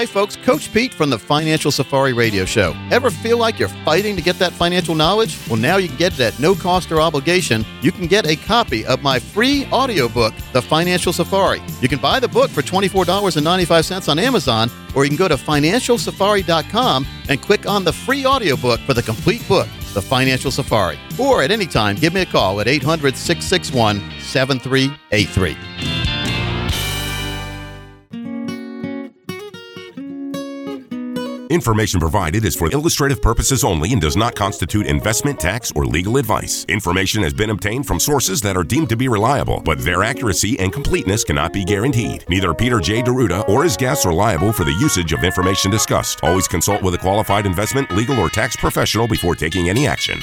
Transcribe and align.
Hey 0.00 0.06
folks, 0.06 0.34
Coach 0.34 0.72
Pete 0.72 0.94
from 0.94 1.10
the 1.10 1.18
Financial 1.18 1.70
Safari 1.70 2.14
Radio 2.14 2.46
Show. 2.46 2.74
Ever 2.90 3.10
feel 3.10 3.36
like 3.36 3.58
you're 3.58 3.68
fighting 3.84 4.16
to 4.16 4.22
get 4.22 4.38
that 4.38 4.50
financial 4.50 4.94
knowledge? 4.94 5.38
Well, 5.46 5.58
now 5.58 5.76
you 5.76 5.88
can 5.88 5.98
get 5.98 6.14
it 6.14 6.20
at 6.20 6.40
no 6.40 6.54
cost 6.54 6.90
or 6.90 7.02
obligation. 7.02 7.66
You 7.82 7.92
can 7.92 8.06
get 8.06 8.26
a 8.26 8.34
copy 8.34 8.86
of 8.86 9.02
my 9.02 9.18
free 9.18 9.66
audiobook, 9.66 10.32
The 10.54 10.62
Financial 10.62 11.12
Safari. 11.12 11.60
You 11.82 11.88
can 11.90 11.98
buy 11.98 12.18
the 12.18 12.28
book 12.28 12.48
for 12.48 12.62
$24.95 12.62 14.08
on 14.08 14.18
Amazon, 14.18 14.70
or 14.94 15.04
you 15.04 15.10
can 15.10 15.18
go 15.18 15.28
to 15.28 15.36
financialsafari.com 15.36 17.06
and 17.28 17.42
click 17.42 17.66
on 17.66 17.84
the 17.84 17.92
free 17.92 18.24
audiobook 18.24 18.80
for 18.80 18.94
the 18.94 19.02
complete 19.02 19.46
book, 19.46 19.68
The 19.92 20.00
Financial 20.00 20.50
Safari. 20.50 20.98
Or 21.18 21.42
at 21.42 21.50
any 21.50 21.66
time, 21.66 21.96
give 21.96 22.14
me 22.14 22.22
a 22.22 22.26
call 22.26 22.62
at 22.62 22.68
800 22.68 23.18
661 23.18 24.00
7383. 24.18 25.89
Information 31.50 31.98
provided 31.98 32.44
is 32.44 32.54
for 32.54 32.70
illustrative 32.70 33.20
purposes 33.20 33.64
only 33.64 33.92
and 33.92 34.00
does 34.00 34.16
not 34.16 34.36
constitute 34.36 34.86
investment, 34.86 35.40
tax, 35.40 35.72
or 35.74 35.84
legal 35.84 36.16
advice. 36.16 36.64
Information 36.68 37.24
has 37.24 37.34
been 37.34 37.50
obtained 37.50 37.88
from 37.88 37.98
sources 37.98 38.40
that 38.42 38.56
are 38.56 38.62
deemed 38.62 38.88
to 38.88 38.96
be 38.96 39.08
reliable, 39.08 39.60
but 39.64 39.80
their 39.80 40.04
accuracy 40.04 40.56
and 40.60 40.72
completeness 40.72 41.24
cannot 41.24 41.52
be 41.52 41.64
guaranteed. 41.64 42.24
Neither 42.28 42.54
Peter 42.54 42.78
J. 42.78 43.02
D'Arruda 43.02 43.48
or 43.48 43.64
his 43.64 43.76
guests 43.76 44.06
are 44.06 44.12
liable 44.12 44.52
for 44.52 44.62
the 44.62 44.74
usage 44.74 45.12
of 45.12 45.24
information 45.24 45.72
discussed. 45.72 46.22
Always 46.22 46.46
consult 46.46 46.82
with 46.84 46.94
a 46.94 46.98
qualified 46.98 47.46
investment, 47.46 47.90
legal, 47.90 48.20
or 48.20 48.28
tax 48.28 48.54
professional 48.54 49.08
before 49.08 49.34
taking 49.34 49.68
any 49.68 49.88
action. 49.88 50.20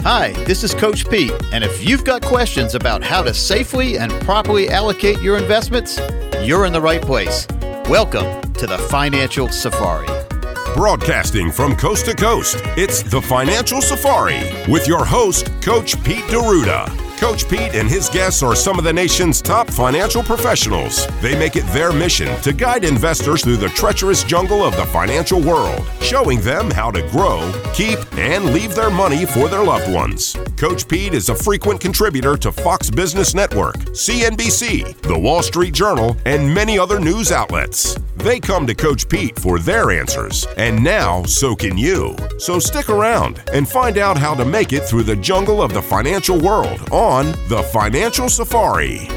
Hi, 0.00 0.32
this 0.44 0.64
is 0.64 0.72
Coach 0.72 1.06
Pete, 1.10 1.34
and 1.52 1.62
if 1.62 1.86
you've 1.86 2.04
got 2.04 2.22
questions 2.22 2.74
about 2.74 3.04
how 3.04 3.22
to 3.22 3.34
safely 3.34 3.98
and 3.98 4.10
properly 4.22 4.70
allocate 4.70 5.20
your 5.20 5.36
investments, 5.36 6.00
you're 6.42 6.64
in 6.64 6.72
the 6.72 6.80
right 6.80 7.02
place. 7.02 7.46
Welcome 7.84 8.40
to 8.54 8.66
the 8.66 8.78
Financial 8.78 9.46
Safari. 9.50 10.29
Broadcasting 10.74 11.50
from 11.50 11.74
coast 11.74 12.06
to 12.06 12.14
coast, 12.14 12.56
it's 12.76 13.02
the 13.02 13.20
Financial 13.20 13.82
Safari 13.82 14.40
with 14.68 14.86
your 14.86 15.04
host, 15.04 15.50
Coach 15.60 16.02
Pete 16.04 16.26
D'Arruda. 16.28 17.09
Coach 17.20 17.46
Pete 17.50 17.74
and 17.74 17.86
his 17.86 18.08
guests 18.08 18.42
are 18.42 18.56
some 18.56 18.78
of 18.78 18.84
the 18.84 18.92
nation's 18.92 19.42
top 19.42 19.68
financial 19.68 20.22
professionals. 20.22 21.06
They 21.20 21.38
make 21.38 21.54
it 21.54 21.66
their 21.66 21.92
mission 21.92 22.34
to 22.40 22.54
guide 22.54 22.82
investors 22.82 23.44
through 23.44 23.58
the 23.58 23.68
treacherous 23.68 24.24
jungle 24.24 24.64
of 24.64 24.74
the 24.74 24.86
financial 24.86 25.38
world, 25.38 25.86
showing 26.00 26.40
them 26.40 26.70
how 26.70 26.90
to 26.90 27.06
grow, 27.10 27.52
keep, 27.74 27.98
and 28.16 28.54
leave 28.54 28.74
their 28.74 28.88
money 28.88 29.26
for 29.26 29.48
their 29.48 29.62
loved 29.62 29.92
ones. 29.92 30.34
Coach 30.56 30.88
Pete 30.88 31.12
is 31.12 31.28
a 31.28 31.34
frequent 31.34 31.78
contributor 31.78 32.38
to 32.38 32.50
Fox 32.50 32.88
Business 32.88 33.34
Network, 33.34 33.76
CNBC, 33.90 34.98
The 35.02 35.18
Wall 35.18 35.42
Street 35.42 35.74
Journal, 35.74 36.16
and 36.24 36.54
many 36.54 36.78
other 36.78 36.98
news 36.98 37.32
outlets. 37.32 37.98
They 38.16 38.40
come 38.40 38.66
to 38.66 38.74
Coach 38.74 39.08
Pete 39.08 39.38
for 39.38 39.58
their 39.58 39.90
answers, 39.90 40.46
and 40.56 40.82
now 40.82 41.22
so 41.24 41.54
can 41.54 41.76
you. 41.76 42.16
So 42.38 42.58
stick 42.58 42.88
around 42.88 43.42
and 43.52 43.68
find 43.68 43.98
out 43.98 44.18
how 44.18 44.34
to 44.34 44.44
make 44.44 44.72
it 44.72 44.84
through 44.84 45.04
the 45.04 45.16
jungle 45.16 45.62
of 45.62 45.72
the 45.72 45.82
financial 45.82 46.38
world 46.38 46.80
on 46.90 47.09
The 47.10 47.68
Financial 47.72 48.28
Safari. 48.28 49.08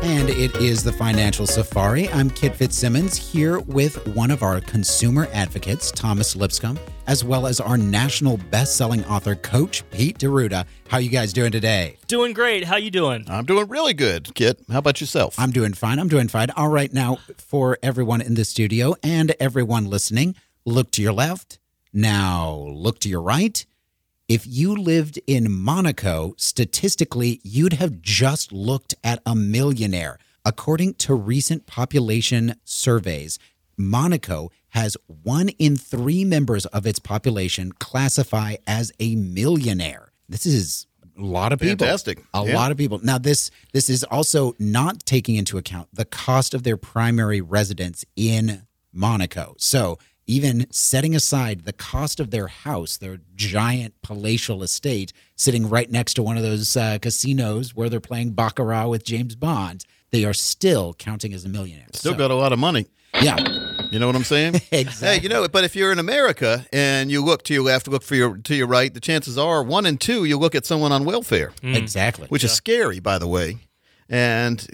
And 0.00 0.30
it 0.30 0.54
is 0.58 0.84
the 0.84 0.92
Financial 0.92 1.44
Safari. 1.44 2.08
I'm 2.10 2.30
Kit 2.30 2.54
Fitzsimmons 2.54 3.16
here 3.16 3.58
with 3.58 4.06
one 4.14 4.30
of 4.30 4.44
our 4.44 4.60
consumer 4.60 5.26
advocates, 5.32 5.90
Thomas 5.90 6.36
Lipscomb, 6.36 6.78
as 7.08 7.24
well 7.24 7.48
as 7.48 7.58
our 7.58 7.76
national 7.76 8.36
best-selling 8.36 9.04
author, 9.06 9.34
Coach 9.34 9.82
Pete 9.90 10.18
D'Arruda. 10.18 10.66
How 10.86 10.98
you 10.98 11.10
guys 11.10 11.32
doing 11.32 11.50
today? 11.50 11.96
Doing 12.06 12.32
great. 12.32 12.62
How 12.62 12.76
you 12.76 12.92
doing? 12.92 13.24
I'm 13.26 13.44
doing 13.44 13.66
really 13.66 13.92
good, 13.92 14.32
Kit. 14.36 14.60
How 14.70 14.78
about 14.78 15.00
yourself? 15.00 15.34
I'm 15.36 15.50
doing 15.50 15.72
fine. 15.72 15.98
I'm 15.98 16.06
doing 16.06 16.28
fine. 16.28 16.50
All 16.50 16.68
right, 16.68 16.92
now 16.92 17.18
for 17.38 17.76
everyone 17.82 18.20
in 18.20 18.34
the 18.34 18.44
studio 18.44 18.94
and 19.02 19.34
everyone 19.40 19.86
listening, 19.86 20.36
look 20.64 20.92
to 20.92 21.02
your 21.02 21.12
left. 21.12 21.58
Now 21.92 22.52
look 22.52 23.00
to 23.00 23.08
your 23.08 23.20
right. 23.20 23.66
If 24.28 24.44
you 24.44 24.74
lived 24.74 25.20
in 25.28 25.52
Monaco, 25.52 26.34
statistically, 26.36 27.40
you'd 27.44 27.74
have 27.74 28.02
just 28.02 28.50
looked 28.52 28.92
at 29.04 29.22
a 29.24 29.36
millionaire. 29.36 30.18
According 30.44 30.94
to 30.94 31.14
recent 31.14 31.66
population 31.66 32.56
surveys, 32.64 33.38
Monaco 33.76 34.50
has 34.70 34.96
one 35.22 35.50
in 35.60 35.76
three 35.76 36.24
members 36.24 36.66
of 36.66 36.86
its 36.86 36.98
population 36.98 37.70
classify 37.78 38.56
as 38.66 38.90
a 38.98 39.14
millionaire. 39.14 40.10
This 40.28 40.44
is 40.44 40.88
a 41.16 41.22
lot 41.22 41.52
of 41.52 41.60
people. 41.60 41.86
Fantastic. 41.86 42.24
A 42.34 42.44
Yeah. 42.44 42.54
lot 42.56 42.72
of 42.72 42.76
people. 42.76 42.98
Now 43.04 43.18
this 43.18 43.50
this 43.72 43.88
is 43.88 44.02
also 44.02 44.54
not 44.58 45.06
taking 45.06 45.36
into 45.36 45.56
account 45.56 45.88
the 45.92 46.04
cost 46.04 46.52
of 46.52 46.64
their 46.64 46.76
primary 46.76 47.40
residence 47.40 48.04
in 48.16 48.62
Monaco. 48.92 49.54
So 49.58 49.98
even 50.26 50.66
setting 50.70 51.14
aside 51.14 51.64
the 51.64 51.72
cost 51.72 52.18
of 52.20 52.30
their 52.30 52.48
house, 52.48 52.96
their 52.96 53.18
giant 53.36 53.94
palatial 54.02 54.62
estate 54.62 55.12
sitting 55.36 55.68
right 55.68 55.90
next 55.90 56.14
to 56.14 56.22
one 56.22 56.36
of 56.36 56.42
those 56.42 56.76
uh, 56.76 56.98
casinos 57.00 57.74
where 57.74 57.88
they're 57.88 58.00
playing 58.00 58.32
baccarat 58.32 58.88
with 58.88 59.04
James 59.04 59.36
Bond, 59.36 59.84
they 60.10 60.24
are 60.24 60.34
still 60.34 60.94
counting 60.94 61.32
as 61.32 61.44
a 61.44 61.48
millionaire. 61.48 61.86
Still 61.92 62.12
So, 62.12 62.18
got 62.18 62.30
a 62.30 62.34
lot 62.34 62.52
of 62.52 62.58
money. 62.58 62.86
yeah, 63.22 63.36
You 63.90 63.98
know 64.00 64.06
what 64.08 64.16
I'm 64.16 64.24
saying? 64.24 64.56
Exactly. 64.72 65.08
Hey, 65.08 65.20
you 65.20 65.28
know, 65.28 65.46
but 65.48 65.62
if 65.64 65.76
you're 65.76 65.92
in 65.92 65.98
America 65.98 66.66
and 66.72 67.10
you 67.10 67.22
look 67.24 67.44
to 67.44 67.54
your 67.54 67.62
left, 67.62 67.86
look 67.88 68.02
for 68.02 68.14
your 68.16 68.36
to 68.38 68.54
your 68.54 68.66
right, 68.66 68.92
the 68.92 69.00
chances 69.00 69.38
are 69.38 69.62
one 69.62 69.86
and 69.86 70.00
two 70.00 70.24
you 70.24 70.36
look 70.36 70.54
at 70.54 70.66
someone 70.66 70.90
on 70.92 71.04
welfare, 71.04 71.52
exactly. 71.62 72.26
which 72.28 72.42
is 72.44 72.52
scary, 72.52 72.98
by 72.98 73.18
the 73.18 73.28
way. 73.28 73.58
And 74.08 74.66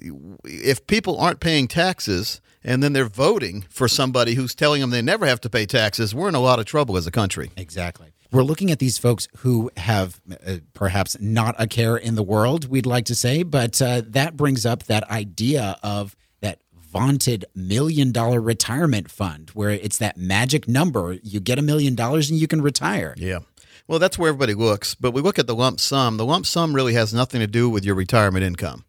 if 0.45 0.87
people 0.87 1.19
aren't 1.19 1.41
paying 1.41 1.69
taxes 1.69 2.41
and 2.65 2.83
then 2.83 2.93
they're 2.93 3.05
voting 3.05 3.65
for 3.69 3.89
somebody 3.89 4.35
who's 4.35 4.55
telling 4.55 4.81
them 4.81 4.91
they 4.91 5.03
never 5.03 5.27
have 5.27 5.41
to 5.43 5.51
pay 5.51 5.67
taxes, 5.67 6.15
we're 6.15 6.29
in 6.29 6.35
a 6.35 6.41
lot 6.41 6.59
of 6.59 6.65
trouble 6.65 6.97
as 6.97 7.07
a 7.07 7.11
country. 7.11 7.51
Exactly. 7.57 8.13
We're 8.31 8.45
looking 8.45 8.71
at 8.71 8.79
these 8.79 8.97
folks 8.97 9.29
who 9.39 9.71
have 9.77 10.21
uh, 10.47 10.57
perhaps 10.73 11.21
not 11.21 11.55
a 11.59 11.67
care 11.67 11.97
in 11.97 12.15
the 12.15 12.23
world, 12.23 12.67
we'd 12.69 12.87
like 12.87 13.05
to 13.07 13.15
say, 13.15 13.43
but 13.43 13.83
uh, 13.83 14.03
that 14.07 14.37
brings 14.39 14.65
up 14.65 14.85
that 14.85 15.09
idea 15.11 15.77
of 15.83 16.17
that 16.41 16.61
vaunted 16.81 17.45
million 17.55 18.11
dollar 18.11 18.41
retirement 18.41 19.11
fund 19.11 19.51
where 19.51 19.71
it's 19.71 19.99
that 19.99 20.17
magic 20.17 20.67
number. 20.67 21.19
You 21.23 21.41
get 21.41 21.59
a 21.59 21.63
million 21.63 21.95
dollars 21.95 22.31
and 22.31 22.41
you 22.41 22.47
can 22.47 22.63
retire. 22.63 23.15
Yeah. 23.19 23.41
Well, 23.87 23.99
that's 23.99 24.19
where 24.19 24.31
everybody 24.31 24.55
looks. 24.55 24.95
But 24.95 25.11
we 25.11 25.21
look 25.21 25.39
at 25.39 25.47
the 25.47 25.55
lump 25.55 25.79
sum. 25.79 26.17
The 26.17 26.25
lump 26.25 26.47
sum 26.47 26.75
really 26.75 26.95
has 26.95 27.13
nothing 27.13 27.41
to 27.41 27.47
do 27.47 27.69
with 27.69 27.85
your 27.85 27.95
retirement 27.95 28.45
income. 28.45 28.85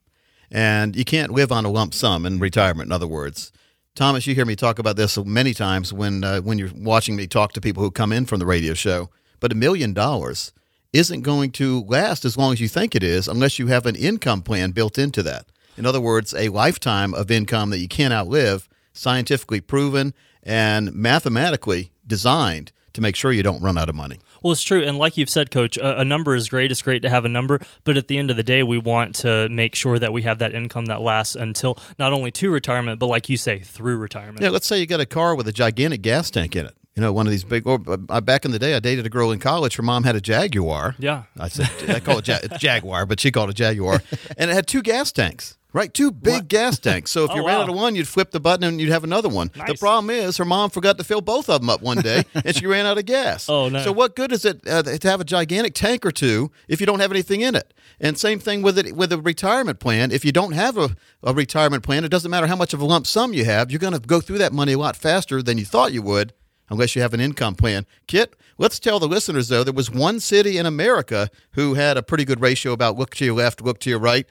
And 0.49 0.95
you 0.95 1.03
can't 1.03 1.31
live 1.31 1.51
on 1.51 1.65
a 1.65 1.71
lump 1.71 1.93
sum 1.93 2.25
in 2.25 2.39
retirement, 2.39 2.87
in 2.87 2.91
other 2.93 3.07
words. 3.07 3.51
Thomas, 3.95 4.25
you 4.25 4.33
hear 4.33 4.45
me 4.45 4.55
talk 4.55 4.79
about 4.79 4.95
this 4.95 5.19
many 5.19 5.53
times 5.53 5.93
when, 5.93 6.23
uh, 6.23 6.41
when 6.41 6.57
you're 6.57 6.71
watching 6.75 7.15
me 7.15 7.27
talk 7.27 7.53
to 7.53 7.61
people 7.61 7.83
who 7.83 7.91
come 7.91 8.11
in 8.11 8.25
from 8.25 8.39
the 8.39 8.45
radio 8.45 8.73
show. 8.73 9.11
But 9.39 9.51
a 9.51 9.55
million 9.55 9.93
dollars 9.93 10.51
isn't 10.93 11.21
going 11.21 11.51
to 11.51 11.83
last 11.83 12.25
as 12.25 12.35
long 12.35 12.53
as 12.53 12.59
you 12.59 12.67
think 12.67 12.95
it 12.95 13.03
is 13.03 13.27
unless 13.27 13.59
you 13.59 13.67
have 13.67 13.85
an 13.85 13.95
income 13.95 14.41
plan 14.41 14.71
built 14.71 14.97
into 14.97 15.21
that. 15.23 15.45
In 15.77 15.85
other 15.85 16.01
words, 16.01 16.33
a 16.33 16.49
lifetime 16.49 17.13
of 17.13 17.29
income 17.29 17.69
that 17.69 17.77
you 17.79 17.87
can't 17.87 18.13
outlive, 18.13 18.67
scientifically 18.93 19.61
proven 19.61 20.15
and 20.41 20.91
mathematically 20.91 21.91
designed 22.07 22.71
to 22.93 23.01
make 23.01 23.15
sure 23.15 23.31
you 23.31 23.43
don't 23.43 23.61
run 23.61 23.77
out 23.77 23.89
of 23.89 23.95
money. 23.95 24.19
Well, 24.43 24.51
it's 24.51 24.61
true, 24.61 24.83
and 24.83 24.97
like 24.97 25.15
you've 25.17 25.29
said, 25.29 25.49
Coach, 25.51 25.77
a, 25.77 26.01
a 26.01 26.05
number 26.05 26.35
is 26.35 26.49
great. 26.49 26.69
It's 26.71 26.81
great 26.81 27.01
to 27.03 27.09
have 27.09 27.23
a 27.25 27.29
number, 27.29 27.59
but 27.85 27.95
at 27.97 28.09
the 28.09 28.17
end 28.17 28.29
of 28.29 28.35
the 28.37 28.43
day, 28.43 28.61
we 28.61 28.77
want 28.77 29.15
to 29.15 29.47
make 29.49 29.73
sure 29.73 29.97
that 29.97 30.11
we 30.11 30.23
have 30.23 30.39
that 30.39 30.53
income 30.53 30.85
that 30.87 31.01
lasts 31.01 31.35
until 31.35 31.79
not 31.97 32.11
only 32.13 32.29
to 32.31 32.51
retirement, 32.51 32.99
but 32.99 33.07
like 33.07 33.29
you 33.29 33.37
say, 33.37 33.59
through 33.59 33.97
retirement. 33.97 34.41
Yeah, 34.41 34.49
let's 34.49 34.67
say 34.67 34.79
you 34.79 34.85
got 34.85 34.99
a 34.99 35.05
car 35.05 35.33
with 35.35 35.47
a 35.47 35.53
gigantic 35.53 36.01
gas 36.01 36.29
tank 36.29 36.55
in 36.55 36.65
it. 36.65 36.75
You 36.95 37.01
know, 37.01 37.11
one 37.11 37.25
of 37.25 37.31
these 37.31 37.43
big. 37.43 37.65
Or 37.65 37.79
uh, 37.87 38.21
back 38.21 38.45
in 38.45 38.51
the 38.51 38.59
day, 38.59 38.75
I 38.75 38.79
dated 38.79 39.05
a 39.05 39.09
girl 39.09 39.31
in 39.31 39.39
college. 39.39 39.77
Her 39.77 39.83
mom 39.83 40.03
had 40.03 40.15
a 40.15 40.21
Jaguar. 40.21 40.95
Yeah. 40.99 41.23
I 41.39 41.47
said 41.47 41.69
I 41.89 41.99
call 41.99 42.19
it 42.19 42.27
ja- 42.27 42.39
Jaguar, 42.57 43.05
but 43.07 43.19
she 43.19 43.31
called 43.31 43.49
it 43.49 43.55
Jaguar, 43.55 44.03
and 44.37 44.51
it 44.51 44.53
had 44.53 44.67
two 44.67 44.81
gas 44.83 45.11
tanks. 45.11 45.57
Right, 45.73 45.91
two 45.91 46.11
big 46.11 46.47
gas 46.49 46.77
tanks. 46.77 47.09
So 47.09 47.23
if 47.25 47.31
Oh, 47.33 47.35
you 47.35 47.47
ran 47.47 47.57
wow. 47.57 47.63
out 47.63 47.69
of 47.69 47.75
one, 47.75 47.95
you'd 47.95 48.07
flip 48.07 48.29
the 48.29 48.39
button 48.39 48.63
and 48.63 48.79
you'd 48.79 48.91
have 48.91 49.03
another 49.03 49.27
one. 49.27 49.49
The 49.55 49.75
problem 49.79 50.11
is 50.11 50.37
her 50.37 50.45
mom 50.45 50.69
forgot 50.69 50.99
to 50.99 51.03
fill 51.03 51.21
both 51.21 51.49
of 51.49 51.61
them 51.61 51.69
up 51.69 51.81
one 51.81 51.97
day, 51.97 52.23
and 52.35 52.55
she 52.55 52.67
ran 52.67 52.85
out 52.85 52.99
of 52.99 53.05
gas. 53.05 53.49
Oh, 53.49 53.69
no. 53.69 53.83
So 53.83 53.91
what 53.91 54.15
good 54.15 54.31
is 54.31 54.45
it 54.45 54.61
uh, 54.67 54.83
to 54.83 55.09
have 55.09 55.19
a 55.19 55.23
gigantic 55.25 55.73
tank 55.73 56.05
or 56.05 56.11
two 56.11 56.51
if 56.67 56.79
you 56.79 56.85
don't 56.85 56.99
have 56.99 57.11
anything 57.11 57.41
in 57.41 57.55
it? 57.55 57.73
And 57.99 58.19
same 58.19 58.37
thing 58.39 58.61
with 58.61 58.77
it 58.77 58.95
with 58.95 59.11
a 59.11 59.17
retirement 59.17 59.79
plan. 59.79 60.11
If 60.11 60.23
you 60.23 60.31
don't 60.31 60.51
have 60.53 60.77
a, 60.77 60.95
a 61.23 61.33
retirement 61.33 61.81
plan, 61.83 62.03
it 62.03 62.09
doesn't 62.09 62.29
matter 62.29 62.47
how 62.47 62.55
much 62.55 62.73
of 62.75 62.79
a 62.81 62.85
lump 62.85 63.07
sum 63.07 63.33
you 63.33 63.45
have. 63.45 63.71
You're 63.71 63.79
going 63.79 63.93
to 63.93 63.99
go 63.99 64.21
through 64.21 64.37
that 64.39 64.53
money 64.53 64.73
a 64.73 64.77
lot 64.77 64.95
faster 64.95 65.41
than 65.41 65.57
you 65.57 65.65
thought 65.65 65.91
you 65.91 66.03
would, 66.03 66.33
unless 66.69 66.95
you 66.95 67.01
have 67.01 67.15
an 67.15 67.19
income 67.19 67.55
plan. 67.55 67.87
Kit, 68.07 68.35
let's 68.59 68.79
tell 68.79 68.99
the 68.99 69.07
listeners 69.07 69.47
though 69.47 69.63
there 69.63 69.73
was 69.73 69.89
one 69.89 70.19
city 70.19 70.59
in 70.59 70.67
America 70.67 71.29
who 71.53 71.73
had 71.73 71.97
a 71.97 72.03
pretty 72.03 72.25
good 72.25 72.41
ratio 72.41 72.73
about 72.73 72.95
look 72.95 73.15
to 73.15 73.25
your 73.25 73.35
left, 73.35 73.61
look 73.61 73.79
to 73.79 73.89
your 73.89 73.99
right. 73.99 74.27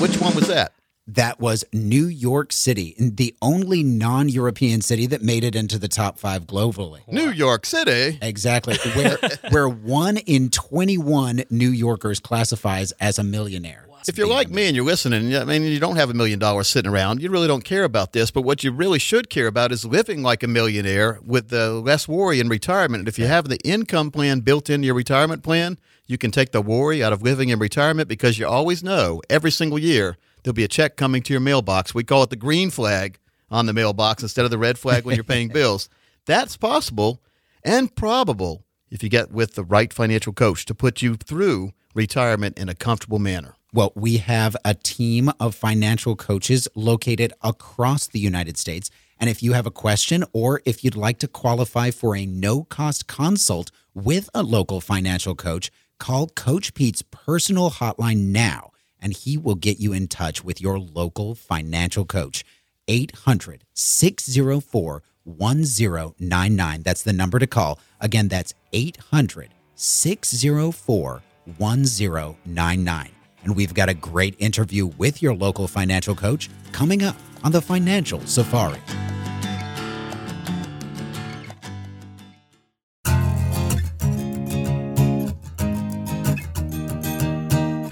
Which 0.00 0.18
one 0.18 0.34
was 0.34 0.48
that? 0.48 0.72
That 1.08 1.40
was 1.40 1.62
New 1.74 2.06
York 2.06 2.52
City, 2.52 2.94
the 2.98 3.34
only 3.42 3.82
non 3.82 4.30
European 4.30 4.80
city 4.80 5.04
that 5.08 5.20
made 5.20 5.44
it 5.44 5.54
into 5.54 5.78
the 5.78 5.88
top 5.88 6.18
five 6.18 6.46
globally. 6.46 7.06
New 7.06 7.30
York 7.30 7.66
City. 7.66 8.18
Exactly. 8.22 8.78
Where 8.94 9.18
where 9.50 9.68
one 9.68 10.16
in 10.16 10.48
21 10.48 11.44
New 11.50 11.68
Yorkers 11.68 12.18
classifies 12.18 12.92
as 12.92 13.18
a 13.18 13.22
millionaire. 13.24 13.86
If 14.08 14.16
you're 14.16 14.26
like 14.26 14.50
me 14.50 14.66
and 14.66 14.74
you're 14.74 14.84
listening, 14.84 15.34
I 15.36 15.44
mean, 15.44 15.62
you 15.62 15.78
don't 15.78 15.96
have 15.96 16.10
a 16.10 16.14
million 16.14 16.38
dollars 16.38 16.68
sitting 16.68 16.90
around, 16.90 17.20
you 17.20 17.30
really 17.30 17.46
don't 17.46 17.64
care 17.64 17.84
about 17.84 18.12
this. 18.12 18.30
But 18.30 18.42
what 18.42 18.64
you 18.64 18.72
really 18.72 18.98
should 18.98 19.28
care 19.28 19.46
about 19.46 19.72
is 19.72 19.84
living 19.84 20.22
like 20.22 20.42
a 20.42 20.48
millionaire 20.48 21.18
with 21.24 21.48
the 21.48 21.72
less 21.72 22.08
worry 22.08 22.40
in 22.40 22.48
retirement. 22.48 23.02
And 23.02 23.08
if 23.08 23.18
you 23.18 23.26
have 23.26 23.48
the 23.48 23.58
income 23.58 24.10
plan 24.10 24.40
built 24.40 24.70
into 24.70 24.86
your 24.86 24.94
retirement 24.94 25.42
plan, 25.42 25.78
you 26.06 26.18
can 26.18 26.30
take 26.30 26.52
the 26.52 26.62
worry 26.62 27.04
out 27.04 27.12
of 27.12 27.22
living 27.22 27.50
in 27.50 27.58
retirement 27.58 28.08
because 28.08 28.38
you 28.38 28.46
always 28.46 28.82
know 28.82 29.20
every 29.28 29.50
single 29.50 29.78
year 29.78 30.16
there'll 30.42 30.54
be 30.54 30.64
a 30.64 30.68
check 30.68 30.96
coming 30.96 31.22
to 31.22 31.32
your 31.32 31.40
mailbox. 31.40 31.94
We 31.94 32.04
call 32.04 32.22
it 32.22 32.30
the 32.30 32.36
green 32.36 32.70
flag 32.70 33.18
on 33.50 33.66
the 33.66 33.72
mailbox 33.72 34.22
instead 34.22 34.44
of 34.44 34.50
the 34.50 34.58
red 34.58 34.78
flag 34.78 35.04
when 35.04 35.14
you're 35.14 35.24
paying 35.24 35.48
bills. 35.52 35.88
That's 36.26 36.56
possible 36.56 37.22
and 37.62 37.94
probable 37.94 38.64
if 38.90 39.02
you 39.02 39.08
get 39.08 39.30
with 39.30 39.54
the 39.54 39.64
right 39.64 39.92
financial 39.92 40.32
coach 40.32 40.64
to 40.66 40.74
put 40.74 41.02
you 41.02 41.16
through 41.16 41.72
retirement 41.94 42.58
in 42.58 42.68
a 42.68 42.74
comfortable 42.74 43.18
manner. 43.18 43.56
Well, 43.72 43.92
we 43.94 44.16
have 44.16 44.56
a 44.64 44.74
team 44.74 45.30
of 45.38 45.54
financial 45.54 46.16
coaches 46.16 46.66
located 46.74 47.32
across 47.40 48.08
the 48.08 48.18
United 48.18 48.58
States. 48.58 48.90
And 49.20 49.30
if 49.30 49.44
you 49.44 49.52
have 49.52 49.66
a 49.66 49.70
question 49.70 50.24
or 50.32 50.60
if 50.64 50.82
you'd 50.82 50.96
like 50.96 51.18
to 51.20 51.28
qualify 51.28 51.92
for 51.92 52.16
a 52.16 52.26
no 52.26 52.64
cost 52.64 53.06
consult 53.06 53.70
with 53.94 54.28
a 54.34 54.42
local 54.42 54.80
financial 54.80 55.36
coach, 55.36 55.70
call 55.98 56.26
Coach 56.28 56.74
Pete's 56.74 57.02
personal 57.02 57.70
hotline 57.70 58.32
now 58.32 58.72
and 59.00 59.12
he 59.12 59.38
will 59.38 59.54
get 59.54 59.78
you 59.78 59.92
in 59.92 60.08
touch 60.08 60.42
with 60.42 60.60
your 60.60 60.80
local 60.80 61.36
financial 61.36 62.04
coach. 62.04 62.44
800 62.88 63.64
604 63.72 65.02
1099. 65.24 66.82
That's 66.82 67.02
the 67.04 67.12
number 67.12 67.38
to 67.38 67.46
call. 67.46 67.78
Again, 68.00 68.26
that's 68.26 68.52
800 68.72 69.54
604 69.76 71.22
1099. 71.56 73.10
And 73.44 73.56
we've 73.56 73.74
got 73.74 73.88
a 73.88 73.94
great 73.94 74.36
interview 74.38 74.86
with 74.86 75.22
your 75.22 75.34
local 75.34 75.68
financial 75.68 76.14
coach 76.14 76.50
coming 76.72 77.02
up 77.02 77.16
on 77.42 77.52
the 77.52 77.62
Financial 77.62 78.20
Safari. 78.26 78.80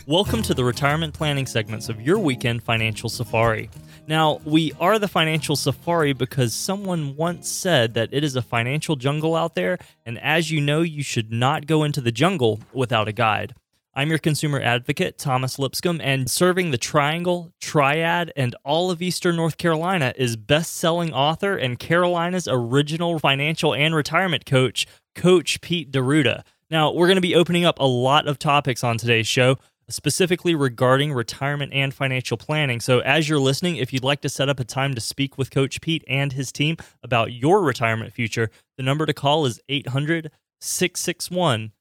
Welcome 0.09 0.41
to 0.45 0.55
the 0.55 0.65
retirement 0.65 1.13
planning 1.13 1.45
segments 1.45 1.91
of 1.91 2.01
your 2.01 2.19
weekend 2.19 2.63
financial 2.63 3.11
safari. 3.11 3.69
Now, 4.07 4.41
we 4.47 4.73
are 4.81 4.99
the 4.99 5.07
financial 5.07 5.55
safari 5.55 6.15
because 6.15 6.55
someone 6.55 7.15
once 7.15 7.47
said 7.47 7.93
that 7.93 8.09
it 8.11 8.25
is 8.25 8.35
a 8.35 8.41
financial 8.41 8.97
jungle 8.97 9.37
out 9.37 9.55
there, 9.55 9.77
and 10.07 10.19
as 10.21 10.51
you 10.51 10.63
know, 10.63 10.81
you 10.81 11.03
should 11.03 11.31
not 11.31 11.67
go 11.67 11.85
into 11.85 12.01
the 12.01 12.11
jungle 12.11 12.59
without 12.73 13.07
a 13.07 13.13
guide. 13.13 13.55
I'm 13.95 14.11
your 14.11 14.19
consumer 14.19 14.61
advocate, 14.61 15.19
Thomas 15.19 15.59
Lipscomb, 15.59 16.01
and 16.01 16.31
serving 16.31 16.71
the 16.71 16.79
Triangle, 16.79 17.53
Triad, 17.61 18.33
and 18.37 18.55
all 18.65 18.91
of 18.91 19.03
Eastern 19.03 19.37
North 19.37 19.59
Carolina 19.59 20.13
is 20.17 20.37
best 20.37 20.77
selling 20.77 21.13
author 21.13 21.57
and 21.57 21.79
Carolina's 21.79 22.47
original 22.47 23.19
financial 23.19 23.75
and 23.75 23.95
retirement 23.95 24.47
coach, 24.47 24.87
Coach 25.15 25.61
Pete 25.61 25.91
D'Arruda. 25.91 26.45
Now, 26.71 26.93
we're 26.93 27.07
going 27.07 27.17
to 27.17 27.23
be 27.23 27.35
opening 27.35 27.65
up 27.65 27.79
a 27.81 27.87
lot 27.87 28.29
of 28.29 28.39
topics 28.39 28.85
on 28.85 28.99
today's 28.99 29.27
show 29.27 29.57
specifically 29.91 30.55
regarding 30.55 31.13
retirement 31.13 31.73
and 31.73 31.95
financial 31.95 32.37
planning. 32.37 32.79
So, 32.79 33.01
as 33.01 33.29
you're 33.29 33.39
listening, 33.39 33.77
if 33.77 33.93
you'd 33.93 34.05
like 34.05 34.21
to 34.21 34.29
set 34.29 34.49
up 34.49 34.61
a 34.61 34.65
time 34.65 34.95
to 34.95 35.01
speak 35.01 35.39
with 35.39 35.51
Coach 35.51 35.81
Pete 35.81 36.05
and 36.07 36.33
his 36.35 36.53
team 36.53 36.77
about 37.03 37.33
your 37.33 37.63
retirement 37.63 38.13
future, 38.13 38.51
the 38.77 38.83
number 38.83 39.07
to 39.07 39.15
call 39.15 39.47
is 39.47 39.61
800 39.69 40.31
661 40.61 41.73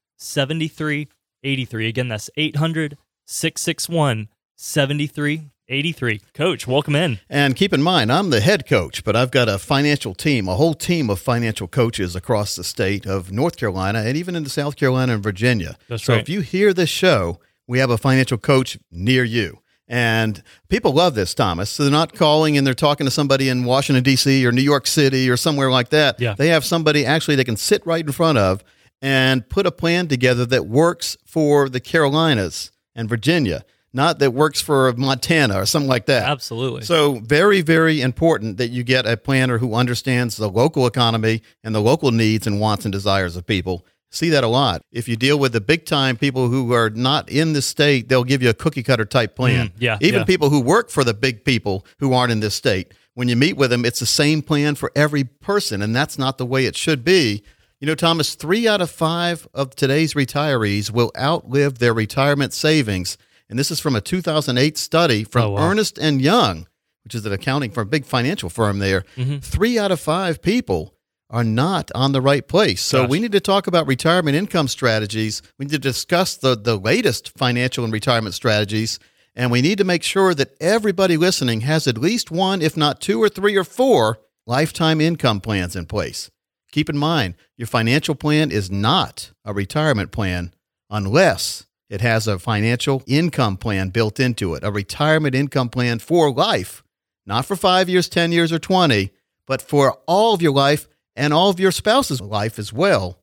7383. 1.42 1.88
Again, 1.88 2.08
that's 2.08 2.30
800 2.36 2.98
661 3.26 4.28
7383. 4.56 6.20
Coach, 6.34 6.66
welcome 6.66 6.96
in. 6.96 7.20
And 7.28 7.54
keep 7.54 7.72
in 7.72 7.80
mind, 7.80 8.10
I'm 8.10 8.30
the 8.30 8.40
head 8.40 8.66
coach, 8.66 9.04
but 9.04 9.14
I've 9.14 9.30
got 9.30 9.48
a 9.48 9.58
financial 9.58 10.14
team, 10.14 10.48
a 10.48 10.56
whole 10.56 10.74
team 10.74 11.08
of 11.08 11.20
financial 11.20 11.68
coaches 11.68 12.16
across 12.16 12.56
the 12.56 12.64
state 12.64 13.06
of 13.06 13.30
North 13.30 13.56
Carolina 13.56 14.00
and 14.00 14.16
even 14.16 14.34
into 14.34 14.50
South 14.50 14.74
Carolina 14.74 15.14
and 15.14 15.22
Virginia. 15.22 15.76
That's 15.88 16.04
so 16.04 16.14
right. 16.14 16.22
if 16.22 16.28
you 16.28 16.40
hear 16.40 16.72
this 16.72 16.90
show, 16.90 17.38
we 17.68 17.78
have 17.78 17.90
a 17.90 17.98
financial 17.98 18.38
coach 18.38 18.78
near 18.90 19.22
you. 19.22 19.60
And 19.86 20.42
people 20.68 20.92
love 20.92 21.14
this, 21.14 21.34
Thomas. 21.34 21.70
So 21.70 21.84
they're 21.84 21.92
not 21.92 22.14
calling 22.14 22.58
and 22.58 22.66
they're 22.66 22.74
talking 22.74 23.06
to 23.06 23.10
somebody 23.10 23.48
in 23.48 23.64
Washington, 23.64 24.02
D.C. 24.02 24.44
or 24.44 24.52
New 24.52 24.60
York 24.60 24.86
City 24.86 25.30
or 25.30 25.36
somewhere 25.36 25.70
like 25.70 25.90
that. 25.90 26.20
Yeah. 26.20 26.34
They 26.34 26.48
have 26.48 26.64
somebody 26.64 27.06
actually 27.06 27.36
they 27.36 27.44
can 27.44 27.56
sit 27.56 27.86
right 27.86 28.04
in 28.04 28.12
front 28.12 28.38
of 28.38 28.62
and 29.00 29.48
put 29.48 29.66
a 29.66 29.72
plan 29.72 30.08
together 30.08 30.44
that 30.46 30.66
works 30.66 31.16
for 31.24 31.68
the 31.68 31.80
Carolinas 31.80 32.70
and 32.94 33.08
Virginia, 33.08 33.64
not 33.92 34.18
that 34.18 34.32
works 34.32 34.60
for 34.60 34.92
Montana 34.94 35.60
or 35.60 35.66
something 35.66 35.88
like 35.88 36.06
that. 36.06 36.28
Absolutely. 36.28 36.82
So, 36.82 37.20
very, 37.20 37.60
very 37.60 38.00
important 38.00 38.56
that 38.58 38.68
you 38.68 38.82
get 38.82 39.06
a 39.06 39.16
planner 39.16 39.58
who 39.58 39.74
understands 39.74 40.36
the 40.36 40.48
local 40.48 40.86
economy 40.86 41.42
and 41.64 41.74
the 41.74 41.80
local 41.80 42.10
needs 42.10 42.46
and 42.46 42.60
wants 42.60 42.84
and 42.84 42.92
desires 42.92 43.36
of 43.36 43.46
people. 43.46 43.86
See 44.10 44.30
that 44.30 44.42
a 44.42 44.48
lot. 44.48 44.80
If 44.90 45.06
you 45.06 45.16
deal 45.16 45.38
with 45.38 45.52
the 45.52 45.60
big 45.60 45.84
time 45.84 46.16
people 46.16 46.48
who 46.48 46.72
are 46.72 46.88
not 46.88 47.28
in 47.28 47.52
the 47.52 47.60
state, 47.60 48.08
they'll 48.08 48.24
give 48.24 48.42
you 48.42 48.48
a 48.48 48.54
cookie 48.54 48.82
cutter 48.82 49.04
type 49.04 49.36
plan. 49.36 49.68
Mm, 49.68 49.72
yeah, 49.78 49.98
Even 50.00 50.20
yeah. 50.20 50.24
people 50.24 50.48
who 50.48 50.60
work 50.60 50.88
for 50.88 51.04
the 51.04 51.12
big 51.12 51.44
people 51.44 51.84
who 51.98 52.14
aren't 52.14 52.32
in 52.32 52.40
this 52.40 52.54
state, 52.54 52.94
when 53.14 53.28
you 53.28 53.36
meet 53.36 53.56
with 53.56 53.70
them, 53.70 53.84
it's 53.84 54.00
the 54.00 54.06
same 54.06 54.40
plan 54.42 54.76
for 54.76 54.92
every 54.94 55.24
person, 55.24 55.82
and 55.82 55.94
that's 55.94 56.18
not 56.18 56.38
the 56.38 56.46
way 56.46 56.64
it 56.66 56.76
should 56.76 57.04
be. 57.04 57.42
You 57.80 57.86
know, 57.86 57.94
Thomas, 57.94 58.34
three 58.34 58.66
out 58.66 58.80
of 58.80 58.90
five 58.90 59.46
of 59.54 59.76
today's 59.76 60.14
retirees 60.14 60.90
will 60.90 61.12
outlive 61.16 61.78
their 61.78 61.94
retirement 61.94 62.52
savings. 62.52 63.16
And 63.48 63.56
this 63.58 63.70
is 63.70 63.78
from 63.78 63.94
a 63.94 64.00
2008 64.00 64.76
study 64.76 65.22
from 65.24 65.44
Oh, 65.44 65.50
wow. 65.50 65.70
Ernst 65.70 65.96
and 65.96 66.20
Young, 66.20 66.66
which 67.04 67.14
is 67.14 67.24
an 67.24 67.32
accounting 67.32 67.70
firm, 67.70 67.86
a 67.86 67.90
big 67.90 68.04
financial 68.04 68.50
firm 68.50 68.80
there. 68.80 69.04
Mm-hmm. 69.16 69.38
Three 69.38 69.78
out 69.78 69.92
of 69.92 70.00
five 70.00 70.42
people 70.42 70.94
are 71.30 71.44
not 71.44 71.90
on 71.94 72.10
the 72.12 72.20
right 72.20 72.46
place. 72.48 72.82
So 72.82 73.02
Gosh. 73.02 73.10
we 73.10 73.20
need 73.20 73.32
to 73.32 73.40
talk 73.40 73.66
about 73.68 73.86
retirement 73.86 74.36
income 74.36 74.66
strategies. 74.66 75.40
We 75.58 75.66
need 75.66 75.72
to 75.72 75.78
discuss 75.78 76.36
the, 76.36 76.56
the 76.56 76.76
latest 76.76 77.38
financial 77.38 77.84
and 77.84 77.92
retirement 77.92 78.34
strategies. 78.34 78.98
And 79.36 79.52
we 79.52 79.62
need 79.62 79.78
to 79.78 79.84
make 79.84 80.02
sure 80.02 80.34
that 80.34 80.56
everybody 80.60 81.16
listening 81.16 81.60
has 81.60 81.86
at 81.86 81.96
least 81.96 82.32
one, 82.32 82.60
if 82.60 82.76
not 82.76 83.00
two 83.00 83.22
or 83.22 83.28
three 83.28 83.56
or 83.56 83.62
four, 83.62 84.18
lifetime 84.46 85.00
income 85.00 85.40
plans 85.40 85.76
in 85.76 85.86
place. 85.86 86.28
Keep 86.70 86.90
in 86.90 86.98
mind, 86.98 87.34
your 87.56 87.66
financial 87.66 88.14
plan 88.14 88.50
is 88.50 88.70
not 88.70 89.32
a 89.44 89.52
retirement 89.52 90.12
plan 90.12 90.52
unless 90.90 91.66
it 91.88 92.00
has 92.00 92.26
a 92.26 92.38
financial 92.38 93.02
income 93.06 93.56
plan 93.56 93.88
built 93.88 94.20
into 94.20 94.54
it, 94.54 94.62
a 94.62 94.70
retirement 94.70 95.34
income 95.34 95.70
plan 95.70 95.98
for 95.98 96.30
life, 96.30 96.82
not 97.24 97.46
for 97.46 97.56
five 97.56 97.88
years, 97.88 98.08
10 98.08 98.32
years, 98.32 98.52
or 98.52 98.58
20, 98.58 99.10
but 99.46 99.62
for 99.62 99.98
all 100.06 100.34
of 100.34 100.42
your 100.42 100.52
life 100.52 100.86
and 101.16 101.32
all 101.32 101.48
of 101.48 101.58
your 101.58 101.72
spouse's 101.72 102.20
life 102.20 102.58
as 102.58 102.72
well, 102.72 103.18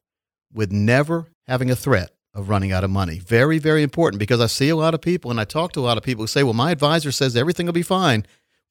with 0.51 0.71
never 0.71 1.27
having 1.47 1.69
a 1.69 1.75
threat 1.75 2.11
of 2.33 2.49
running 2.49 2.71
out 2.71 2.83
of 2.83 2.89
money. 2.89 3.19
Very, 3.19 3.59
very 3.59 3.83
important 3.83 4.19
because 4.19 4.41
I 4.41 4.47
see 4.47 4.69
a 4.69 4.75
lot 4.75 4.93
of 4.93 5.01
people 5.01 5.31
and 5.31 5.39
I 5.39 5.45
talk 5.45 5.71
to 5.73 5.79
a 5.79 5.81
lot 5.81 5.97
of 5.97 6.03
people 6.03 6.23
who 6.23 6.27
say, 6.27 6.43
well, 6.43 6.53
my 6.53 6.71
advisor 6.71 7.11
says 7.11 7.35
everything 7.35 7.67
will 7.67 7.73
be 7.73 7.81
fine. 7.81 8.25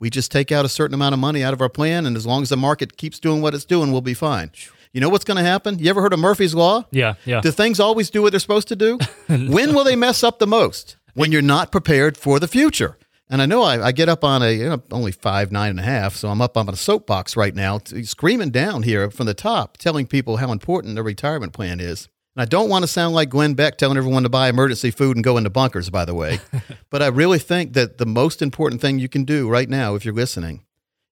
We 0.05 0.11
just 0.11 0.31
take 0.31 0.53
out 0.53 0.67
a 0.67 0.69
certain 0.69 0.93
amount 0.93 1.15
of 1.15 1.19
money 1.19 1.43
out 1.43 1.55
of 1.55 1.63
our 1.63 1.71
plan, 1.71 2.05
and 2.05 2.15
as 2.15 2.27
long 2.27 2.43
as 2.43 2.51
the 2.51 2.59
market 2.59 2.99
keeps 2.99 3.19
doing 3.19 3.41
what 3.41 3.55
it's 3.55 3.65
doing, 3.65 3.91
we'll 3.91 4.03
be 4.03 4.13
fine. 4.13 4.51
You 4.93 5.01
know 5.01 5.09
what's 5.09 5.25
going 5.25 5.39
to 5.39 5.43
happen? 5.43 5.79
You 5.79 5.89
ever 5.89 6.03
heard 6.03 6.13
of 6.13 6.19
Murphy's 6.19 6.55
Law? 6.55 6.85
yeah, 6.91 7.15
yeah. 7.25 7.41
Do 7.41 7.51
things 7.51 7.81
always 7.81 8.11
do 8.11 8.21
what 8.21 8.35
they're 8.35 8.39
supposed 8.39 8.69
to 8.69 8.77
do? 8.77 8.99
When 9.29 9.73
will 9.73 9.83
they 9.83 9.97
mess 9.97 10.23
up 10.23 10.41
the 10.41 10.47
most? 10.47 10.99
When 11.15 11.33
you're 11.33 11.41
not 11.41 11.73
prepared 11.73 12.19
for 12.19 12.39
the 12.39 12.47
future. 12.47 12.99
And 13.31 13.41
I 13.41 13.47
know 13.47 13.63
I, 13.63 13.87
I 13.87 13.93
get 13.93 14.11
up 14.11 14.25
on 14.25 14.43
a 14.43 14.53
you 14.53 14.69
know, 14.69 14.83
only 14.91 15.11
five 15.11 15.51
nine 15.51 15.71
and 15.71 15.81
a 15.81 15.85
half, 15.85 16.17
so 16.17 16.29
I'm 16.29 16.43
up 16.43 16.59
on 16.59 16.69
a 16.69 16.77
soapbox 16.77 17.35
right 17.35 17.55
now, 17.55 17.79
t- 17.79 18.05
screaming 18.05 18.51
down 18.51 18.83
here 18.83 19.11
from 19.11 19.25
the 19.25 19.33
top, 19.33 19.79
telling 19.79 20.07
people 20.07 20.37
how 20.37 20.53
important 20.53 20.97
the 20.97 21.03
retirement 21.03 21.55
plan 21.55 21.81
is. 21.81 22.11
And 22.37 22.43
I 22.43 22.47
don't 22.47 22.69
want 22.69 22.83
to 22.83 22.89
sound 22.89 23.15
like 23.15 23.29
Glenn 23.29 23.55
Beck 23.55 23.79
telling 23.79 23.97
everyone 23.97 24.25
to 24.25 24.29
buy 24.29 24.49
emergency 24.49 24.91
food 24.91 25.17
and 25.17 25.23
go 25.23 25.37
into 25.37 25.51
bunkers, 25.51 25.91
by 25.91 26.05
the 26.05 26.15
way. 26.15 26.41
but 26.91 27.03
I 27.03 27.07
really 27.07 27.39
think 27.39 27.75
that 27.75 27.99
the 27.99 28.07
most 28.07 28.43
important 28.43 28.81
thing 28.81 28.99
you 28.99 29.09
can 29.09 29.25
do 29.25 29.49
right 29.49 29.69
now, 29.69 29.95
if 29.95 30.05
you're 30.05 30.15
listening, 30.15 30.65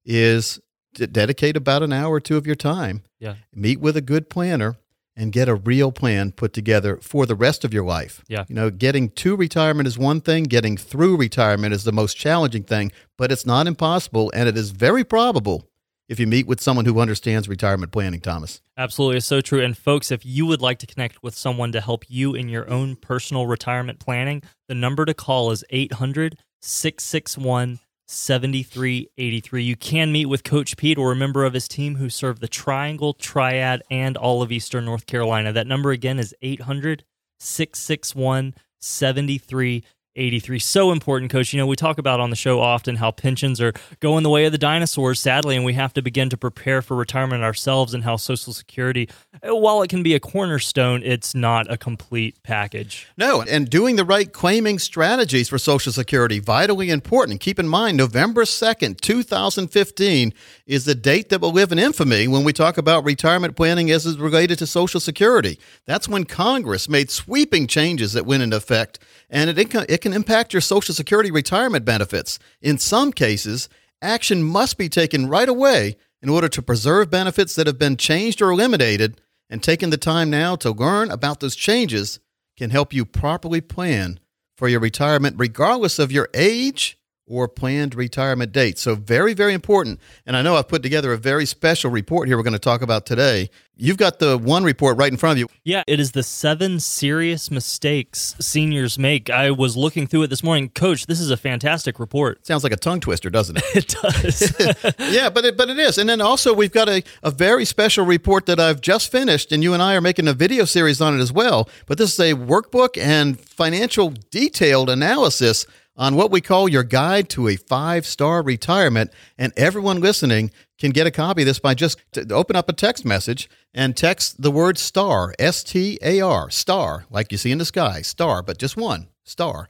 is 0.05 0.59
to 0.95 1.07
dedicate 1.07 1.55
about 1.55 1.81
an 1.81 1.93
hour 1.93 2.13
or 2.13 2.19
two 2.19 2.37
of 2.37 2.45
your 2.45 2.55
time 2.55 3.03
yeah. 3.19 3.35
meet 3.53 3.79
with 3.79 3.97
a 3.97 4.01
good 4.01 4.29
planner 4.29 4.75
and 5.15 5.31
get 5.31 5.47
a 5.47 5.55
real 5.55 5.91
plan 5.91 6.31
put 6.31 6.53
together 6.53 6.97
for 7.01 7.25
the 7.25 7.35
rest 7.35 7.63
of 7.63 7.73
your 7.73 7.83
life. 7.83 8.23
Yeah. 8.27 8.45
You 8.47 8.55
know, 8.55 8.69
getting 8.69 9.09
to 9.09 9.35
retirement 9.35 9.87
is 9.87 9.97
one 9.97 10.21
thing, 10.21 10.43
getting 10.43 10.75
through 10.75 11.17
retirement 11.17 11.73
is 11.73 11.83
the 11.83 11.91
most 11.91 12.15
challenging 12.15 12.63
thing, 12.63 12.91
but 13.17 13.31
it's 13.31 13.45
not 13.45 13.67
impossible 13.67 14.31
and 14.33 14.49
it 14.49 14.57
is 14.57 14.71
very 14.71 15.03
probable 15.03 15.69
if 16.13 16.19
you 16.19 16.27
meet 16.27 16.45
with 16.45 16.61
someone 16.61 16.85
who 16.85 16.99
understands 16.99 17.49
retirement 17.49 17.91
planning, 17.91 18.21
Thomas. 18.21 18.61
Absolutely, 18.77 19.17
it's 19.17 19.25
so 19.25 19.41
true. 19.41 19.61
And 19.61 19.75
folks, 19.75 20.11
if 20.11 20.23
you 20.23 20.45
would 20.45 20.61
like 20.61 20.77
to 20.79 20.85
connect 20.85 21.23
with 21.23 21.35
someone 21.35 21.71
to 21.71 21.81
help 21.81 22.05
you 22.07 22.35
in 22.35 22.49
your 22.49 22.69
own 22.69 22.95
personal 22.95 23.47
retirement 23.47 23.99
planning, 23.99 24.43
the 24.67 24.75
number 24.75 25.05
to 25.05 25.15
call 25.15 25.49
is 25.49 25.65
800 25.71 26.37
661 26.61 27.79
7383. 28.05 29.63
You 29.63 29.75
can 29.75 30.11
meet 30.11 30.27
with 30.27 30.43
Coach 30.43 30.77
Pete 30.77 30.99
or 30.99 31.11
a 31.11 31.15
member 31.15 31.45
of 31.45 31.53
his 31.53 31.67
team 31.67 31.95
who 31.95 32.09
serve 32.09 32.39
the 32.39 32.47
Triangle, 32.47 33.13
Triad, 33.13 33.81
and 33.89 34.15
all 34.15 34.43
of 34.43 34.51
Eastern 34.51 34.85
North 34.85 35.07
Carolina. 35.07 35.51
That 35.51 35.65
number 35.65 35.89
again 35.89 36.19
is 36.19 36.35
800 36.43 37.05
661 37.39 38.53
7383. 38.79 39.83
83. 40.15 40.59
So 40.59 40.91
important, 40.91 41.31
coach. 41.31 41.53
You 41.53 41.57
know, 41.59 41.67
we 41.67 41.75
talk 41.75 41.97
about 41.97 42.19
on 42.19 42.29
the 42.29 42.35
show 42.35 42.59
often 42.59 42.97
how 42.97 43.11
pensions 43.11 43.59
are 43.59 43.73
going 43.99 44.23
the 44.23 44.29
way 44.29 44.45
of 44.45 44.51
the 44.51 44.57
dinosaurs, 44.57 45.19
sadly, 45.19 45.55
and 45.55 45.65
we 45.65 45.73
have 45.73 45.93
to 45.93 46.01
begin 46.01 46.29
to 46.29 46.37
prepare 46.37 46.81
for 46.81 46.95
retirement 46.95 47.43
ourselves 47.43 47.93
and 47.93 48.03
how 48.03 48.15
Social 48.15 48.53
Security, 48.53 49.09
while 49.41 49.81
it 49.81 49.89
can 49.89 50.03
be 50.03 50.13
a 50.13 50.19
cornerstone, 50.19 51.01
it's 51.03 51.33
not 51.33 51.71
a 51.71 51.77
complete 51.77 52.41
package. 52.43 53.07
No, 53.17 53.41
and 53.41 53.69
doing 53.69 53.95
the 53.95 54.05
right 54.05 54.31
claiming 54.31 54.79
strategies 54.79 55.49
for 55.49 55.57
Social 55.57 55.91
Security, 55.91 56.39
vitally 56.39 56.89
important. 56.89 57.39
Keep 57.39 57.59
in 57.59 57.67
mind, 57.67 57.97
November 57.97 58.43
2nd, 58.43 59.01
2015 59.01 60.33
is 60.65 60.85
the 60.85 60.95
date 60.95 61.29
that 61.29 61.41
will 61.41 61.51
live 61.51 61.71
in 61.71 61.79
infamy 61.79 62.27
when 62.27 62.43
we 62.43 62.53
talk 62.53 62.77
about 62.77 63.03
retirement 63.03 63.55
planning 63.55 63.89
as 63.91 64.05
is 64.05 64.17
related 64.17 64.59
to 64.59 64.67
Social 64.67 64.99
Security. 64.99 65.59
That's 65.85 66.07
when 66.07 66.25
Congress 66.25 66.87
made 66.87 67.09
sweeping 67.09 67.67
changes 67.67 68.13
that 68.13 68.25
went 68.25 68.43
into 68.43 68.57
effect, 68.57 68.99
and 69.33 69.49
it, 69.49 69.75
it 69.89 70.01
can 70.01 70.13
impact 70.13 70.53
your 70.53 70.61
Social 70.61 70.93
Security 70.93 71.31
retirement 71.31 71.83
benefits. 71.83 72.37
In 72.61 72.77
some 72.77 73.11
cases, 73.11 73.67
action 73.99 74.43
must 74.43 74.77
be 74.77 74.87
taken 74.87 75.27
right 75.27 75.49
away 75.49 75.97
in 76.21 76.29
order 76.29 76.47
to 76.47 76.61
preserve 76.61 77.09
benefits 77.09 77.55
that 77.55 77.65
have 77.65 77.79
been 77.79 77.97
changed 77.97 78.43
or 78.43 78.51
eliminated, 78.51 79.19
and 79.49 79.61
taking 79.61 79.89
the 79.89 79.97
time 79.97 80.29
now 80.29 80.55
to 80.55 80.71
learn 80.71 81.09
about 81.09 81.39
those 81.39 81.55
changes 81.55 82.19
can 82.55 82.69
help 82.69 82.93
you 82.93 83.05
properly 83.05 83.59
plan 83.59 84.19
for 84.55 84.69
your 84.69 84.79
retirement, 84.79 85.35
regardless 85.39 85.97
of 85.97 86.11
your 86.11 86.29
age 86.35 86.99
or 87.27 87.47
planned 87.47 87.95
retirement 87.95 88.51
date. 88.51 88.77
So, 88.77 88.95
very, 88.95 89.33
very 89.33 89.53
important. 89.53 89.99
And 90.25 90.35
I 90.35 90.41
know 90.41 90.55
I've 90.55 90.67
put 90.67 90.83
together 90.83 91.13
a 91.13 91.17
very 91.17 91.45
special 91.45 91.89
report 91.89 92.27
here 92.27 92.37
we're 92.37 92.43
going 92.43 92.53
to 92.53 92.59
talk 92.59 92.81
about 92.81 93.05
today. 93.05 93.49
You've 93.75 93.97
got 93.97 94.19
the 94.19 94.37
one 94.37 94.63
report 94.63 94.97
right 94.97 95.11
in 95.11 95.17
front 95.17 95.33
of 95.33 95.39
you. 95.39 95.47
Yeah, 95.63 95.83
it 95.87 95.99
is 95.99 96.11
the 96.11 96.21
seven 96.21 96.79
serious 96.79 97.49
mistakes 97.49 98.35
seniors 98.39 98.99
make. 98.99 99.31
I 99.31 99.49
was 99.49 99.75
looking 99.75 100.05
through 100.05 100.23
it 100.23 100.27
this 100.27 100.43
morning. 100.43 100.69
Coach, 100.69 101.07
this 101.07 101.19
is 101.19 101.31
a 101.31 101.37
fantastic 101.37 101.99
report. 101.99 102.45
Sounds 102.45 102.63
like 102.63 102.71
a 102.71 102.77
tongue 102.77 102.99
twister, 102.99 103.31
doesn't 103.31 103.57
it? 103.57 103.63
it 103.75 103.87
does. 103.87 104.93
yeah, 105.11 105.31
but 105.31 105.45
it, 105.45 105.57
but 105.57 105.71
it 105.71 105.79
is. 105.79 105.97
And 105.97 106.07
then 106.07 106.21
also, 106.21 106.53
we've 106.53 106.71
got 106.71 106.87
a, 106.87 107.03
a 107.23 107.31
very 107.31 107.65
special 107.65 108.05
report 108.05 108.45
that 108.45 108.59
I've 108.59 108.79
just 108.79 109.11
finished, 109.11 109.51
and 109.51 109.63
you 109.63 109.73
and 109.73 109.81
I 109.81 109.95
are 109.95 110.01
making 110.01 110.27
a 110.27 110.33
video 110.33 110.65
series 110.65 111.01
on 111.01 111.17
it 111.17 111.21
as 111.21 111.31
well. 111.31 111.67
But 111.87 111.97
this 111.97 112.13
is 112.13 112.19
a 112.19 112.35
workbook 112.35 112.95
and 113.01 113.39
financial 113.39 114.13
detailed 114.29 114.89
analysis 114.89 115.65
on 115.95 116.15
what 116.15 116.31
we 116.31 116.41
call 116.41 116.67
your 116.67 116.83
guide 116.83 117.29
to 117.29 117.47
a 117.47 117.55
five 117.55 118.05
star 118.05 118.41
retirement. 118.41 119.11
And 119.37 119.53
everyone 119.55 120.01
listening 120.01 120.51
can 120.79 120.91
get 120.91 121.07
a 121.07 121.11
copy 121.11 121.43
of 121.43 121.45
this 121.45 121.59
by 121.59 121.73
just 121.73 121.99
open 122.29 122.55
up 122.55 122.69
a 122.69 122.73
text 122.73 123.05
message 123.05 123.49
and 123.73 123.95
text 123.95 124.41
the 124.41 124.51
word 124.51 124.77
star, 124.77 125.33
S 125.39 125.63
T 125.63 125.99
A 126.01 126.21
R, 126.21 126.49
star, 126.49 127.05
like 127.09 127.31
you 127.31 127.37
see 127.37 127.51
in 127.51 127.57
the 127.57 127.65
sky, 127.65 128.01
star, 128.01 128.41
but 128.41 128.57
just 128.57 128.77
one, 128.77 129.07
star, 129.23 129.69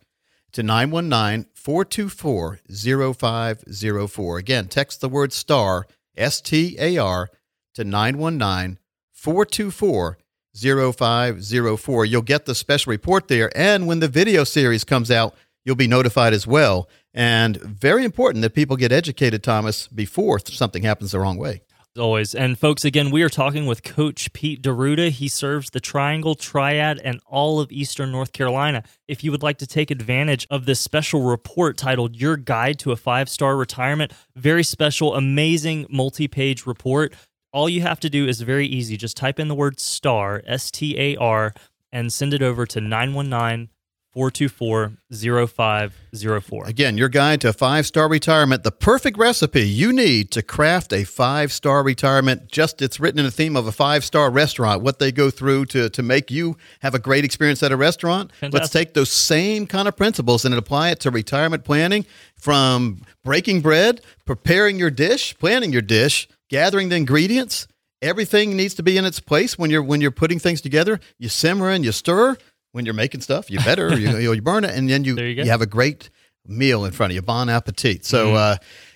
to 0.54 0.64
919 0.64 1.50
424 1.54 2.60
0504. 3.14 4.38
Again, 4.38 4.68
text 4.68 5.02
the 5.02 5.10
word 5.10 5.34
star, 5.34 5.86
S 6.16 6.42
T 6.42 6.76
A 6.80 6.98
R, 6.98 7.30
to 7.76 7.84
919 7.84 8.80
424 9.12 10.18
0504. 10.56 12.06
You'll 12.06 12.22
get 12.22 12.46
the 12.46 12.56
special 12.56 12.92
report 12.92 13.28
there. 13.28 13.56
And 13.58 13.88
when 13.88 14.00
the 14.00 14.08
video 14.08 14.44
series 14.44 14.84
comes 14.84 15.10
out, 15.10 15.36
you'll 15.66 15.76
be 15.76 15.88
notified 15.88 16.34
as 16.34 16.48
well. 16.48 16.90
And 17.14 17.58
very 17.58 18.04
important 18.04 18.42
that 18.42 18.54
people 18.54 18.76
get 18.76 18.92
educated, 18.92 19.44
Thomas, 19.44 19.88
before 19.88 20.40
something 20.40 20.84
happens 20.84 21.12
the 21.12 21.20
wrong 21.20 21.38
way. 21.38 21.62
Always. 21.98 22.34
And 22.34 22.58
folks, 22.58 22.84
again, 22.84 23.12
we 23.12 23.22
are 23.22 23.30
talking 23.30 23.68
with 23.68 23.84
Coach 23.84 24.34
Pete 24.34 24.64
D'Arruda. 24.64 25.12
He 25.12 25.28
serves 25.28 25.70
the 25.70 25.80
Triangle, 25.80 26.34
Triad, 26.34 27.00
and 27.04 27.22
all 27.28 27.60
of 27.60 27.72
Eastern 27.72 28.12
North 28.12 28.34
Carolina. 28.34 28.82
If 29.08 29.24
you 29.24 29.30
would 29.30 29.44
like 29.44 29.60
to 29.60 29.68
take 29.68 29.92
advantage 29.92 30.48
of 30.50 30.66
this 30.66 30.80
special 30.80 31.22
report 31.22 31.78
titled 31.78 32.16
Your 32.16 32.36
Guide 32.36 32.80
to 32.80 32.92
a 32.92 32.96
Five 32.96 33.30
Star 33.30 33.56
Retirement, 33.56 34.12
very 34.36 34.64
special, 34.64 35.14
amazing 35.14 35.86
multi 35.88 36.28
page 36.28 36.66
report. 36.66 37.14
All 37.52 37.70
you 37.70 37.82
have 37.82 38.00
to 38.00 38.10
do 38.10 38.28
is 38.28 38.42
very 38.42 38.66
easy. 38.66 38.98
Just 38.98 39.16
type 39.16 39.40
in 39.40 39.48
the 39.48 39.54
word 39.54 39.80
STAR, 39.80 40.42
S 40.48 40.72
T 40.72 41.00
A 41.00 41.16
R, 41.18 41.54
and 41.92 42.12
send 42.12 42.34
it 42.34 42.42
over 42.42 42.66
to 42.66 42.82
919 42.82 43.70
424 44.14 44.94
0504. 45.12 46.66
Again, 46.68 46.98
your 46.98 47.10
guide 47.10 47.42
to 47.42 47.52
five 47.52 47.88
star 47.88 48.08
retirement, 48.08 48.64
the 48.64 48.72
perfect 48.72 49.18
recipe 49.18 49.68
you 49.68 49.92
need 49.92 50.30
to 50.32 50.44
craft 50.44 50.94
a 50.94 51.04
five 51.04 51.52
star 51.52 51.84
retirement. 51.84 52.48
Just 52.48 52.82
it's 52.84 53.00
written 53.00 53.20
in 53.20 53.26
the 53.26 53.32
theme 53.32 53.56
of 53.56 53.66
a 53.66 53.72
five 53.72 54.06
star 54.06 54.30
restaurant, 54.30 54.84
what 54.84 55.00
they 55.00 55.12
go 55.12 55.32
through 55.32 55.66
to, 55.68 55.90
to 55.90 56.04
make 56.04 56.30
you 56.30 56.58
have 56.82 56.94
a 56.94 57.00
great 57.00 57.26
experience 57.26 57.64
at 57.64 57.72
a 57.72 57.78
restaurant. 57.78 58.32
Fantastic. 58.34 58.54
Let's 58.54 58.72
take 58.72 58.94
those 58.94 59.10
same 59.10 59.66
kind 59.66 59.88
of 59.88 59.98
principles 59.98 60.46
and 60.46 60.54
apply 60.54 60.92
it 60.92 61.00
to 61.02 61.12
retirement 61.12 61.64
planning 61.64 62.06
from 62.36 63.02
breaking 63.24 63.62
bread, 63.62 64.02
preparing 64.26 64.78
your 64.78 64.92
dish, 64.92 65.36
planning 65.40 65.74
your 65.74 65.82
dish, 65.82 66.28
gathering 66.50 66.90
the 66.90 66.98
ingredients. 66.98 67.68
Everything 68.04 68.56
needs 68.58 68.74
to 68.76 68.84
be 68.84 68.98
in 68.98 69.06
its 69.06 69.20
place 69.22 69.58
when 69.58 69.72
you're 69.72 69.82
when 69.82 70.02
you're 70.02 70.12
putting 70.12 70.38
things 70.38 70.62
together. 70.62 71.00
You 71.18 71.30
simmer 71.30 71.70
and 71.70 71.84
you 71.84 71.92
stir 71.94 72.38
when 72.74 72.86
you're 72.86 72.94
making 72.94 73.22
stuff. 73.22 73.50
You 73.50 73.60
better 73.60 73.98
you, 73.98 74.18
you 74.34 74.42
burn 74.42 74.66
it, 74.66 74.76
and 74.76 74.90
then 74.90 75.06
you 75.06 75.16
you, 75.16 75.44
you, 75.44 75.46
have 75.46 75.62
a 75.62 75.66
great 75.66 76.10
meal 76.46 76.84
in 76.84 76.92
front 76.92 77.12
of 77.12 77.16
you. 77.16 77.22
Bon 77.22 77.48
appetit. 77.50 78.06
So. 78.06 78.28
Mm-hmm. 78.28 78.36
Uh, 78.36 78.56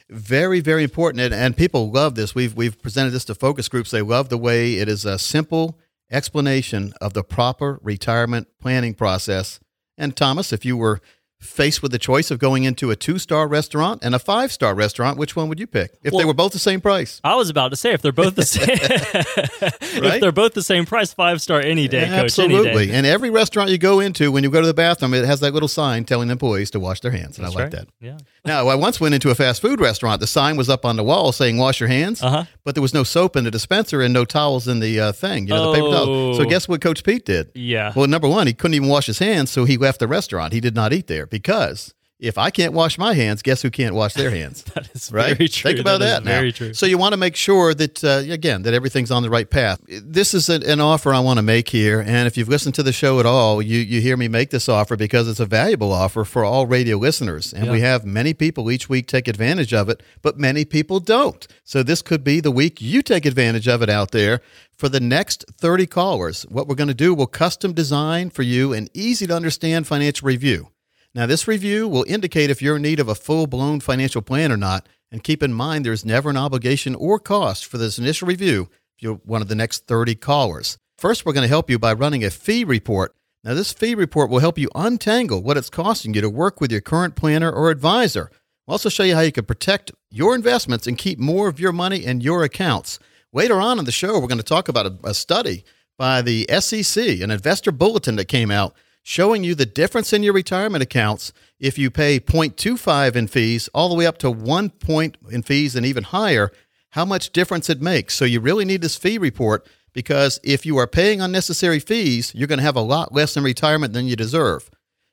very, 0.10 0.62
very 0.62 0.84
important, 0.84 1.20
and, 1.20 1.34
and 1.34 1.58
people 1.58 1.92
love 1.92 2.16
this. 2.16 2.34
We've 2.34 2.56
we've 2.56 2.82
presented 2.82 3.10
this 3.10 3.26
to 3.26 3.36
focus 3.36 3.68
groups. 3.68 3.92
They 3.92 4.02
love 4.02 4.30
the 4.30 4.38
way 4.38 4.76
it 4.76 4.88
is 4.88 5.04
a 5.04 5.20
simple 5.20 5.78
explanation 6.10 6.94
of 7.02 7.12
the 7.12 7.26
proper 7.26 7.78
retirement 7.82 8.48
planning 8.62 8.94
process. 8.94 9.60
And 9.98 10.16
Thomas, 10.16 10.54
if 10.54 10.64
you 10.64 10.78
were 10.78 11.02
faced 11.40 11.82
with 11.82 11.92
the 11.92 12.00
choice 12.00 12.32
of 12.32 12.40
going 12.40 12.64
into 12.64 12.90
a 12.90 12.96
two 12.96 13.20
star 13.20 13.48
restaurant 13.48 14.04
and 14.04 14.16
a 14.16 14.20
five 14.20 14.52
star 14.52 14.74
restaurant, 14.74 15.18
which 15.18 15.36
one 15.36 15.50
would 15.50 15.60
you 15.60 15.68
pick 15.68 15.98
if 16.04 16.12
well, 16.12 16.20
they 16.20 16.26
were 16.26 16.34
both 16.34 16.52
the 16.52 16.60
same 16.60 16.82
price? 16.82 17.22
I 17.24 17.36
was 17.36 17.50
about 17.50 17.70
to 17.70 17.76
say 17.76 17.94
if 17.94 18.02
they're 18.02 18.12
both 18.12 18.36
the 18.36 18.44
same, 18.44 18.68
right? 20.02 20.16
if 20.16 20.22
they're 20.22 20.32
both 20.32 20.54
the 20.54 20.64
same 20.64 20.86
price, 20.86 21.14
five 21.14 21.42
star 21.42 21.62
any 21.62 21.88
day, 21.88 22.08
yeah, 22.08 22.16
Absolutely. 22.16 22.88
Day. 22.88 22.94
And 22.94 23.06
every 23.06 23.30
restaurant 23.30 23.70
you 23.70 23.78
go 23.78 24.00
into, 24.00 24.32
when 24.32 24.44
you 24.44 24.50
go 24.50 24.62
to 24.62 24.68
the 24.68 24.74
bathroom, 24.74 25.14
it 25.14 25.26
has 25.26 25.40
that 25.42 25.54
little 25.54 25.70
sign 25.70 26.06
telling 26.06 26.28
the 26.28 26.34
employees 26.34 26.72
to 26.72 26.80
wash 26.80 27.02
their 27.02 27.12
hands, 27.12 27.38
and 27.38 27.46
That's 27.46 27.56
I 27.56 27.60
like 27.60 27.74
right. 27.74 27.86
that. 27.86 27.88
Yeah. 28.00 28.18
Now, 28.46 28.68
I 28.68 28.76
once 28.76 29.00
went 29.00 29.14
into 29.14 29.30
a 29.30 29.36
fast 29.36 29.62
food 29.62 29.80
restaurant. 29.80 30.22
The 30.22 30.28
sign 30.28 30.58
was 30.58 30.70
up 30.70 30.86
on 30.86 30.96
the 30.96 31.04
wall 31.04 31.32
saying 31.32 31.58
"wash 31.58 31.80
your 31.80 31.90
hands," 31.90 32.24
uh-huh. 32.24 32.46
but 32.64 32.76
there 32.76 32.82
was 32.82 32.94
no 32.94 33.04
soap 33.04 33.36
in 33.36 33.44
the 33.44 33.52
dispenser 33.52 34.02
and 34.02 34.14
no 34.14 34.26
towels 34.26 34.68
in 34.68 34.80
the 34.80 35.00
uh, 35.00 35.12
thing. 35.12 35.48
You 35.48 35.54
know, 35.54 35.70
oh. 35.70 35.72
the 35.72 35.78
paper 35.78 35.92
towels. 35.92 36.38
So 36.38 36.46
guess 36.46 36.68
what 36.68 36.82
Coach 36.82 37.04
Pete 37.04 37.26
did? 37.26 37.52
Yeah. 37.54 37.94
Well, 37.96 38.08
number 38.08 38.28
one, 38.28 38.48
he 38.48 38.54
couldn't 38.54 38.76
even 38.76 38.90
wash 38.90 39.06
his 39.06 39.20
hands, 39.20 39.52
so 39.52 39.66
he 39.66 39.78
left 39.78 40.00
the 40.00 40.08
restaurant. 40.08 40.54
He 40.54 40.60
did 40.60 40.76
not 40.76 40.94
eat 40.94 41.08
there 41.08 41.27
because 41.30 41.94
if 42.20 42.40
I 42.40 42.50
can't 42.50 42.74
wash 42.74 42.98
my 42.98 43.14
hands, 43.14 43.44
guess 43.44 43.62
who 43.62 43.70
can't 43.70 43.94
wash 43.94 44.16
their 44.16 44.32
hands? 44.32 44.64
that 44.74 44.90
is 44.96 45.12
right? 45.12 45.38
very 45.38 45.48
true. 45.48 45.70
Think 45.70 45.80
about 45.80 46.00
that. 46.00 46.24
that, 46.24 46.24
now. 46.24 46.32
Very 46.40 46.52
true. 46.52 46.74
So 46.74 46.88
you 46.88 46.98
want 46.98 47.14
to 47.14 47.18
make 47.18 47.36
sure 47.36 47.76
that 47.76 48.04
uh, 48.04 48.24
again 48.34 48.64
that 48.64 48.74
everything's 48.74 49.12
on 49.12 49.22
the 49.22 49.30
right 49.30 49.48
path. 49.48 49.80
This 49.88 50.34
is 50.34 50.50
an, 50.50 50.64
an 50.64 50.80
offer 50.82 51.14
I 51.14 51.20
want 51.20 51.38
to 51.38 51.44
make 51.44 51.70
here, 51.70 52.00
and 52.02 52.26
if 52.26 52.36
you've 52.36 52.50
listened 52.50 52.74
to 52.74 52.82
the 52.82 52.92
show 52.92 53.20
at 53.20 53.28
all, 53.28 53.62
you 53.62 53.78
you 53.78 54.02
hear 54.02 54.18
me 54.18 54.28
make 54.28 54.50
this 54.50 54.68
offer 54.68 54.96
because 54.96 55.28
it's 55.30 55.40
a 55.40 55.46
valuable 55.46 55.92
offer 55.94 56.26
for 56.26 56.44
all 56.44 56.66
radio 56.66 56.98
listeners, 56.98 57.54
and 57.54 57.66
Yeah. 57.66 57.72
we 57.74 57.82
have 57.82 58.04
many 58.04 58.34
people 58.34 58.72
each 58.72 58.90
week 58.90 59.06
take 59.06 59.28
advantage 59.28 59.72
of 59.72 59.88
it, 59.88 60.02
but 60.24 60.40
many 60.40 60.66
people 60.66 61.00
don't. 61.00 61.46
So 61.64 61.84
this 61.84 62.02
could 62.02 62.24
be 62.24 62.40
the 62.40 62.50
week 62.50 62.82
you 62.82 63.04
take 63.04 63.28
advantage 63.28 63.68
of 63.68 63.84
it 63.84 63.90
out 63.92 64.10
there. 64.10 64.42
For 64.76 64.90
the 64.90 65.00
next 65.00 65.46
30 65.60 65.86
callers, 65.88 66.44
what 66.50 66.68
we're 66.68 66.76
going 66.76 66.88
to 66.88 66.94
do, 66.94 67.14
we'll 67.14 67.26
custom 67.28 67.74
design 67.74 68.30
for 68.32 68.44
you 68.44 68.74
an 68.74 68.90
easy 68.94 69.26
to 69.28 69.36
understand 69.36 69.86
financial 69.88 70.28
review. 70.28 70.70
Now, 71.18 71.26
this 71.26 71.48
review 71.48 71.88
will 71.88 72.06
indicate 72.08 72.52
if 72.52 72.62
you're 72.62 72.76
in 72.76 72.84
need 72.84 73.00
of 73.00 73.08
a 73.08 73.16
full 73.16 73.48
blown 73.48 73.80
financial 73.80 74.22
plan 74.22 74.52
or 74.52 74.56
not. 74.56 74.88
And 75.12 75.24
keep 75.24 75.42
in 75.42 75.52
mind, 75.52 75.84
there's 75.84 76.06
never 76.06 76.30
an 76.30 76.38
obligation 76.38 76.94
or 76.94 77.18
cost 77.18 77.66
for 77.66 77.80
this 77.80 77.98
initial 77.98 78.28
review 78.28 78.70
if 78.96 79.02
you're 79.02 79.16
one 79.26 79.42
of 79.42 79.48
the 79.48 79.56
next 79.56 79.88
30 79.88 80.14
callers. 80.14 80.78
First, 80.96 81.26
we're 81.26 81.34
going 81.34 81.42
to 81.42 81.48
help 81.48 81.72
you 81.72 81.80
by 81.80 81.94
running 81.94 82.24
a 82.24 82.30
fee 82.30 82.64
report. 82.64 83.16
Now, 83.44 83.56
this 83.56 83.74
fee 83.74 83.96
report 83.96 84.30
will 84.30 84.42
help 84.42 84.60
you 84.60 84.70
untangle 84.76 85.42
what 85.42 85.58
it's 85.58 85.72
costing 85.72 86.14
you 86.14 86.22
to 86.22 86.30
work 86.30 86.62
with 86.62 86.72
your 86.72 86.82
current 86.82 87.16
planner 87.16 87.52
or 87.52 87.72
advisor. 87.72 88.30
We'll 88.68 88.74
also 88.74 88.90
show 88.90 89.02
you 89.02 89.16
how 89.16 89.22
you 89.22 89.32
can 89.32 89.46
protect 89.46 89.92
your 90.12 90.36
investments 90.36 90.86
and 90.86 91.00
keep 91.00 91.18
more 91.18 91.48
of 91.48 91.60
your 91.60 91.72
money 91.72 92.06
in 92.06 92.22
your 92.22 92.44
accounts. 92.44 93.00
Later 93.34 93.60
on 93.60 93.80
in 93.80 93.86
the 93.86 93.92
show, 93.92 94.20
we're 94.20 94.28
going 94.28 94.38
to 94.38 94.44
talk 94.44 94.70
about 94.70 94.86
a, 94.86 94.96
a 95.04 95.14
study 95.16 95.64
by 95.98 96.22
the 96.22 96.46
SEC, 96.60 97.22
an 97.22 97.32
investor 97.32 97.72
bulletin 97.72 98.18
that 98.18 98.28
came 98.28 98.52
out 98.52 98.76
showing 99.08 99.42
you 99.42 99.56
the 99.56 99.66
difference 99.66 100.12
in 100.12 100.22
your 100.22 100.34
retirement 100.34 100.84
accounts 100.84 101.32
if 101.62 101.78
you 101.78 101.90
pay 101.90 102.20
0.25 102.20 103.16
in 103.16 103.26
fees 103.26 103.70
all 103.74 103.88
the 103.88 103.96
way 103.96 104.06
up 104.06 104.18
to 104.18 104.30
1 104.30 104.70
point 104.72 105.18
in 105.32 105.42
fees 105.42 105.78
and 105.78 105.86
even 105.86 106.04
higher, 106.04 106.52
how 106.90 107.06
much 107.06 107.32
difference 107.32 107.70
it 107.70 107.82
makes. 107.82 108.16
So 108.16 108.26
you 108.26 108.42
really 108.42 108.66
need 108.66 108.82
this 108.82 108.98
fee 108.98 109.18
report 109.18 109.66
because 109.94 110.42
if 110.44 110.66
you 110.66 110.78
are 110.78 110.88
paying 110.88 111.22
unnecessary 111.22 111.80
fees, 111.80 112.34
you're 112.36 112.50
going 112.50 112.60
to 112.60 112.66
have 112.66 112.76
a 112.76 112.82
lot 112.82 113.14
less 113.14 113.38
in 113.38 113.46
retirement 113.46 113.94
than 113.94 114.08
you 114.08 114.18
deserve. 114.18 114.70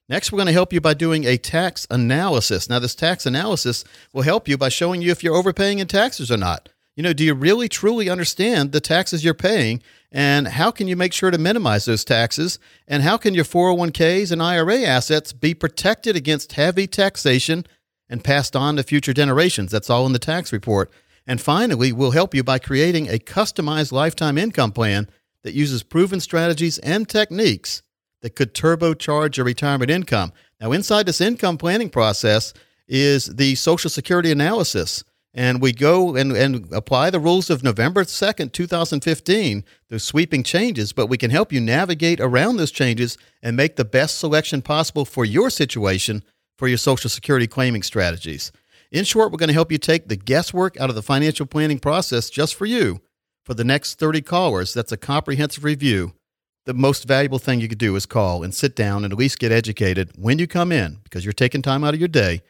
Next, 0.08 0.32
we're 0.32 0.38
going 0.38 0.48
to 0.48 0.52
help 0.52 0.72
you 0.72 0.80
by 0.80 0.94
doing 0.94 1.22
a 1.22 1.36
tax 1.36 1.86
analysis. 1.88 2.68
Now, 2.68 2.80
this 2.80 2.96
tax 2.96 3.26
analysis 3.26 3.84
will 4.12 4.22
help 4.22 4.48
you 4.48 4.58
by 4.58 4.70
showing 4.70 5.02
you 5.02 5.12
if 5.12 5.22
you're 5.22 5.36
overpaying 5.36 5.78
in 5.78 5.86
taxes 5.86 6.32
or 6.32 6.36
not. 6.36 6.68
You 6.96 7.02
know, 7.02 7.12
do 7.12 7.24
you 7.24 7.34
really 7.34 7.68
truly 7.68 8.08
understand 8.08 8.70
the 8.70 8.80
taxes 8.80 9.24
you're 9.24 9.34
paying? 9.34 9.82
And 10.12 10.46
how 10.46 10.70
can 10.70 10.86
you 10.86 10.94
make 10.94 11.12
sure 11.12 11.32
to 11.32 11.38
minimize 11.38 11.86
those 11.86 12.04
taxes? 12.04 12.60
And 12.86 13.02
how 13.02 13.16
can 13.16 13.34
your 13.34 13.44
401ks 13.44 14.30
and 14.30 14.40
IRA 14.40 14.82
assets 14.82 15.32
be 15.32 15.54
protected 15.54 16.14
against 16.14 16.52
heavy 16.52 16.86
taxation 16.86 17.66
and 18.08 18.22
passed 18.22 18.54
on 18.54 18.76
to 18.76 18.84
future 18.84 19.12
generations? 19.12 19.72
That's 19.72 19.90
all 19.90 20.06
in 20.06 20.12
the 20.12 20.20
tax 20.20 20.52
report. 20.52 20.90
And 21.26 21.40
finally, 21.40 21.90
we'll 21.90 22.12
help 22.12 22.32
you 22.32 22.44
by 22.44 22.60
creating 22.60 23.08
a 23.08 23.18
customized 23.18 23.90
lifetime 23.90 24.38
income 24.38 24.70
plan 24.70 25.08
that 25.42 25.54
uses 25.54 25.82
proven 25.82 26.20
strategies 26.20 26.78
and 26.78 27.08
techniques 27.08 27.82
that 28.20 28.36
could 28.36 28.54
turbocharge 28.54 29.36
your 29.36 29.46
retirement 29.46 29.90
income. 29.90 30.32
Now, 30.60 30.70
inside 30.70 31.06
this 31.06 31.20
income 31.20 31.58
planning 31.58 31.90
process 31.90 32.54
is 32.86 33.26
the 33.26 33.56
Social 33.56 33.90
Security 33.90 34.30
analysis 34.30 35.02
and 35.34 35.60
we 35.60 35.72
go 35.72 36.14
and, 36.14 36.32
and 36.32 36.72
apply 36.72 37.10
the 37.10 37.18
rules 37.18 37.50
of 37.50 37.64
November 37.64 38.04
2nd, 38.04 38.52
2015, 38.52 39.64
those 39.88 40.04
sweeping 40.04 40.44
changes, 40.44 40.92
but 40.92 41.08
we 41.08 41.18
can 41.18 41.30
help 41.30 41.52
you 41.52 41.60
navigate 41.60 42.20
around 42.20 42.56
those 42.56 42.70
changes 42.70 43.18
and 43.42 43.56
make 43.56 43.74
the 43.74 43.84
best 43.84 44.18
selection 44.18 44.62
possible 44.62 45.04
for 45.04 45.24
your 45.24 45.50
situation 45.50 46.22
for 46.56 46.68
your 46.68 46.78
Social 46.78 47.10
Security 47.10 47.48
claiming 47.48 47.82
strategies. 47.82 48.52
In 48.92 49.04
short, 49.04 49.32
we're 49.32 49.38
going 49.38 49.48
to 49.48 49.54
help 49.54 49.72
you 49.72 49.78
take 49.78 50.06
the 50.06 50.16
guesswork 50.16 50.78
out 50.78 50.88
of 50.88 50.94
the 50.94 51.02
financial 51.02 51.46
planning 51.46 51.80
process 51.80 52.30
just 52.30 52.54
for 52.54 52.64
you. 52.64 53.00
For 53.44 53.54
the 53.54 53.64
next 53.64 53.98
30 53.98 54.22
callers, 54.22 54.72
that's 54.72 54.92
a 54.92 54.96
comprehensive 54.96 55.64
review. 55.64 56.14
The 56.64 56.74
most 56.74 57.06
valuable 57.06 57.40
thing 57.40 57.60
you 57.60 57.68
could 57.68 57.76
do 57.76 57.96
is 57.96 58.06
call 58.06 58.44
and 58.44 58.54
sit 58.54 58.76
down 58.76 59.04
and 59.04 59.12
at 59.12 59.18
least 59.18 59.40
get 59.40 59.52
educated 59.52 60.12
when 60.16 60.38
you 60.38 60.46
come 60.46 60.70
in 60.70 61.00
because 61.02 61.24
you're 61.24 61.32
taking 61.32 61.60
time 61.60 61.82
out 61.82 61.92
of 61.92 62.00
your 62.00 62.08
day 62.08 62.42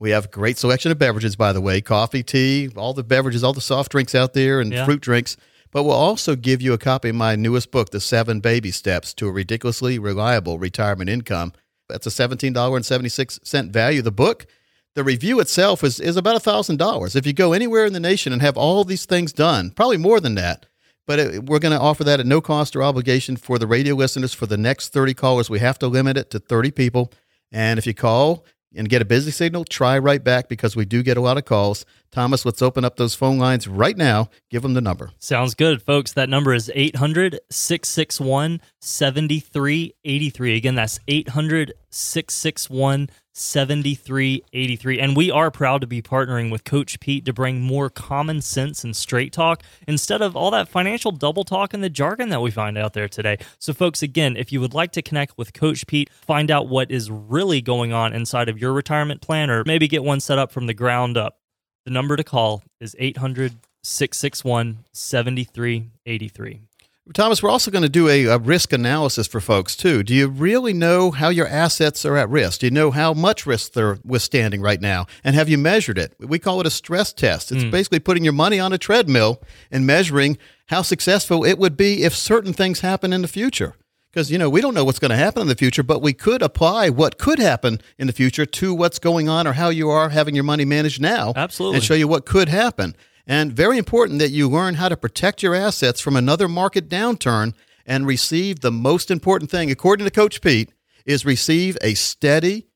we 0.00 0.10
have 0.10 0.26
a 0.26 0.28
great 0.28 0.58
selection 0.58 0.92
of 0.92 0.98
beverages, 0.98 1.36
by 1.36 1.52
the 1.52 1.60
way 1.60 1.80
coffee, 1.80 2.22
tea, 2.22 2.68
all 2.76 2.94
the 2.94 3.02
beverages, 3.04 3.42
all 3.44 3.52
the 3.52 3.60
soft 3.60 3.90
drinks 3.92 4.14
out 4.14 4.32
there, 4.34 4.60
and 4.60 4.72
Yeah. 4.72 4.84
fruit 4.84 5.00
drinks. 5.00 5.36
But 5.70 5.82
we'll 5.82 5.92
also 5.94 6.34
give 6.34 6.62
you 6.62 6.72
a 6.72 6.78
copy 6.78 7.10
of 7.10 7.14
my 7.16 7.36
newest 7.36 7.70
book, 7.70 7.90
The 7.90 8.00
Seven 8.00 8.40
Baby 8.40 8.70
Steps 8.70 9.12
to 9.14 9.28
a 9.28 9.32
Ridiculously 9.32 9.98
Reliable 9.98 10.58
Retirement 10.58 11.10
Income. 11.10 11.52
That's 11.88 12.06
a 12.06 12.10
$17.76 12.10 13.70
value. 13.70 14.02
The 14.02 14.10
book, 14.10 14.46
the 14.94 15.04
review 15.04 15.40
itself 15.40 15.84
is, 15.84 16.00
is 16.00 16.16
about 16.16 16.36
$1,000. 16.42 17.16
If 17.16 17.26
you 17.26 17.32
go 17.32 17.52
anywhere 17.52 17.84
in 17.84 17.92
the 17.92 18.00
nation 18.00 18.32
and 18.32 18.42
have 18.42 18.56
all 18.56 18.84
these 18.84 19.04
things 19.06 19.32
done, 19.32 19.70
probably 19.70 19.96
more 19.96 20.20
than 20.20 20.34
that, 20.36 20.66
but 21.06 21.18
it, 21.18 21.46
we're 21.46 21.58
going 21.58 21.76
to 21.76 21.80
offer 21.80 22.04
that 22.04 22.20
at 22.20 22.26
no 22.26 22.40
cost 22.40 22.76
or 22.76 22.82
obligation 22.82 23.36
for 23.36 23.58
the 23.58 23.66
radio 23.66 23.94
listeners 23.94 24.34
for 24.34 24.46
the 24.46 24.58
next 24.58 24.92
30 24.92 25.14
callers. 25.14 25.48
We 25.50 25.58
have 25.60 25.78
to 25.80 25.86
limit 25.86 26.16
it 26.16 26.30
to 26.30 26.38
30 26.38 26.70
people. 26.70 27.12
And 27.50 27.78
if 27.78 27.86
you 27.86 27.94
call 27.94 28.44
and 28.74 28.88
get 28.88 29.02
a 29.02 29.04
busy 29.04 29.30
signal, 29.30 29.64
try 29.64 29.98
right 29.98 30.22
back 30.22 30.48
because 30.48 30.76
we 30.76 30.84
do 30.84 31.02
get 31.02 31.16
a 31.16 31.20
lot 31.20 31.38
of 31.38 31.44
calls. 31.44 31.84
Thomas, 32.10 32.44
let's 32.44 32.62
open 32.62 32.84
up 32.84 32.96
those 32.96 33.14
phone 33.14 33.38
lines 33.38 33.68
right 33.68 33.96
now. 33.96 34.30
Give 34.50 34.62
them 34.62 34.74
the 34.74 34.80
number. 34.80 35.10
Sounds 35.18 35.54
good, 35.54 35.82
folks. 35.82 36.12
That 36.12 36.28
number 36.28 36.54
is 36.54 36.70
800 36.74 37.40
661 37.50 38.60
7383. 38.80 40.56
Again, 40.56 40.74
that's 40.74 41.00
800 41.08 41.72
661 41.90 43.10
7383. 43.38 44.98
And 45.00 45.16
we 45.16 45.30
are 45.30 45.50
proud 45.50 45.80
to 45.80 45.86
be 45.86 46.02
partnering 46.02 46.50
with 46.50 46.64
Coach 46.64 46.98
Pete 47.00 47.24
to 47.24 47.32
bring 47.32 47.60
more 47.60 47.88
common 47.88 48.42
sense 48.42 48.84
and 48.84 48.96
straight 48.96 49.32
talk 49.32 49.62
instead 49.86 50.20
of 50.20 50.36
all 50.36 50.50
that 50.50 50.68
financial 50.68 51.12
double 51.12 51.44
talk 51.44 51.72
and 51.72 51.82
the 51.82 51.90
jargon 51.90 52.28
that 52.30 52.40
we 52.40 52.50
find 52.50 52.76
out 52.76 52.92
there 52.92 53.08
today. 53.08 53.38
So, 53.58 53.72
folks, 53.72 54.02
again, 54.02 54.36
if 54.36 54.52
you 54.52 54.60
would 54.60 54.74
like 54.74 54.92
to 54.92 55.02
connect 55.02 55.38
with 55.38 55.52
Coach 55.52 55.86
Pete, 55.86 56.10
find 56.10 56.50
out 56.50 56.68
what 56.68 56.90
is 56.90 57.10
really 57.10 57.60
going 57.60 57.92
on 57.92 58.12
inside 58.12 58.48
of 58.48 58.58
your 58.58 58.72
retirement 58.72 59.20
plan, 59.20 59.50
or 59.50 59.62
maybe 59.64 59.88
get 59.88 60.04
one 60.04 60.20
set 60.20 60.38
up 60.38 60.50
from 60.50 60.66
the 60.66 60.74
ground 60.74 61.16
up, 61.16 61.38
the 61.84 61.90
number 61.90 62.16
to 62.16 62.24
call 62.24 62.62
is 62.80 62.94
800 62.98 63.54
661 63.82 64.84
7383. 64.92 66.67
Thomas, 67.14 67.42
we're 67.42 67.50
also 67.50 67.70
going 67.70 67.82
to 67.82 67.88
do 67.88 68.08
a, 68.08 68.26
a 68.26 68.38
risk 68.38 68.72
analysis 68.72 69.26
for 69.26 69.40
folks 69.40 69.74
too. 69.74 70.02
Do 70.02 70.14
you 70.14 70.28
really 70.28 70.72
know 70.72 71.10
how 71.10 71.30
your 71.30 71.46
assets 71.46 72.04
are 72.04 72.16
at 72.16 72.28
risk? 72.28 72.60
Do 72.60 72.66
you 72.66 72.70
know 72.70 72.90
how 72.90 73.14
much 73.14 73.46
risk 73.46 73.72
they're 73.72 73.98
withstanding 74.04 74.60
right 74.60 74.80
now? 74.80 75.06
And 75.24 75.34
have 75.34 75.48
you 75.48 75.56
measured 75.58 75.98
it? 75.98 76.14
We 76.18 76.38
call 76.38 76.60
it 76.60 76.66
a 76.66 76.70
stress 76.70 77.12
test. 77.12 77.50
It's 77.50 77.62
hmm. 77.62 77.70
basically 77.70 78.00
putting 78.00 78.24
your 78.24 78.32
money 78.34 78.60
on 78.60 78.72
a 78.72 78.78
treadmill 78.78 79.40
and 79.70 79.86
measuring 79.86 80.38
how 80.66 80.82
successful 80.82 81.44
it 81.44 81.58
would 81.58 81.76
be 81.76 82.02
if 82.04 82.14
certain 82.14 82.52
things 82.52 82.80
happen 82.80 83.12
in 83.12 83.22
the 83.22 83.28
future. 83.28 83.74
Because, 84.12 84.30
you 84.30 84.38
know, 84.38 84.48
we 84.48 84.60
don't 84.60 84.74
know 84.74 84.84
what's 84.84 84.98
going 84.98 85.10
to 85.10 85.16
happen 85.16 85.42
in 85.42 85.48
the 85.48 85.54
future, 85.54 85.82
but 85.82 86.00
we 86.00 86.12
could 86.14 86.42
apply 86.42 86.88
what 86.88 87.18
could 87.18 87.38
happen 87.38 87.80
in 87.98 88.06
the 88.06 88.12
future 88.12 88.46
to 88.46 88.74
what's 88.74 88.98
going 88.98 89.28
on 89.28 89.46
or 89.46 89.52
how 89.52 89.68
you 89.68 89.90
are 89.90 90.08
having 90.08 90.34
your 90.34 90.44
money 90.44 90.64
managed 90.64 91.00
now. 91.00 91.34
Absolutely. 91.36 91.76
And 91.76 91.84
show 91.84 91.94
you 91.94 92.08
what 92.08 92.24
could 92.24 92.48
happen. 92.48 92.96
And 93.28 93.52
very 93.52 93.76
important 93.76 94.20
that 94.20 94.30
you 94.30 94.48
learn 94.48 94.76
how 94.76 94.88
to 94.88 94.96
protect 94.96 95.42
your 95.42 95.54
assets 95.54 96.00
from 96.00 96.16
another 96.16 96.48
market 96.48 96.88
downturn 96.88 97.52
and 97.84 98.06
receive 98.06 98.60
the 98.60 98.72
most 98.72 99.10
important 99.10 99.50
thing, 99.50 99.70
according 99.70 100.06
to 100.06 100.10
Coach 100.10 100.40
Pete, 100.40 100.72
is 101.04 101.26
receive 101.26 101.76
a 101.82 101.92
steady 101.92 102.68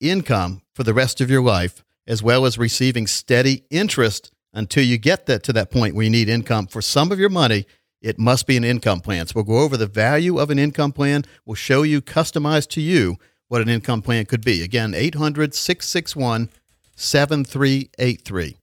income 0.00 0.62
for 0.74 0.84
the 0.84 0.94
rest 0.94 1.20
of 1.20 1.28
your 1.28 1.42
life, 1.42 1.82
as 2.06 2.22
well 2.22 2.46
as 2.46 2.56
receiving 2.56 3.08
steady 3.08 3.64
interest 3.68 4.30
until 4.54 4.84
you 4.84 4.96
get 4.96 5.26
that 5.26 5.42
to 5.42 5.52
that 5.52 5.72
point 5.72 5.96
where 5.96 6.04
you 6.04 6.10
need 6.10 6.28
income 6.28 6.68
for 6.68 6.80
some 6.80 7.10
of 7.10 7.18
your 7.18 7.28
money. 7.28 7.66
It 8.00 8.16
must 8.16 8.46
be 8.46 8.56
an 8.56 8.64
income 8.64 9.00
plan. 9.00 9.26
So 9.26 9.32
we'll 9.36 9.44
go 9.44 9.58
over 9.58 9.76
the 9.76 9.88
value 9.88 10.38
of 10.38 10.50
an 10.50 10.58
income 10.58 10.92
plan. 10.92 11.24
We'll 11.44 11.56
show 11.56 11.82
you 11.82 12.00
customized 12.00 12.68
to 12.70 12.80
you 12.80 13.16
what 13.48 13.60
an 13.60 13.68
income 13.68 14.02
plan 14.02 14.26
could 14.26 14.44
be. 14.44 14.62
Again, 14.62 14.94
800 14.94 15.52
661 15.52 16.48
7383. 16.94 18.56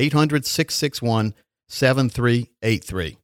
800 0.00 0.46
661 0.46 1.34
7383. 1.68 3.18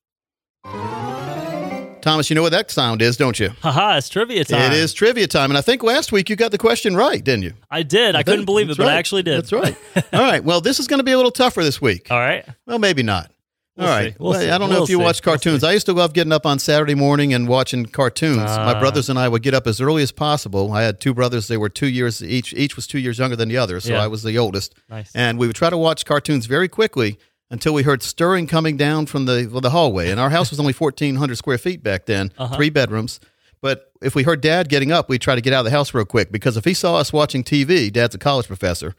Thomas, 2.03 2.31
you 2.31 2.37
know 2.37 2.43
what 2.43 2.53
that 2.53 2.71
sound 2.71 3.03
is, 3.03 3.17
don't 3.17 3.41
you? 3.41 3.49
Haha, 3.63 3.97
it's 3.97 4.09
trivia 4.09 4.45
time. 4.45 4.71
It 4.71 4.79
is 4.79 4.93
trivia 4.93 5.27
time. 5.27 5.51
And 5.51 5.59
I 5.59 5.61
think 5.61 5.83
last 5.83 6.13
week 6.13 6.31
you 6.31 6.37
got 6.37 6.53
the 6.53 6.59
question 6.59 6.95
right, 6.95 7.25
didn't 7.25 7.43
you? 7.43 7.55
I 7.69 7.83
did. 7.83 8.15
I, 8.15 8.23
couldn't 8.23 8.45
believe 8.45 8.71
it, 8.71 8.77
but 8.77 8.87
I 8.87 8.95
actually 8.95 9.25
did. 9.25 9.39
That's 9.39 9.53
right. 9.53 9.77
All 10.13 10.21
right. 10.21 10.45
Well, 10.45 10.61
this 10.61 10.79
is 10.79 10.87
going 10.87 11.01
to 11.01 11.05
be 11.05 11.11
a 11.11 11.17
little 11.17 11.33
tougher 11.33 11.65
this 11.65 11.81
week. 11.81 12.07
All 12.13 12.21
right. 12.21 12.45
Well, 12.65 12.79
maybe 12.79 13.03
not. 13.03 13.33
We'll 13.77 13.87
All 13.89 13.93
right. 13.95 14.13
see. 14.13 14.17
We'll 14.19 14.31
Well. 14.33 14.55
I 14.55 14.59
don't 14.59 14.71
know 14.71 14.83
if 14.83 14.89
you 14.89 14.97
see. 14.99 15.03
watch 15.05 15.21
cartoons. 15.23 15.63
I 15.63 15.73
used 15.73 15.87
to 15.87 15.93
love 15.93 16.13
getting 16.15 16.33
up 16.33 16.47
on 16.47 16.59
Saturday 16.59 16.95
morning 16.95 17.35
and 17.35 17.47
watching 17.47 17.85
cartoons. 17.87 18.37
My 18.39 18.73
Ah. 18.75 18.81
brothers 18.81 19.09
and 19.11 19.19
I 19.19 19.29
would 19.29 19.43
get 19.43 19.53
up 19.53 19.67
as 19.67 19.81
early 19.81 20.03
as 20.03 20.13
possible. 20.13 20.73
I 20.73 20.83
had 20.83 20.99
two 21.01 21.13
brothers; 21.13 21.49
they 21.49 21.57
were 21.59 21.69
two 21.69 21.87
years 21.89 22.23
each. 22.23 22.55
Each 22.55 22.75
was 22.77 22.87
two 22.87 22.99
years 22.99 23.19
younger 23.19 23.37
than 23.37 23.49
the 23.51 23.59
other, 23.59 23.79
so 23.81 23.93
Yeah. 23.93 24.03
I 24.03 24.07
was 24.07 24.23
the 24.23 24.39
oldest. 24.39 24.75
Nice. 24.89 25.11
And 25.15 25.39
we 25.39 25.47
would 25.47 25.57
try 25.57 25.69
to 25.71 25.77
watch 25.77 26.05
cartoons 26.07 26.47
very 26.47 26.69
quickly 26.69 27.19
until 27.51 27.75
we 27.75 27.83
heard 27.83 28.03
stirring 28.03 28.47
coming 28.47 28.77
down 28.79 29.07
from 29.07 29.27
the 29.27 29.47
well, 29.53 29.61
the 29.61 29.71
hallway. 29.71 30.11
And 30.11 30.19
our 30.19 30.31
house 30.31 30.51
was 30.51 30.59
only 30.59 30.73
fourteen 30.73 31.17
hundred 31.17 31.37
square 31.37 31.59
feet 31.59 31.83
back 31.83 32.07
then, 32.07 32.33
Uh-huh. 32.39 32.57
three 32.57 32.71
bedrooms. 32.71 33.21
But 33.61 33.91
if 34.03 34.15
we 34.15 34.23
heard 34.23 34.41
Dad 34.41 34.69
getting 34.69 34.91
up, 34.93 35.09
we'd 35.09 35.21
try 35.21 35.35
to 35.35 35.41
get 35.41 35.53
out 35.53 35.61
of 35.61 35.65
the 35.67 35.71
house 35.71 35.93
real 35.93 36.05
quick 36.05 36.31
because 36.33 36.57
if 36.57 36.65
he 36.65 36.73
saw 36.75 36.97
us 36.97 37.13
watching 37.13 37.43
TV, 37.45 37.91
Dad's 37.91 38.15
a 38.15 38.19
college 38.19 38.47
professor. 38.47 38.95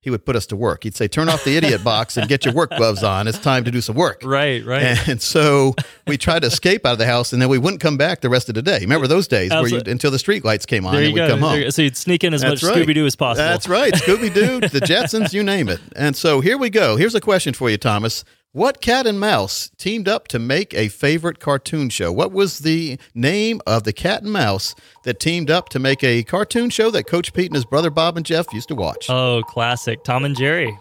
He 0.00 0.10
would 0.10 0.24
put 0.24 0.36
us 0.36 0.46
to 0.46 0.56
work. 0.56 0.84
He'd 0.84 0.94
say, 0.94 1.08
"Turn 1.08 1.28
off 1.28 1.44
the 1.44 1.56
idiot 1.56 1.82
box 1.82 2.16
and 2.16 2.28
get 2.28 2.44
your 2.44 2.54
work 2.54 2.70
gloves 2.70 3.02
on. 3.02 3.26
It's 3.26 3.38
time 3.38 3.64
to 3.64 3.70
do 3.70 3.80
some 3.80 3.96
work." 3.96 4.22
Right, 4.24 4.64
right. 4.64 4.96
And 5.08 5.20
so 5.20 5.74
we 6.06 6.16
tried 6.16 6.42
to 6.42 6.46
escape 6.46 6.86
out 6.86 6.92
of 6.92 6.98
the 6.98 7.06
house, 7.06 7.32
and 7.32 7.42
then 7.42 7.48
we 7.48 7.58
wouldn't 7.58 7.80
come 7.80 7.96
back 7.96 8.20
the 8.20 8.28
rest 8.28 8.48
of 8.48 8.54
the 8.54 8.62
day. 8.62 8.78
Remember 8.80 9.08
those 9.08 9.26
days 9.26 9.50
where 9.50 9.66
you, 9.66 9.82
until 9.86 10.12
the 10.12 10.18
street 10.18 10.44
lights 10.44 10.66
came 10.66 10.86
on, 10.86 10.94
there 10.94 11.02
and 11.02 11.12
we'd 11.12 11.20
go. 11.20 11.28
come 11.28 11.40
home. 11.40 11.60
You. 11.60 11.70
So 11.72 11.82
you'd 11.82 11.96
sneak 11.96 12.22
in 12.22 12.32
as 12.32 12.42
That's 12.42 12.62
much 12.62 12.70
right. 12.70 12.86
Scooby 12.86 12.94
Doo 12.94 13.06
as 13.06 13.16
possible. 13.16 13.44
That's 13.44 13.68
right, 13.68 13.92
Scooby 13.92 14.32
Doo, 14.32 14.60
the 14.60 14.80
Jetsons, 14.80 15.32
you 15.32 15.42
name 15.42 15.68
it. 15.68 15.80
And 15.96 16.14
so 16.14 16.40
here 16.40 16.56
we 16.56 16.70
go. 16.70 16.96
Here's 16.96 17.16
a 17.16 17.20
question 17.20 17.52
for 17.52 17.68
you, 17.68 17.76
Thomas. 17.76 18.24
What 18.52 18.80
cat 18.80 19.06
and 19.06 19.20
mouse 19.20 19.70
teamed 19.76 20.08
up 20.08 20.26
to 20.28 20.38
make 20.38 20.72
a 20.72 20.88
favorite 20.88 21.38
cartoon 21.38 21.90
show? 21.90 22.10
What 22.10 22.32
was 22.32 22.60
the 22.60 22.98
name 23.14 23.60
of 23.66 23.84
the 23.84 23.92
cat 23.92 24.22
and 24.22 24.32
mouse 24.32 24.74
that 25.04 25.20
teamed 25.20 25.50
up 25.50 25.68
to 25.70 25.78
make 25.78 26.02
a 26.02 26.22
cartoon 26.22 26.70
show 26.70 26.90
that 26.90 27.04
Coach 27.06 27.34
Pete 27.34 27.46
and 27.46 27.54
his 27.54 27.66
brother 27.66 27.90
Bob 27.90 28.16
and 28.16 28.24
Jeff 28.24 28.46
used 28.54 28.68
to 28.68 28.74
watch? 28.74 29.10
Oh, 29.10 29.42
classic. 29.46 30.02
Tom 30.02 30.24
and 30.24 30.34
Jerry. 30.34 30.76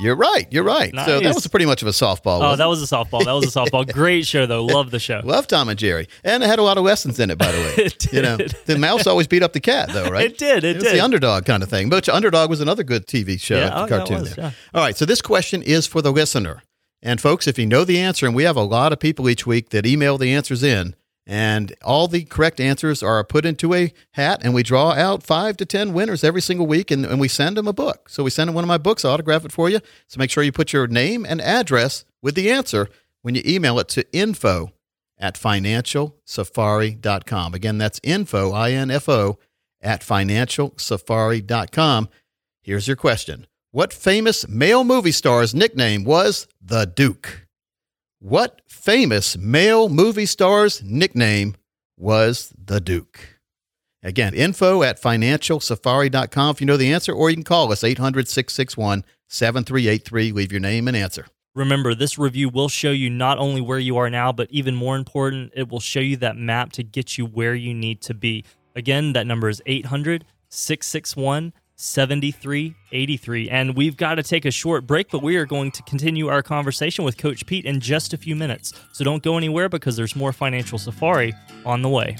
you're 0.00 0.16
right. 0.16 0.46
You're 0.50 0.64
right. 0.64 0.90
So 1.04 1.20
that 1.20 1.34
was 1.34 1.46
pretty 1.48 1.66
much 1.66 1.82
of 1.82 1.88
a 1.88 1.90
softball. 1.92 2.40
Oh, 2.50 2.56
that 2.56 2.64
was 2.66 2.82
a 2.82 2.86
softball. 2.86 3.26
That 3.26 3.32
was 3.32 3.44
a 3.54 3.60
softball. 3.60 3.86
Great 3.92 4.24
show, 4.26 4.46
though. 4.46 4.64
Love 4.64 4.90
the 4.90 4.98
show. 4.98 5.20
Love 5.22 5.46
Tom 5.46 5.68
and 5.68 5.78
Jerry, 5.78 6.08
and 6.24 6.42
it 6.42 6.46
had 6.46 6.58
a 6.58 6.62
lot 6.62 6.78
of 6.78 6.84
lessons 6.84 7.20
in 7.20 7.30
it. 7.30 7.36
By 7.36 7.52
the 7.52 7.58
way, 7.58 7.74
It 7.84 8.10
you 8.10 8.22
know, 8.22 8.38
the 8.64 8.78
mouse 8.78 9.06
always 9.06 9.26
beat 9.26 9.42
up 9.42 9.52
the 9.52 9.60
cat, 9.60 9.90
though, 9.92 10.08
right? 10.08 10.30
It 10.30 10.38
did, 10.38 10.64
it 10.64 10.76
was 10.76 10.84
did. 10.84 10.94
the 10.94 11.00
underdog 11.00 11.44
kind 11.44 11.62
of 11.62 11.68
thing. 11.68 11.90
But 11.90 12.08
Underdog 12.08 12.48
was 12.48 12.62
another 12.62 12.82
good 12.84 13.06
TV 13.06 13.38
show, 13.38 13.58
Yeah, 13.58 13.70
oh, 13.74 13.86
that 13.86 13.88
cartoon. 13.98 14.20
was, 14.22 14.34
there. 14.34 14.46
yeah. 14.46 14.50
All 14.72 14.82
right, 14.82 14.96
so 14.96 15.04
this 15.04 15.20
question 15.20 15.62
is 15.62 15.86
for 15.86 16.00
the 16.00 16.10
listener, 16.10 16.62
and 17.02 17.20
folks, 17.20 17.46
if 17.46 17.58
you 17.58 17.66
know 17.66 17.84
the 17.84 17.98
answer, 17.98 18.26
and 18.26 18.34
we 18.34 18.44
have 18.44 18.56
a 18.56 18.62
lot 18.62 18.92
of 18.92 19.00
people 19.00 19.28
each 19.28 19.46
week 19.46 19.70
that 19.70 19.86
email 19.86 20.18
the 20.18 20.32
answers 20.32 20.62
in. 20.62 20.94
And 21.24 21.72
all 21.84 22.08
the 22.08 22.24
correct 22.24 22.60
answers 22.60 23.00
are 23.02 23.22
put 23.22 23.46
into 23.46 23.74
a 23.74 23.92
hat, 24.12 24.40
and 24.42 24.54
we 24.54 24.62
draw 24.62 24.92
out 24.92 25.22
five 25.22 25.58
to 25.58 25.66
10 25.66 25.92
winners 25.92 26.24
every 26.24 26.42
single 26.42 26.66
week, 26.66 26.90
and, 26.90 27.06
and 27.06 27.20
we 27.20 27.28
send 27.28 27.56
them 27.56 27.68
a 27.68 27.72
book. 27.72 28.08
So 28.08 28.24
we 28.24 28.30
send 28.30 28.48
them 28.48 28.54
one 28.54 28.64
of 28.64 28.68
my 28.68 28.78
books, 28.78 29.04
I'll 29.04 29.12
autograph 29.12 29.44
it 29.44 29.52
for 29.52 29.70
you. 29.70 29.78
So 30.08 30.18
make 30.18 30.30
sure 30.30 30.42
you 30.42 30.50
put 30.52 30.72
your 30.72 30.88
name 30.88 31.24
and 31.24 31.40
address 31.40 32.04
with 32.22 32.34
the 32.34 32.50
answer 32.50 32.88
when 33.22 33.36
you 33.36 33.42
email 33.46 33.78
it 33.78 33.88
to 33.90 34.04
info 34.12 34.72
at 35.16 35.36
financialsafari.com. 35.36 37.54
Again, 37.54 37.78
that's 37.78 38.00
info, 38.02 38.50
I 38.52 38.72
N 38.72 38.90
F 38.90 39.08
O, 39.08 39.38
at 39.80 40.00
financialsafari.com. 40.00 42.08
Here's 42.62 42.88
your 42.88 42.96
question 42.96 43.46
What 43.74 43.94
famous 43.94 44.46
male 44.46 44.84
movie 44.84 45.12
star's 45.12 45.54
nickname 45.54 46.04
was 46.04 46.46
the 46.62 46.84
Duke? 46.84 47.46
What 48.18 48.60
famous 48.68 49.38
male 49.38 49.88
movie 49.88 50.26
star's 50.26 50.82
nickname 50.82 51.56
was 51.96 52.52
the 52.62 52.82
Duke? 52.82 53.40
Again, 54.02 54.34
info 54.34 54.82
at 54.82 55.00
financialsafari.com 55.00 56.50
if 56.50 56.60
you 56.60 56.66
know 56.66 56.76
the 56.76 56.92
answer, 56.92 57.14
or 57.14 57.30
you 57.30 57.36
can 57.36 57.44
call 57.44 57.72
us 57.72 57.82
800 57.82 58.28
661 58.28 59.06
7383. 59.30 60.32
Leave 60.32 60.52
your 60.52 60.60
name 60.60 60.86
and 60.86 60.94
answer. 60.94 61.28
Remember, 61.54 61.94
this 61.94 62.18
review 62.18 62.50
will 62.50 62.68
show 62.68 62.90
you 62.90 63.08
not 63.08 63.38
only 63.38 63.62
where 63.62 63.78
you 63.78 63.96
are 63.96 64.10
now, 64.10 64.32
but 64.32 64.50
even 64.50 64.74
more 64.74 64.96
important, 64.96 65.50
it 65.56 65.70
will 65.70 65.80
show 65.80 66.00
you 66.00 66.18
that 66.18 66.36
map 66.36 66.72
to 66.72 66.82
get 66.82 67.16
you 67.16 67.24
where 67.24 67.54
you 67.54 67.72
need 67.72 68.02
to 68.02 68.12
be. 68.12 68.44
Again, 68.76 69.14
that 69.14 69.26
number 69.26 69.48
is 69.48 69.62
800 69.64 70.26
661 70.50 71.54
7383. 71.76 73.50
And 73.50 73.76
we've 73.76 73.96
got 73.96 74.16
to 74.16 74.22
take 74.22 74.44
a 74.44 74.50
short 74.50 74.86
break, 74.86 75.10
but 75.10 75.22
we 75.22 75.36
are 75.36 75.46
going 75.46 75.70
to 75.72 75.82
continue 75.82 76.28
our 76.28 76.42
conversation 76.42 77.04
with 77.04 77.16
Coach 77.16 77.46
Pete 77.46 77.64
in 77.64 77.80
just 77.80 78.12
a 78.12 78.16
few 78.16 78.36
minutes. 78.36 78.72
So 78.92 79.04
don't 79.04 79.22
go 79.22 79.36
anywhere 79.36 79.68
because 79.68 79.96
there's 79.96 80.14
more 80.14 80.32
Financial 80.32 80.78
Safari 80.78 81.32
on 81.64 81.82
the 81.82 81.88
way. 81.88 82.16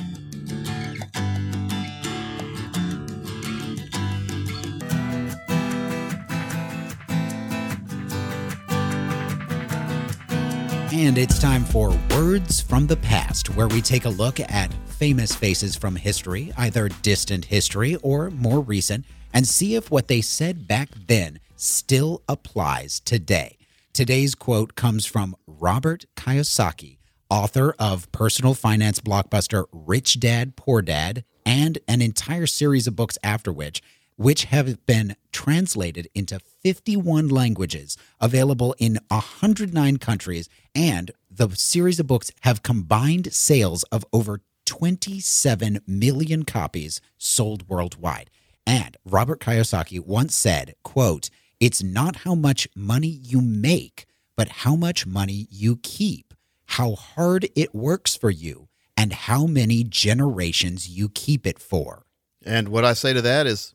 And 10.94 11.16
it's 11.16 11.38
time 11.38 11.64
for 11.64 11.98
Words 12.10 12.60
from 12.60 12.86
the 12.86 12.96
Past, 12.98 13.56
where 13.56 13.66
we 13.66 13.80
take 13.80 14.04
a 14.04 14.10
look 14.10 14.38
at 14.38 14.72
famous 14.86 15.34
faces 15.34 15.74
from 15.74 15.96
history, 15.96 16.52
either 16.58 16.90
distant 17.00 17.46
history 17.46 17.96
or 18.02 18.30
more 18.30 18.60
recent, 18.60 19.06
and 19.32 19.46
see 19.46 19.74
if 19.74 19.90
what 19.90 20.08
they 20.08 20.20
said 20.20 20.68
back 20.68 20.88
then 21.06 21.40
still 21.56 22.22
applies 22.28 23.00
today. 23.00 23.56
Today's 23.92 24.34
quote 24.34 24.74
comes 24.74 25.06
from 25.06 25.36
Robert 25.46 26.06
Kiyosaki, 26.16 26.98
author 27.28 27.74
of 27.78 28.10
personal 28.12 28.54
finance 28.54 29.00
blockbuster 29.00 29.66
Rich 29.72 30.20
Dad 30.20 30.56
Poor 30.56 30.82
Dad 30.82 31.24
and 31.44 31.78
an 31.88 32.00
entire 32.00 32.46
series 32.46 32.86
of 32.86 32.96
books 32.96 33.18
after 33.22 33.52
which 33.52 33.82
which 34.16 34.44
have 34.44 34.84
been 34.86 35.16
translated 35.32 36.08
into 36.14 36.38
51 36.62 37.28
languages, 37.28 37.96
available 38.20 38.74
in 38.78 38.98
109 39.08 39.96
countries, 39.96 40.48
and 40.74 41.10
the 41.30 41.48
series 41.50 41.98
of 41.98 42.06
books 42.06 42.30
have 42.42 42.62
combined 42.62 43.32
sales 43.32 43.82
of 43.84 44.04
over 44.12 44.40
27 44.64 45.80
million 45.86 46.44
copies 46.44 47.00
sold 47.18 47.68
worldwide. 47.68 48.30
And 48.66 48.96
Robert 49.04 49.40
Kiyosaki 49.40 50.00
once 50.00 50.34
said, 50.34 50.74
quote, 50.82 51.30
"It's 51.60 51.82
not 51.82 52.16
how 52.16 52.34
much 52.34 52.68
money 52.76 53.20
you 53.22 53.40
make, 53.40 54.06
but 54.36 54.48
how 54.48 54.76
much 54.76 55.06
money 55.06 55.46
you 55.50 55.76
keep, 55.82 56.34
how 56.66 56.94
hard 56.94 57.48
it 57.54 57.74
works 57.74 58.16
for 58.16 58.30
you, 58.30 58.68
and 58.96 59.12
how 59.12 59.46
many 59.46 59.84
generations 59.84 60.88
you 60.88 61.08
keep 61.08 61.46
it 61.46 61.58
for." 61.58 62.06
And 62.44 62.68
what 62.68 62.84
I 62.84 62.92
say 62.92 63.12
to 63.12 63.22
that 63.22 63.46
is 63.46 63.74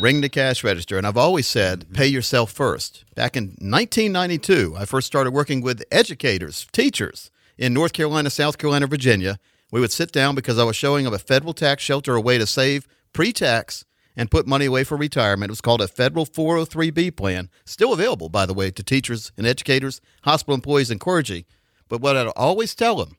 ring 0.00 0.20
the 0.20 0.28
cash 0.28 0.62
register. 0.62 0.98
And 0.98 1.06
I've 1.06 1.16
always 1.16 1.46
said 1.46 1.80
mm-hmm. 1.80 1.94
pay 1.94 2.06
yourself 2.06 2.52
first. 2.52 3.04
Back 3.14 3.36
in 3.36 3.44
1992, 3.58 4.74
I 4.76 4.84
first 4.84 5.06
started 5.06 5.32
working 5.32 5.60
with 5.60 5.84
educators, 5.90 6.66
teachers 6.72 7.30
in 7.58 7.72
North 7.72 7.92
Carolina, 7.92 8.30
South 8.30 8.58
Carolina, 8.58 8.86
Virginia. 8.86 9.38
We 9.72 9.80
would 9.80 9.92
sit 9.92 10.12
down 10.12 10.34
because 10.34 10.58
I 10.58 10.64
was 10.64 10.76
showing 10.76 11.04
them 11.04 11.14
a 11.14 11.18
federal 11.18 11.52
tax 11.52 11.82
shelter, 11.82 12.14
a 12.14 12.20
way 12.20 12.38
to 12.38 12.46
save 12.46 12.86
pre 13.16 13.32
tax 13.32 13.86
and 14.14 14.30
put 14.30 14.46
money 14.46 14.66
away 14.66 14.84
for 14.84 14.96
retirement. 14.96 15.48
It 15.48 15.52
was 15.52 15.62
called 15.62 15.80
a 15.80 15.88
federal 15.88 16.26
403B 16.26 17.16
plan, 17.16 17.48
still 17.64 17.94
available, 17.94 18.28
by 18.28 18.44
the 18.44 18.54
way, 18.54 18.70
to 18.70 18.82
teachers 18.82 19.32
and 19.38 19.46
educators, 19.46 20.02
hospital 20.24 20.54
employees, 20.54 20.90
and 20.90 21.00
clergy. 21.00 21.46
But 21.88 22.02
what 22.02 22.16
I'd 22.16 22.26
always 22.28 22.74
tell 22.74 22.96
them 22.96 23.16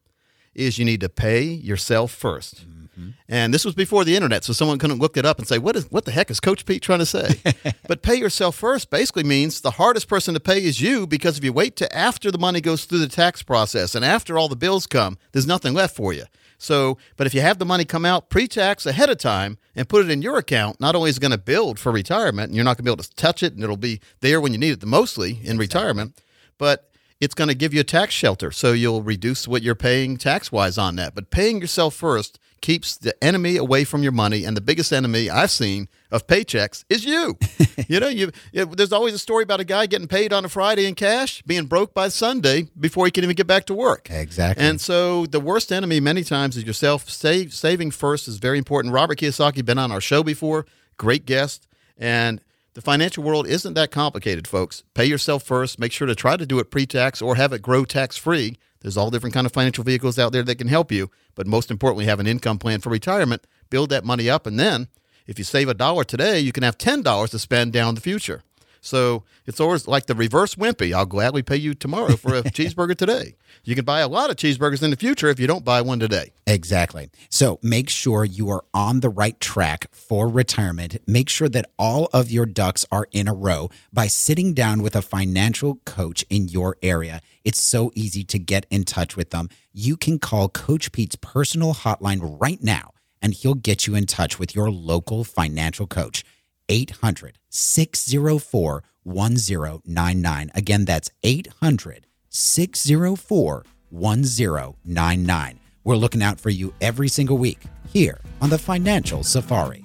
is 0.54 0.78
you 0.78 0.86
need 0.86 1.02
to 1.02 1.10
pay 1.10 1.44
yourself 1.44 2.18
1st 2.20 2.66
mm-hmm. 2.66 3.10
And 3.30 3.54
this 3.54 3.66
was 3.66 3.76
before 3.76 4.04
the 4.04 4.16
internet, 4.16 4.44
so 4.44 4.54
someone 4.54 4.80
couldn't 4.80 5.00
look 5.00 5.18
it 5.18 5.26
up 5.26 5.38
and 5.38 5.48
say, 5.48 5.60
"What 5.60 5.76
is 5.76 5.86
what 5.92 6.06
the 6.06 6.12
heck 6.12 6.32
is 6.32 6.40
Coach 6.40 6.66
Pete 6.66 6.82
trying 6.82 6.98
to 7.00 7.06
say?" 7.06 7.42
but 7.88 8.02
pay 8.02 8.16
yourself 8.16 8.56
first 8.56 8.90
basically 8.90 9.24
means 9.24 9.62
the 9.62 9.72
hardest 9.72 10.08
person 10.08 10.34
to 10.34 10.40
pay 10.40 10.64
is 10.64 10.82
you 10.82 11.06
because 11.06 11.38
if 11.38 11.44
you 11.44 11.54
wait 11.54 11.76
to 11.76 11.96
after 11.96 12.32
the 12.32 12.40
money 12.40 12.60
goes 12.60 12.86
through 12.86 13.00
the 13.00 13.08
tax 13.08 13.44
process 13.44 13.94
and 13.94 14.04
after 14.04 14.38
all 14.38 14.48
the 14.48 14.56
bills 14.56 14.88
come, 14.88 15.20
there's 15.32 15.46
nothing 15.46 15.76
left 15.76 15.96
for 15.96 16.12
you. 16.12 16.24
So, 16.58 16.98
but 17.16 17.28
if 17.28 17.34
you 17.34 17.42
have 17.42 17.60
the 17.60 17.66
money 17.66 17.86
come 17.86 18.06
out 18.06 18.30
pre-tax 18.30 18.86
ahead 18.86 19.10
of 19.10 19.18
time 19.18 19.58
and 19.76 19.88
put 19.88 20.04
it 20.04 20.12
in 20.12 20.22
your 20.22 20.38
account, 20.38 20.80
not 20.80 20.96
only 20.96 21.10
is 21.10 21.18
it 21.18 21.22
going 21.22 21.32
to 21.32 21.38
build 21.38 21.80
for 21.80 21.92
retirement, 21.92 22.48
and 22.48 22.56
you're 22.56 22.66
not 22.66 22.78
going 22.78 22.78
to 22.78 22.84
be 22.84 22.92
able 22.92 23.04
to 23.04 23.16
touch 23.16 23.44
it, 23.44 23.54
and 23.54 23.64
it'll 23.64 23.78
be 23.78 24.00
there 24.22 24.42
when 24.42 24.54
you 24.54 24.58
need 24.58 24.72
it 24.72 24.80
the 24.80 24.88
mostly 24.88 25.40
in 25.44 25.58
retirement, 25.58 26.20
but 26.58 26.90
it's 27.20 27.36
going 27.36 27.48
to 27.48 27.56
give 27.56 27.74
you 27.74 27.82
a 27.82 27.86
tax 27.86 28.14
shelter. 28.14 28.52
So 28.52 28.74
you'll 28.74 29.04
reduce 29.04 29.48
what 29.48 29.64
you're 29.64 29.76
paying 29.76 30.18
tax 30.18 30.52
wise 30.52 30.78
on 30.78 30.96
that. 30.98 31.16
But 31.16 31.32
paying 31.32 31.62
yourself 31.62 31.96
first 31.96 32.40
keeps 32.62 32.98
the 32.98 33.22
enemy 33.24 33.58
away 33.58 33.84
from 33.84 34.04
your 34.04 34.12
money. 34.12 34.44
And 34.44 34.56
the 34.56 34.62
biggest 34.62 34.92
enemy 34.92 35.30
I've 35.30 35.52
seen 35.52 35.88
of 36.12 36.28
paychecks 36.28 36.86
is 36.90 37.06
you. 37.06 37.38
you 37.88 38.00
know, 38.00 38.08
you 38.08 38.32
it, 38.54 38.78
there's 38.78 38.94
always 38.94 39.14
a 39.14 39.20
story 39.20 39.44
about 39.44 39.60
a 39.60 39.66
guy 39.66 39.86
getting 39.86 40.08
paid 40.08 40.34
on 40.34 40.46
a 40.46 40.50
Friday 40.50 40.86
in 40.86 40.96
cash, 40.96 41.42
being 41.44 41.66
broke 41.66 41.94
by 41.94 42.10
Sunday 42.10 42.68
before 42.80 43.06
he 43.06 43.12
can 43.12 43.24
even 43.24 43.36
get 43.36 43.48
back 43.48 43.66
to 43.66 43.74
work. 43.74 44.10
Exactly. 44.10 44.66
And 44.66 44.80
so 44.80 45.26
the 45.26 45.40
worst 45.40 45.72
enemy 45.72 46.00
many 46.00 46.24
times 46.24 46.58
is 46.58 46.64
yourself. 46.64 47.10
Save, 47.10 47.54
saving 47.54 47.92
first 47.92 48.28
is 48.28 48.38
very 48.38 48.58
important. 48.58 48.94
Robert 48.94 49.20
Kiyosaki 49.20 49.64
been 49.64 49.78
on 49.78 49.92
our 49.92 50.02
show 50.02 50.24
before, 50.24 50.66
great 50.98 51.26
guest, 51.26 51.68
and 51.98 52.42
the 52.74 52.82
financial 52.82 53.24
world 53.24 53.48
isn't 53.48 53.74
that 53.74 53.90
complicated, 53.90 54.48
folks. 54.48 54.84
Pay 54.94 55.06
yourself 55.06 55.42
first. 55.42 55.80
Make 55.80 55.92
sure 55.92 56.06
to 56.06 56.14
try 56.14 56.38
to 56.38 56.46
do 56.46 56.60
it 56.60 56.70
pre-tax 56.70 57.24
or 57.24 57.36
have 57.36 57.52
it 57.52 57.64
grow 57.64 57.86
tax-free. 57.86 58.56
There's 58.82 58.98
all 58.98 59.10
different 59.10 59.34
kind 59.34 59.46
of 59.46 59.54
financial 59.54 59.84
vehicles 59.84 60.20
out 60.20 60.32
there 60.32 60.44
that 60.44 60.56
can 60.56 60.68
help 60.68 60.92
you, 60.92 61.10
but 61.36 61.48
most 61.48 61.72
importantly, 61.72 62.06
have 62.06 62.20
an 62.20 62.28
income 62.28 62.60
plan 62.60 62.80
for 62.80 62.90
retirement. 62.90 63.46
Build 63.70 63.90
that 63.90 64.06
money 64.06 64.30
up, 64.30 64.46
and 64.46 64.60
then 64.60 64.88
if 65.26 65.38
you 65.38 65.44
save 65.44 65.68
a 65.68 65.74
dollar 65.74 66.04
today, 66.04 66.40
you 66.40 66.52
can 66.52 66.64
have 66.64 66.78
ten 66.78 67.02
dollars 67.02 67.32
to 67.32 67.40
spend 67.40 67.74
down 67.74 67.96
the 67.96 68.02
future. 68.02 68.44
So 68.82 69.24
it's 69.46 69.60
always 69.60 69.88
like 69.88 70.06
the 70.06 70.16
reverse 70.16 70.56
wimpy. 70.56 70.94
I'll 70.94 71.06
gladly 71.06 71.44
pay 71.44 71.58
you 71.58 71.74
tomorrow 71.74 72.16
for 72.16 72.36
a 72.36 72.44
cheeseburger 72.44 72.96
today. 72.96 73.36
You 73.64 73.76
can 73.76 73.86
buy 73.86 74.00
a 74.00 74.08
lot 74.08 74.30
of 74.30 74.36
cheeseburgers 74.36 74.84
in 74.84 74.92
the 74.92 74.96
future 74.96 75.28
if 75.28 75.40
you 75.40 75.48
don't 75.48 75.66
buy 75.66 75.82
one 75.82 76.00
today. 76.00 76.32
Exactly. 76.46 77.10
So 77.30 77.60
make 77.62 77.90
sure 77.90 78.24
you 78.24 78.50
are 78.50 78.64
on 78.74 79.02
the 79.02 79.10
right 79.10 79.40
track 79.40 79.88
for 79.92 80.28
retirement. 80.28 80.98
Make 81.06 81.30
sure 81.30 81.50
that 81.50 81.70
all 81.78 82.10
of 82.14 82.32
your 82.32 82.46
ducks 82.46 82.86
are 82.92 83.08
in 83.12 83.28
a 83.28 83.34
row 83.34 83.70
by 83.92 84.08
sitting 84.08 84.54
down 84.54 84.82
with 84.82 84.96
a 84.96 85.02
financial 85.02 85.76
coach 85.86 86.26
in 86.30 86.48
your 86.48 86.78
area. 86.82 87.22
It's 87.44 87.62
so 87.62 87.92
easy 87.96 88.24
to 88.26 88.40
get 88.40 88.66
in 88.70 88.84
touch 88.84 89.16
with 89.16 89.32
them. 89.32 89.50
You 89.74 89.98
can 89.98 90.20
call 90.20 90.50
Coach 90.50 90.92
Pete's 90.92 91.16
personal 91.16 91.74
hotline 91.74 92.38
right 92.40 92.62
now, 92.62 92.92
and 93.22 93.34
he'll 93.34 93.56
get 93.56 93.88
you 93.88 93.96
in 93.96 94.06
touch 94.06 94.40
with 94.40 94.56
your 94.56 94.70
local 94.70 95.24
financial 95.24 95.88
coach. 95.88 96.24
800 96.70 97.40
604 97.50 98.84
1099. 99.04 100.52
Again, 100.54 100.86
that's 100.86 101.10
800 101.24 102.06
604 102.30 103.64
1099. 103.90 105.60
We're 105.84 105.96
looking 105.96 106.22
out 106.22 106.40
for 106.40 106.50
you 106.50 106.74
every 106.82 107.08
single 107.08 107.38
week 107.38 107.60
here 107.88 108.20
on 108.42 108.50
the 108.50 108.58
Financial 108.58 109.24
Safari. 109.24 109.82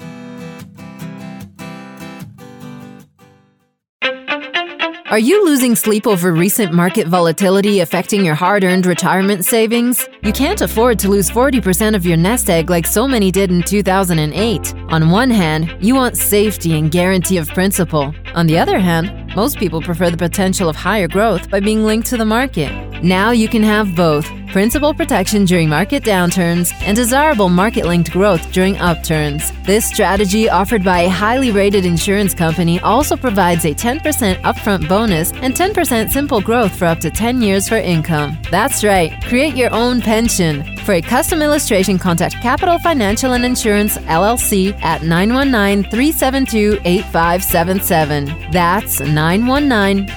Are 5.12 5.18
you 5.18 5.44
losing 5.44 5.76
sleep 5.76 6.06
over 6.06 6.32
recent 6.32 6.72
market 6.72 7.06
volatility 7.06 7.80
affecting 7.80 8.24
your 8.24 8.34
hard 8.34 8.64
earned 8.64 8.86
retirement 8.86 9.44
savings? 9.44 10.08
You 10.22 10.32
can't 10.32 10.62
afford 10.62 10.98
to 11.00 11.10
lose 11.10 11.28
40% 11.28 11.94
of 11.94 12.06
your 12.06 12.16
nest 12.16 12.48
egg 12.48 12.70
like 12.70 12.86
so 12.86 13.06
many 13.06 13.30
did 13.30 13.50
in 13.50 13.62
2008. 13.62 14.74
On 14.88 15.10
one 15.10 15.30
hand, 15.30 15.76
you 15.80 15.94
want 15.94 16.16
safety 16.16 16.78
and 16.78 16.90
guarantee 16.90 17.36
of 17.36 17.48
principal. 17.48 18.14
On 18.34 18.46
the 18.46 18.58
other 18.58 18.78
hand, 18.78 19.21
most 19.34 19.58
people 19.58 19.80
prefer 19.80 20.10
the 20.10 20.16
potential 20.16 20.68
of 20.68 20.76
higher 20.76 21.08
growth 21.08 21.48
by 21.50 21.60
being 21.60 21.84
linked 21.84 22.08
to 22.08 22.16
the 22.16 22.24
market. 22.24 22.70
Now 23.02 23.30
you 23.30 23.48
can 23.48 23.62
have 23.62 23.96
both 23.96 24.28
principal 24.52 24.92
protection 24.92 25.46
during 25.46 25.66
market 25.66 26.04
downturns 26.04 26.72
and 26.82 26.94
desirable 26.94 27.48
market 27.48 27.86
linked 27.86 28.12
growth 28.12 28.52
during 28.52 28.76
upturns. 28.76 29.50
This 29.64 29.86
strategy, 29.86 30.48
offered 30.48 30.84
by 30.84 31.00
a 31.00 31.08
highly 31.08 31.50
rated 31.50 31.86
insurance 31.86 32.34
company, 32.34 32.78
also 32.80 33.16
provides 33.16 33.64
a 33.64 33.74
10% 33.74 34.00
upfront 34.42 34.86
bonus 34.88 35.32
and 35.32 35.54
10% 35.54 36.10
simple 36.10 36.42
growth 36.42 36.76
for 36.76 36.84
up 36.84 37.00
to 37.00 37.10
10 37.10 37.40
years 37.40 37.66
for 37.66 37.76
income. 37.76 38.36
That's 38.50 38.84
right, 38.84 39.10
create 39.24 39.56
your 39.56 39.72
own 39.72 40.02
pension. 40.02 40.76
For 40.84 40.94
a 40.94 41.00
custom 41.00 41.40
illustration, 41.40 41.98
contact 41.98 42.34
Capital 42.42 42.78
Financial 42.78 43.32
and 43.32 43.44
Insurance 43.44 43.96
LLC 43.98 44.78
at 44.82 45.02
919 45.02 45.90
372 45.90 46.80
8577. 46.84 48.50
That's 48.50 49.00
919 49.00 49.21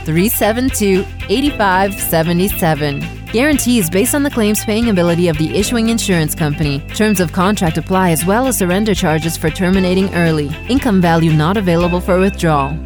372 0.06 1.06
8577. 1.30 3.26
Guarantees 3.32 3.90
based 3.90 4.16
on 4.16 4.24
the 4.24 4.30
claims 4.30 4.64
paying 4.64 4.90
ability 4.90 5.28
of 5.28 5.38
the 5.38 5.56
issuing 5.56 5.90
insurance 5.90 6.34
company. 6.34 6.80
Terms 6.96 7.20
of 7.20 7.32
contract 7.32 7.78
apply 7.78 8.12
as 8.12 8.26
well 8.26 8.48
as 8.48 8.58
surrender 8.58 8.96
charges 8.96 9.36
for 9.36 9.50
terminating 9.50 10.14
early. 10.16 10.50
Income 10.70 11.02
value 11.02 11.34
not 11.34 11.58
available 11.58 12.00
for 12.00 12.20
withdrawal. 12.20 12.78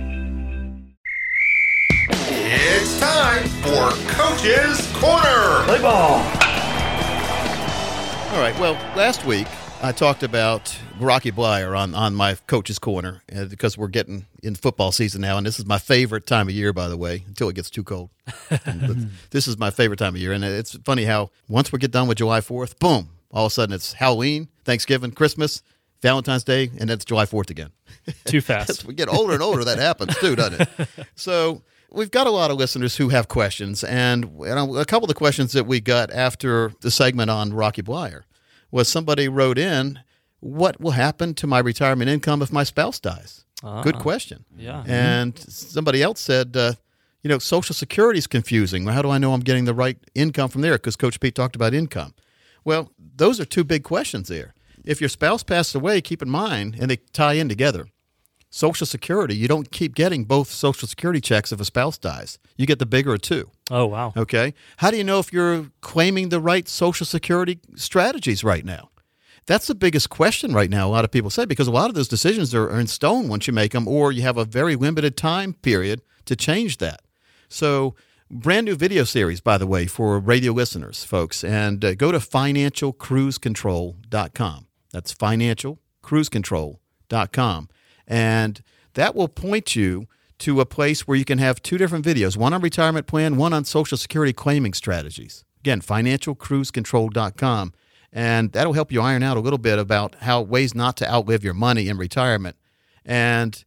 It's 2.10 3.00
time 3.00 3.44
for 3.62 3.92
Coach's 4.12 4.92
Corner. 4.96 5.64
Play 5.66 5.82
ball. 5.82 6.18
All 8.34 8.40
right. 8.40 8.56
Well, 8.60 8.74
last 8.96 9.26
week 9.26 9.48
I 9.82 9.92
talked 9.92 10.24
about 10.24 10.76
Rocky 11.00 11.32
Bleier 11.32 11.78
on, 11.78 11.96
on 11.96 12.16
my 12.16 12.36
coach's 12.48 12.80
corner 12.80 13.22
uh, 13.36 13.46
because 13.46 13.78
we're 13.78 13.88
getting 13.88 14.26
in 14.44 14.56
football 14.56 14.92
season 14.92 15.22
now, 15.22 15.38
and 15.38 15.46
this 15.46 15.60
is 15.60 15.66
my 15.66 15.78
favorite 15.78 16.26
time 16.26 16.48
of 16.48 16.54
year, 16.54 16.74
by 16.74 16.88
the 16.88 16.98
way, 16.98 17.24
until 17.28 17.50
it 17.50 17.56
gets 17.56 17.70
too 17.70 17.84
cold. 17.84 18.10
This 19.32 19.48
is 19.48 19.58
my 19.58 19.70
favorite 19.70 19.98
time 19.98 20.16
of 20.16 20.22
year, 20.22 20.32
and 20.34 20.44
it's 20.44 20.76
funny 20.84 21.06
how 21.06 21.30
once 21.48 21.72
we 21.72 21.80
get 21.80 21.92
done 21.92 22.08
with 22.08 22.18
July 22.18 22.42
Fourth, 22.42 22.80
boom, 22.80 23.10
all 23.32 23.46
of 23.46 23.52
a 23.52 23.54
sudden 23.54 23.74
it's 23.74 23.94
Halloween, 23.94 24.48
Thanksgiving, 24.66 25.12
Christmas, 25.12 25.62
Valentine's 26.02 26.44
Day, 26.44 26.70
and 26.80 26.90
then 26.90 26.92
it's 26.92 27.06
July 27.06 27.26
Fourth 27.26 27.50
again. 27.50 27.72
Too 28.26 28.38
As 28.40 28.46
fast. 28.46 28.86
we 28.86 28.94
get 28.94 29.10
older 29.10 29.34
and 29.34 29.44
older, 29.44 29.64
that 29.64 29.78
happens 29.80 30.16
too, 30.18 30.36
doesn't 30.36 30.62
it? 30.62 30.70
So 31.16 31.62
we've 31.92 32.12
got 32.12 32.28
a 32.28 32.32
lot 32.32 32.52
of 32.52 32.58
listeners 32.58 32.96
who 32.98 33.10
have 33.10 33.28
questions, 33.28 33.84
and 33.84 34.26
a 34.46 34.86
couple 34.86 35.06
of 35.06 35.10
the 35.10 35.14
questions 35.16 35.52
that 35.54 35.66
we 35.66 35.80
got 35.80 36.12
after 36.12 36.74
the 36.82 36.92
segment 36.92 37.30
on 37.30 37.54
Rocky 37.54 37.82
Bleier 37.82 38.24
was 38.72 38.88
somebody 38.88 39.28
wrote 39.28 39.58
in, 39.58 40.00
"What 40.40 40.80
will 40.80 40.92
happen 40.92 41.34
to 41.36 41.48
my 41.48 41.60
retirement 41.60 42.10
income 42.10 42.42
if 42.42 42.52
my 42.52 42.64
spouse 42.64 43.00
dies?" 43.00 43.46
Good 43.84 44.00
question. 44.00 44.46
Yeah. 44.58 44.84
And 44.88 45.38
somebody 45.38 46.02
else 46.02 46.22
said, 46.22 46.56
uh, 46.56 46.74
you 47.22 47.30
know, 47.30 47.40
Social 47.40 47.76
Security 47.76 48.18
is 48.18 48.28
confusing. 48.28 48.86
How 48.88 49.02
do 49.02 49.10
I 49.10 49.18
know 49.18 49.34
I'm 49.34 49.42
getting 49.42 49.66
the 49.66 49.74
right 49.74 49.98
income 50.16 50.50
from 50.50 50.62
there? 50.62 50.74
Because 50.74 50.96
Coach 50.96 51.20
Pete 51.20 51.36
talked 51.36 51.56
about 51.56 51.74
income. 51.74 52.14
Well, 52.64 52.92
those 52.98 53.40
are 53.40 53.46
two 53.46 53.64
big 53.64 53.84
questions 53.84 54.30
there. 54.30 54.54
If 54.86 55.02
your 55.02 55.10
spouse 55.10 55.44
passed 55.44 55.76
away, 55.76 56.00
keep 56.02 56.22
in 56.22 56.30
mind, 56.30 56.78
and 56.80 56.90
they 56.90 56.98
tie 57.12 57.34
in 57.34 57.50
together. 57.50 57.88
Social 58.50 58.88
Security, 58.88 59.36
you 59.36 59.48
don't 59.48 59.72
keep 59.72 59.94
getting 59.94 60.24
both 60.24 60.50
Social 60.50 60.88
Security 60.88 61.22
checks 61.22 61.52
if 61.52 61.60
a 61.60 61.66
spouse 61.66 61.98
dies. 61.98 62.40
You 62.58 62.66
get 62.66 62.80
the 62.80 62.86
bigger 62.86 63.14
of 63.14 63.22
two. 63.22 63.52
Oh 63.70 63.86
wow. 63.86 64.14
Okay. 64.18 64.54
How 64.78 64.90
do 64.90 64.98
you 64.98 65.04
know 65.04 65.20
if 65.20 65.32
you're 65.32 65.68
claiming 65.82 66.30
the 66.30 66.40
right 66.40 66.68
Social 66.68 67.06
Security 67.06 67.60
strategies 67.76 68.44
right 68.44 68.66
now? 68.66 68.90
That's 69.46 69.68
the 69.68 69.76
biggest 69.76 70.10
question 70.10 70.54
right 70.54 70.70
now. 70.70 70.88
A 70.88 70.92
lot 70.92 71.04
of 71.06 71.12
people 71.12 71.30
say 71.30 71.46
because 71.46 71.68
a 71.68 71.72
lot 71.72 71.90
of 71.90 71.96
those 71.96 72.08
decisions 72.08 72.56
are, 72.56 72.80
in 72.80 72.88
stone 72.88 73.28
once 73.28 73.48
you 73.48 73.54
make 73.54 73.72
them, 73.72 73.88
or 73.88 74.12
you 74.12 74.22
have 74.22 74.38
a 74.38 74.46
very 74.46 74.76
limited 74.76 75.18
time 75.18 75.54
period 75.54 76.04
to 76.26 76.36
change 76.36 76.78
that. 76.78 77.02
So, 77.48 77.96
brand 78.30 78.66
new 78.66 78.76
video 78.76 79.04
series, 79.04 79.42
by 79.42 79.58
the 79.58 79.66
way, 79.66 79.88
for 79.88 80.20
radio 80.20 80.54
listeners, 80.54 81.04
folks, 81.04 81.44
and 81.44 81.84
uh, 81.84 81.96
go 81.96 82.12
to 82.12 82.20
financialcruisecontrol.com. 82.20 84.68
That's 84.92 85.16
financialcruisecontrol.com. 85.16 87.70
And 88.08 88.64
that 88.94 89.16
will 89.16 89.28
point 89.28 89.76
you 89.76 90.08
to 90.40 90.60
a 90.62 90.66
place 90.66 91.08
where 91.08 91.18
you 91.18 91.26
can 91.26 91.38
have 91.38 91.62
two 91.62 91.78
different 91.78 92.06
videos 92.06 92.38
one 92.38 92.54
on 92.54 92.62
retirement 92.62 93.06
plan, 93.08 93.36
one 93.38 93.54
on 93.54 93.66
Social 93.66 93.98
Security 93.98 94.34
claiming 94.34 94.74
strategies. 94.74 95.46
Again, 95.60 95.82
financialcruisecontrol.com. 95.82 97.74
And 98.12 98.52
that'll 98.52 98.74
help 98.74 98.92
you 98.92 99.02
iron 99.02 99.24
out 99.24 99.38
a 99.38 99.42
little 99.42 99.60
bit 99.60 99.78
about 99.78 100.16
how 100.16 100.42
ways 100.42 100.74
not 100.74 100.98
to 100.98 101.12
outlive 101.12 101.44
your 101.44 101.54
money 101.54 101.88
in 101.88 101.98
retirement. 101.98 102.56
And 103.06 103.64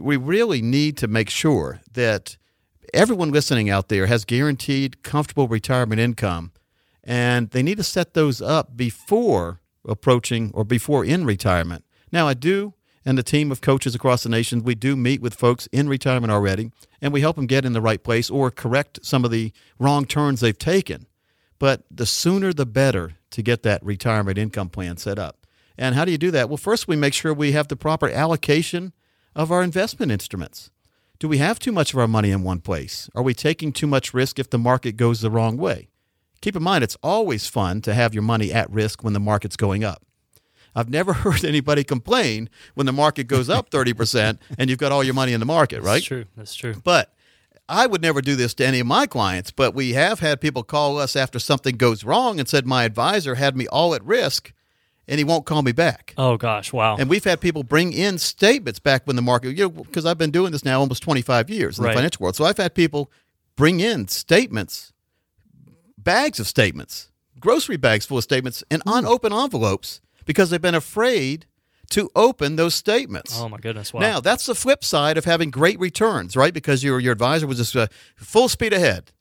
we 0.00 0.16
really 0.16 0.60
need 0.60 0.96
to 0.98 1.08
make 1.08 1.30
sure 1.30 1.80
that 1.92 2.36
everyone 2.92 3.30
listening 3.30 3.70
out 3.70 3.88
there 3.88 4.06
has 4.06 4.24
guaranteed 4.24 5.02
comfortable 5.02 5.48
retirement 5.48 6.00
income 6.00 6.52
and 7.06 7.50
they 7.50 7.62
need 7.62 7.76
to 7.76 7.84
set 7.84 8.14
those 8.14 8.42
up 8.42 8.76
before 8.76 9.60
approaching 9.88 10.50
or 10.52 10.64
before 10.64 11.04
in 11.04 11.24
retirement. 11.24 11.84
Now, 12.10 12.26
I 12.26 12.34
do, 12.34 12.74
and 13.04 13.16
the 13.16 13.22
team 13.22 13.52
of 13.52 13.60
coaches 13.60 13.94
across 13.94 14.24
the 14.24 14.28
nation, 14.28 14.64
we 14.64 14.74
do 14.74 14.96
meet 14.96 15.22
with 15.22 15.34
folks 15.34 15.68
in 15.68 15.88
retirement 15.88 16.32
already, 16.32 16.72
and 17.00 17.12
we 17.12 17.20
help 17.20 17.36
them 17.36 17.46
get 17.46 17.64
in 17.64 17.72
the 17.72 17.80
right 17.80 18.02
place 18.02 18.28
or 18.28 18.50
correct 18.50 18.98
some 19.02 19.24
of 19.24 19.30
the 19.30 19.52
wrong 19.78 20.04
turns 20.04 20.40
they've 20.40 20.58
taken. 20.58 21.06
But 21.58 21.84
the 21.90 22.06
sooner 22.06 22.52
the 22.52 22.66
better 22.66 23.12
to 23.30 23.42
get 23.42 23.62
that 23.62 23.82
retirement 23.84 24.38
income 24.38 24.68
plan 24.68 24.96
set 24.96 25.18
up. 25.18 25.46
And 25.78 25.94
how 25.94 26.04
do 26.04 26.12
you 26.12 26.18
do 26.18 26.30
that? 26.30 26.48
Well, 26.48 26.56
first, 26.56 26.88
we 26.88 26.96
make 26.96 27.14
sure 27.14 27.32
we 27.34 27.52
have 27.52 27.68
the 27.68 27.76
proper 27.76 28.08
allocation 28.08 28.92
of 29.34 29.52
our 29.52 29.62
investment 29.62 30.10
instruments. 30.12 30.70
Do 31.18 31.28
we 31.28 31.38
have 31.38 31.58
too 31.58 31.72
much 31.72 31.92
of 31.92 31.98
our 31.98 32.08
money 32.08 32.30
in 32.30 32.42
one 32.42 32.60
place? 32.60 33.08
Are 33.14 33.22
we 33.22 33.34
taking 33.34 33.72
too 33.72 33.86
much 33.86 34.12
risk 34.12 34.38
if 34.38 34.50
the 34.50 34.58
market 34.58 34.92
goes 34.92 35.20
the 35.20 35.30
wrong 35.30 35.56
way? 35.56 35.88
Keep 36.42 36.56
in 36.56 36.62
mind, 36.62 36.84
it's 36.84 36.96
always 37.02 37.46
fun 37.46 37.80
to 37.82 37.94
have 37.94 38.12
your 38.12 38.22
money 38.22 38.52
at 38.52 38.70
risk 38.70 39.02
when 39.02 39.14
the 39.14 39.20
market's 39.20 39.56
going 39.56 39.82
up. 39.82 40.02
I've 40.74 40.90
never 40.90 41.12
heard 41.24 41.44
anybody 41.44 41.84
complain 41.84 42.50
when 42.74 42.86
the 42.86 42.92
market 42.92 43.24
goes 43.24 43.48
up 43.48 43.70
30% 43.70 44.38
and 44.58 44.68
you've 44.68 44.78
got 44.78 44.92
all 44.92 45.02
your 45.02 45.14
money 45.14 45.32
in 45.32 45.40
the 45.40 45.46
market, 45.46 45.80
right? 45.82 45.94
That's 45.94 46.04
true. 46.04 46.24
That's 46.36 46.54
true. 46.54 46.74
But 46.84 47.12
I 47.68 47.86
would 47.86 48.02
never 48.02 48.20
do 48.20 48.36
this 48.36 48.54
to 48.54 48.66
any 48.66 48.80
of 48.80 48.86
my 48.86 49.06
clients, 49.06 49.50
but 49.50 49.74
we 49.74 49.94
have 49.94 50.20
had 50.20 50.40
people 50.40 50.62
call 50.62 50.98
us 50.98 51.16
after 51.16 51.38
something 51.38 51.76
goes 51.76 52.04
wrong 52.04 52.38
and 52.38 52.48
said, 52.48 52.66
My 52.66 52.84
advisor 52.84 53.34
had 53.34 53.56
me 53.56 53.66
all 53.68 53.94
at 53.94 54.04
risk 54.04 54.52
and 55.08 55.18
he 55.18 55.24
won't 55.24 55.46
call 55.46 55.62
me 55.62 55.72
back. 55.72 56.14
Oh 56.16 56.36
gosh. 56.36 56.72
Wow. 56.72 56.96
And 56.96 57.08
we've 57.08 57.24
had 57.24 57.40
people 57.40 57.62
bring 57.62 57.92
in 57.92 58.18
statements 58.18 58.78
back 58.78 59.06
when 59.06 59.16
the 59.16 59.22
market, 59.22 59.56
you 59.56 59.64
know, 59.64 59.70
because 59.70 60.06
I've 60.06 60.18
been 60.18 60.30
doing 60.30 60.52
this 60.52 60.64
now 60.64 60.80
almost 60.80 61.02
25 61.02 61.50
years 61.50 61.78
in 61.78 61.84
Right. 61.84 61.90
the 61.90 61.96
financial 61.96 62.22
world. 62.22 62.36
So 62.36 62.44
I've 62.44 62.56
had 62.56 62.74
people 62.74 63.10
bring 63.56 63.80
in 63.80 64.08
statements, 64.08 64.92
bags 65.98 66.40
of 66.40 66.46
statements, 66.46 67.10
grocery 67.38 67.76
bags 67.76 68.06
full 68.06 68.18
of 68.18 68.24
statements, 68.24 68.64
and 68.70 68.82
unopened 68.86 69.34
hmm. 69.34 69.40
envelopes 69.40 70.00
because 70.24 70.50
they've 70.50 70.60
been 70.60 70.74
afraid 70.74 71.46
to 71.90 72.10
open 72.16 72.56
those 72.56 72.74
statements. 72.74 73.38
oh 73.40 73.48
my 73.48 73.58
goodness. 73.58 73.92
Wow. 73.92 74.00
Now, 74.00 74.20
that's 74.20 74.46
the 74.46 74.54
flip 74.54 74.84
side 74.84 75.16
of 75.16 75.24
having 75.24 75.50
great 75.50 75.78
returns, 75.78 76.36
right? 76.36 76.52
Because 76.52 76.82
your, 76.82 76.98
your 77.00 77.12
advisor 77.12 77.46
was 77.46 77.58
just 77.58 77.76
uh, 77.76 77.86
full 78.16 78.48
speed 78.48 78.72
ahead. 78.72 79.12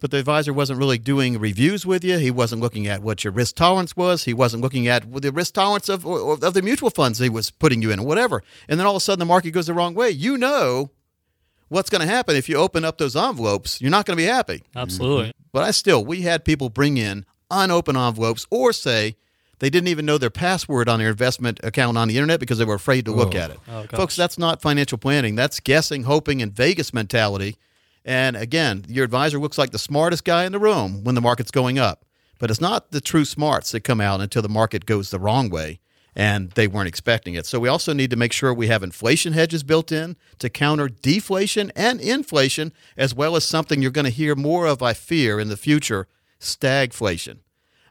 But 0.00 0.10
the 0.10 0.18
advisor 0.18 0.52
wasn't 0.52 0.78
really 0.78 0.98
doing 0.98 1.38
reviews 1.38 1.86
with 1.86 2.04
you. 2.04 2.18
He 2.18 2.30
wasn't 2.30 2.60
looking 2.60 2.86
at 2.86 3.00
what 3.00 3.24
your 3.24 3.32
risk 3.32 3.56
tolerance 3.56 3.96
was. 3.96 4.24
He 4.24 4.34
wasn't 4.34 4.62
looking 4.62 4.86
at 4.86 5.10
the 5.10 5.32
risk 5.32 5.54
tolerance 5.54 5.88
of, 5.88 6.04
or, 6.04 6.34
of 6.34 6.52
the 6.52 6.60
mutual 6.60 6.90
funds 6.90 7.18
he 7.18 7.30
was 7.30 7.50
putting 7.50 7.80
you 7.80 7.90
in, 7.90 8.00
or 8.00 8.06
whatever. 8.06 8.42
And 8.68 8.78
then 8.78 8.86
all 8.86 8.94
of 8.96 9.00
a 9.00 9.00
sudden 9.00 9.20
the 9.20 9.24
market 9.24 9.52
goes 9.52 9.66
the 9.66 9.72
wrong 9.72 9.94
way. 9.94 10.10
You 10.10 10.36
know 10.36 10.90
what's 11.68 11.88
going 11.88 12.02
to 12.02 12.06
happen 12.06 12.36
if 12.36 12.48
you 12.50 12.56
open 12.56 12.84
up 12.84 12.98
those 12.98 13.16
envelopes. 13.16 13.80
You're 13.80 13.90
not 13.90 14.04
going 14.04 14.18
to 14.18 14.22
be 14.22 14.28
happy. 14.28 14.62
Absolutely. 14.76 15.32
But 15.52 15.62
I 15.62 15.70
still, 15.70 16.04
we 16.04 16.20
had 16.22 16.44
people 16.44 16.68
bring 16.68 16.98
in 16.98 17.24
unopened 17.50 17.96
envelopes 17.96 18.46
or 18.50 18.74
say 18.74 19.16
they 19.58 19.70
didn't 19.70 19.88
even 19.88 20.06
know 20.06 20.18
their 20.18 20.30
password 20.30 20.88
on 20.88 20.98
their 20.98 21.10
investment 21.10 21.60
account 21.62 21.96
on 21.96 22.08
the 22.08 22.16
internet 22.16 22.40
because 22.40 22.58
they 22.58 22.64
were 22.64 22.74
afraid 22.74 23.04
to 23.06 23.12
look 23.12 23.34
oh. 23.34 23.38
at 23.38 23.50
it. 23.50 23.60
Oh. 23.68 23.84
Folks, 23.84 24.16
that's 24.16 24.38
not 24.38 24.62
financial 24.62 24.98
planning. 24.98 25.34
That's 25.34 25.60
guessing, 25.60 26.04
hoping, 26.04 26.42
and 26.42 26.52
Vegas 26.52 26.92
mentality. 26.92 27.56
And 28.04 28.36
again, 28.36 28.84
your 28.88 29.04
advisor 29.04 29.38
looks 29.38 29.58
like 29.58 29.70
the 29.70 29.78
smartest 29.78 30.24
guy 30.24 30.44
in 30.44 30.52
the 30.52 30.58
room 30.58 31.04
when 31.04 31.14
the 31.14 31.20
market's 31.20 31.50
going 31.50 31.78
up. 31.78 32.04
But 32.38 32.50
it's 32.50 32.60
not 32.60 32.90
the 32.90 33.00
true 33.00 33.24
smarts 33.24 33.72
that 33.72 33.80
come 33.80 34.00
out 34.00 34.20
until 34.20 34.42
the 34.42 34.48
market 34.48 34.86
goes 34.86 35.10
the 35.10 35.18
wrong 35.18 35.48
way 35.48 35.80
and 36.16 36.50
they 36.52 36.68
weren't 36.68 36.88
expecting 36.88 37.34
it. 37.34 37.46
So 37.46 37.58
we 37.58 37.68
also 37.68 37.92
need 37.92 38.10
to 38.10 38.16
make 38.16 38.32
sure 38.32 38.54
we 38.54 38.68
have 38.68 38.82
inflation 38.82 39.32
hedges 39.32 39.62
built 39.62 39.90
in 39.90 40.16
to 40.38 40.48
counter 40.48 40.88
deflation 40.88 41.72
and 41.74 42.00
inflation, 42.00 42.72
as 42.96 43.14
well 43.14 43.36
as 43.36 43.44
something 43.44 43.82
you're 43.82 43.90
going 43.90 44.04
to 44.04 44.10
hear 44.10 44.34
more 44.34 44.66
of, 44.66 44.82
I 44.82 44.92
fear, 44.92 45.40
in 45.40 45.48
the 45.48 45.56
future 45.56 46.06
stagflation. 46.40 47.38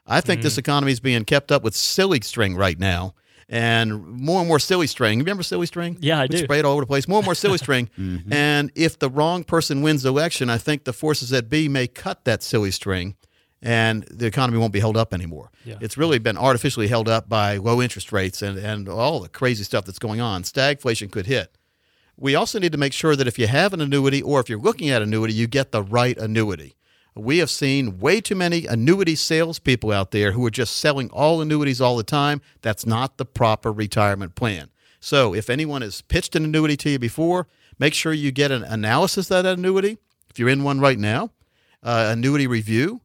I 0.06 0.20
think 0.20 0.42
this 0.42 0.56
mm. 0.56 0.58
economy 0.58 0.92
is 0.92 1.00
being 1.00 1.24
kept 1.24 1.50
up 1.50 1.62
with 1.62 1.74
silly 1.74 2.20
string 2.20 2.56
right 2.56 2.78
now. 2.78 3.14
And 3.46 4.02
more 4.06 4.40
and 4.40 4.48
more 4.48 4.58
silly 4.58 4.86
string. 4.86 5.18
Remember 5.18 5.42
silly 5.42 5.66
string? 5.66 5.98
Yeah, 6.00 6.20
I 6.20 6.22
We 6.22 6.28
do. 6.28 6.38
Spray 6.38 6.60
it 6.60 6.64
all 6.64 6.72
over 6.72 6.80
the 6.80 6.86
place. 6.86 7.06
More 7.06 7.18
and 7.18 7.26
more 7.26 7.34
silly 7.34 7.58
string. 7.58 7.90
Mm-hmm. 7.98 8.32
And 8.32 8.72
if 8.74 8.98
the 8.98 9.08
wrong 9.08 9.44
person 9.44 9.82
wins 9.82 10.02
the 10.02 10.08
election, 10.08 10.50
I 10.50 10.58
think 10.58 10.84
the 10.84 10.92
forces 10.92 11.28
that 11.30 11.48
be 11.48 11.68
may 11.68 11.86
cut 11.86 12.24
that 12.24 12.42
silly 12.42 12.70
string 12.70 13.16
and 13.64 14.02
the 14.04 14.26
economy 14.26 14.58
won't 14.58 14.72
be 14.72 14.80
held 14.80 14.96
up 14.96 15.14
anymore. 15.14 15.50
Yeah. 15.64 15.76
It's 15.80 15.96
really 15.96 16.18
been 16.18 16.36
artificially 16.36 16.86
held 16.86 17.08
up 17.08 17.28
by 17.28 17.56
low 17.56 17.80
interest 17.80 18.12
rates 18.12 18.42
and, 18.42 18.58
and 18.58 18.88
all 18.88 19.20
the 19.20 19.28
crazy 19.28 19.64
stuff 19.64 19.86
that's 19.86 19.98
going 19.98 20.20
on. 20.20 20.42
Stagflation 20.42 21.10
could 21.10 21.26
hit. 21.26 21.56
We 22.16 22.34
also 22.34 22.58
need 22.58 22.72
to 22.72 22.78
make 22.78 22.92
sure 22.92 23.16
that 23.16 23.26
if 23.26 23.38
you 23.38 23.46
have 23.46 23.72
an 23.72 23.80
annuity 23.80 24.22
or 24.22 24.38
if 24.38 24.48
you're 24.48 24.60
looking 24.60 24.90
at 24.90 25.02
annuity, 25.02 25.32
you 25.32 25.46
get 25.46 25.72
the 25.72 25.82
right 25.82 26.16
annuity. 26.18 26.76
We 27.16 27.38
have 27.38 27.50
seen 27.50 27.98
way 27.98 28.20
too 28.20 28.34
many 28.34 28.66
annuity 28.66 29.14
salespeople 29.14 29.92
out 29.92 30.10
there 30.10 30.32
who 30.32 30.44
are 30.46 30.50
just 30.50 30.76
selling 30.76 31.10
all 31.10 31.40
annuities 31.40 31.80
all 31.80 31.96
the 31.96 32.02
time. 32.02 32.40
That's 32.60 32.84
not 32.84 33.18
the 33.18 33.24
proper 33.24 33.72
retirement 33.72 34.34
plan. 34.34 34.70
So, 34.98 35.34
if 35.34 35.48
anyone 35.48 35.82
has 35.82 36.00
pitched 36.00 36.34
an 36.34 36.44
annuity 36.44 36.76
to 36.78 36.90
you 36.90 36.98
before, 36.98 37.46
make 37.78 37.94
sure 37.94 38.12
you 38.12 38.32
get 38.32 38.50
an 38.50 38.64
analysis 38.64 39.30
of 39.30 39.44
that 39.44 39.58
annuity. 39.58 39.98
If 40.30 40.38
you're 40.38 40.48
in 40.48 40.64
one 40.64 40.80
right 40.80 40.98
now, 40.98 41.30
uh, 41.82 42.08
annuity 42.10 42.46
review, 42.46 43.02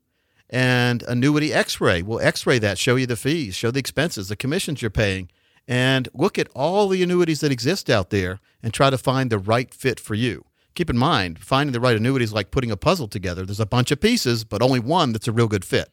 and 0.49 1.03
annuity 1.03 1.53
x-ray 1.53 2.01
We'll 2.01 2.21
x-ray 2.21 2.59
that 2.59 2.77
show 2.77 2.95
you 2.95 3.05
the 3.05 3.15
fees 3.15 3.55
show 3.55 3.69
the 3.71 3.79
expenses 3.79 4.29
the 4.29 4.35
commissions 4.35 4.81
you're 4.81 4.89
paying 4.89 5.29
and 5.67 6.09
look 6.13 6.39
at 6.39 6.49
all 6.55 6.87
the 6.87 7.03
annuities 7.03 7.41
that 7.41 7.51
exist 7.51 7.89
out 7.89 8.09
there 8.09 8.39
and 8.63 8.73
try 8.73 8.89
to 8.89 8.97
find 8.97 9.29
the 9.29 9.37
right 9.37 9.71
fit 9.71 9.99
for 9.99 10.15
you 10.15 10.45
keep 10.79 10.89
in 10.89 10.97
mind 10.97 11.39
finding 11.39 11.73
the 11.73 11.79
right 11.81 11.97
annuity 11.97 12.23
is 12.23 12.31
like 12.31 12.51
putting 12.51 12.71
a 12.71 12.77
puzzle 12.77 13.09
together 13.09 13.45
there's 13.45 13.59
a 13.59 13.65
bunch 13.65 13.91
of 13.91 13.99
pieces 13.99 14.45
but 14.45 14.61
only 14.61 14.79
one 14.79 15.11
that's 15.11 15.27
a 15.27 15.31
real 15.39 15.49
good 15.49 15.65
fit 15.65 15.89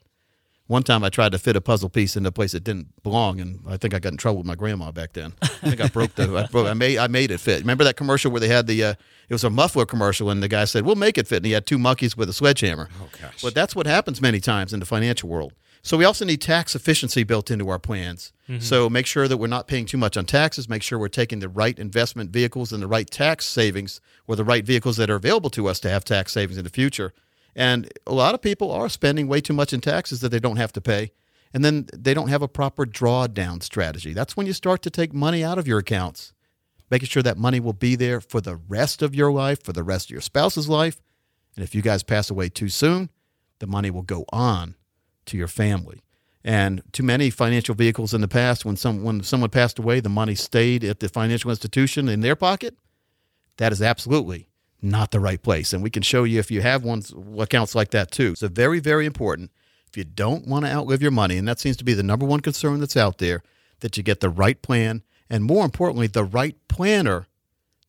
One 0.69 0.83
time 0.83 1.03
I 1.05 1.11
tried 1.11 1.33
to 1.33 1.39
fit 1.39 1.55
a 1.57 1.61
puzzle 1.61 1.89
piece 1.89 2.17
into 2.17 2.29
a 2.29 2.33
place 2.33 2.53
that 2.53 2.65
didn't 2.65 2.89
belong, 3.05 3.41
and 3.43 3.61
I 3.75 3.77
think 3.77 3.95
I 3.95 4.01
got 4.01 4.13
in 4.13 4.19
trouble 4.19 4.39
with 4.39 4.49
my 4.53 4.57
grandma 4.57 4.91
back 4.91 5.13
then. 5.13 5.31
I 5.43 5.47
think 5.71 5.81
I 5.81 5.89
broke 5.97 6.13
the. 6.17 6.25
I, 6.37 6.47
broke, 6.51 6.67
I 6.67 6.75
made 6.75 6.99
I 6.99 7.07
made 7.07 7.31
it 7.31 7.39
fit. 7.39 7.61
Remember 7.61 7.85
that 7.85 7.97
commercial 7.97 8.33
where 8.33 8.41
they 8.41 8.49
had 8.49 8.67
the? 8.67 8.79
Uh, 8.83 8.95
it 9.29 9.35
was 9.39 9.45
a 9.45 9.51
muffler 9.61 9.87
commercial, 9.87 10.29
and 10.29 10.43
the 10.43 10.49
guy 10.49 10.65
said, 10.67 10.85
"We'll 10.85 10.97
make 11.07 11.19
it 11.19 11.29
fit," 11.29 11.37
and 11.37 11.47
he 11.47 11.53
had 11.53 11.67
two 11.67 11.79
monkeys 11.79 12.17
with 12.17 12.29
a 12.29 12.33
sledgehammer. 12.33 12.89
Oh 13.01 13.09
gosh! 13.23 13.43
But 13.43 13.55
that's 13.55 13.77
what 13.77 13.87
happens 13.87 14.21
many 14.21 14.41
times 14.41 14.73
in 14.73 14.81
the 14.81 14.87
financial 14.87 15.29
world. 15.29 15.53
So 15.87 15.97
we 15.97 16.05
also 16.05 16.25
need 16.25 16.43
tax 16.43 16.75
efficiency 16.75 17.23
built 17.23 17.49
into 17.49 17.69
our 17.69 17.79
plans. 17.79 18.33
Mm-hmm. 18.49 18.61
So 18.61 18.91
make 18.91 19.07
sure 19.07 19.29
that 19.29 19.37
we're 19.37 19.47
not 19.47 19.69
paying 19.69 19.87
too 19.87 19.97
much 19.97 20.17
on 20.17 20.25
taxes. 20.25 20.69
Make 20.69 20.83
sure 20.83 20.99
we're 20.99 21.07
taking 21.07 21.39
the 21.39 21.49
right 21.49 21.79
investment 21.79 22.31
vehicles 22.31 22.73
and 22.73 22.83
the 22.83 22.89
right 22.89 23.09
tax 23.09 23.47
savings, 23.47 24.01
or 24.27 24.35
the 24.35 24.43
right 24.43 24.67
vehicles 24.67 24.97
that 24.97 25.11
are 25.11 25.15
available 25.15 25.49
to 25.51 25.69
us 25.69 25.79
to 25.81 25.89
have 25.89 26.03
tax 26.03 26.33
savings 26.33 26.59
in 26.59 26.65
the 26.65 26.71
future. 26.71 27.13
And 27.55 27.89
a 28.05 28.13
lot 28.13 28.35
of 28.35 28.43
people 28.43 28.73
are 28.73 28.89
spending 28.89 29.29
way 29.29 29.41
too 29.41 29.53
much 29.53 29.73
in 29.73 29.81
taxes 29.81 30.21
that 30.23 30.31
they 30.31 30.41
don't 30.41 30.57
have 30.57 30.73
to 30.73 30.81
pay 30.81 31.13
and 31.55 31.65
then 31.65 31.87
they 31.95 32.15
don't 32.15 32.31
have 32.31 32.43
a 32.43 32.49
proper 32.49 32.85
drawdown 32.85 33.63
strategy. 33.63 34.13
That's 34.13 34.37
when 34.37 34.49
you 34.49 34.55
start 34.55 34.83
to 34.83 34.91
take 34.91 35.15
money 35.15 35.45
out 35.45 35.57
of 35.57 35.69
your 35.69 35.79
accounts, 35.79 36.33
making 36.91 37.11
sure 37.11 37.23
that 37.23 37.39
money 37.39 37.61
will 37.61 37.73
be 37.73 37.95
there 37.95 38.21
for 38.21 38.41
the 38.41 38.57
rest 38.57 39.03
of 39.03 39.15
your 39.15 39.31
life, 39.31 39.63
for 39.63 39.73
the 39.73 39.85
rest 39.85 40.07
of 40.07 40.11
your 40.11 40.21
spouse's 40.21 40.69
life. 40.69 41.01
And 41.55 41.63
if 41.63 41.77
you 41.77 41.81
guys 41.81 42.03
pass 42.03 42.29
away 42.29 42.49
too 42.49 42.71
soon, 42.71 43.09
the 43.61 43.69
money 43.69 43.93
will 43.93 44.03
go 44.03 44.25
on 44.33 44.75
to 45.27 45.37
your 45.37 45.49
family. 45.49 46.03
And 46.45 46.83
too 46.93 47.03
many 47.03 47.31
financial 47.31 47.75
vehicles 47.75 48.15
in 48.15 48.21
the 48.21 48.29
past, 48.29 48.65
when, 48.65 48.77
some, 48.77 49.03
when 49.03 49.23
someone 49.23 49.51
passed 49.51 49.79
away, 49.79 50.01
the 50.01 50.09
money 50.09 50.35
stayed 50.35 50.85
at 50.85 51.01
the 51.01 51.09
financial 51.09 51.51
institution 51.51 52.09
in 52.09 52.21
their 52.21 52.37
pocket. 52.37 52.77
That 53.57 53.73
is 53.73 53.83
absolutely 53.83 54.49
not 54.81 55.11
the 55.11 55.21
right 55.21 55.43
place. 55.43 55.73
And 55.73 55.83
we 55.83 55.91
can 55.91 56.03
show 56.03 56.25
you 56.25 56.39
if 56.39 56.51
you 56.51 56.61
have 56.63 56.85
ones 56.85 57.13
accounts 57.39 57.75
like 57.75 57.91
that 57.91 58.13
too. 58.13 58.37
So 58.37 58.47
very, 58.49 58.79
very 58.79 59.07
important 59.07 59.51
if 59.89 59.97
you 59.97 60.05
don't 60.05 60.47
want 60.47 60.65
to 60.65 60.71
outlive 60.71 61.03
your 61.03 61.11
money, 61.11 61.37
and 61.37 61.49
that 61.49 61.59
seems 61.59 61.77
to 61.79 61.85
be 61.85 61.95
the 61.95 62.03
number 62.03 62.27
one 62.27 62.41
concern 62.41 62.81
that's 62.81 62.97
out 62.97 63.19
there, 63.19 63.43
that 63.81 63.97
you 63.97 64.03
get 64.03 64.21
the 64.21 64.31
right 64.31 64.61
plan 64.63 65.03
and 65.29 65.45
more 65.45 65.65
importantly, 65.65 66.07
the 66.07 66.25
right 66.25 66.57
planner 66.69 67.27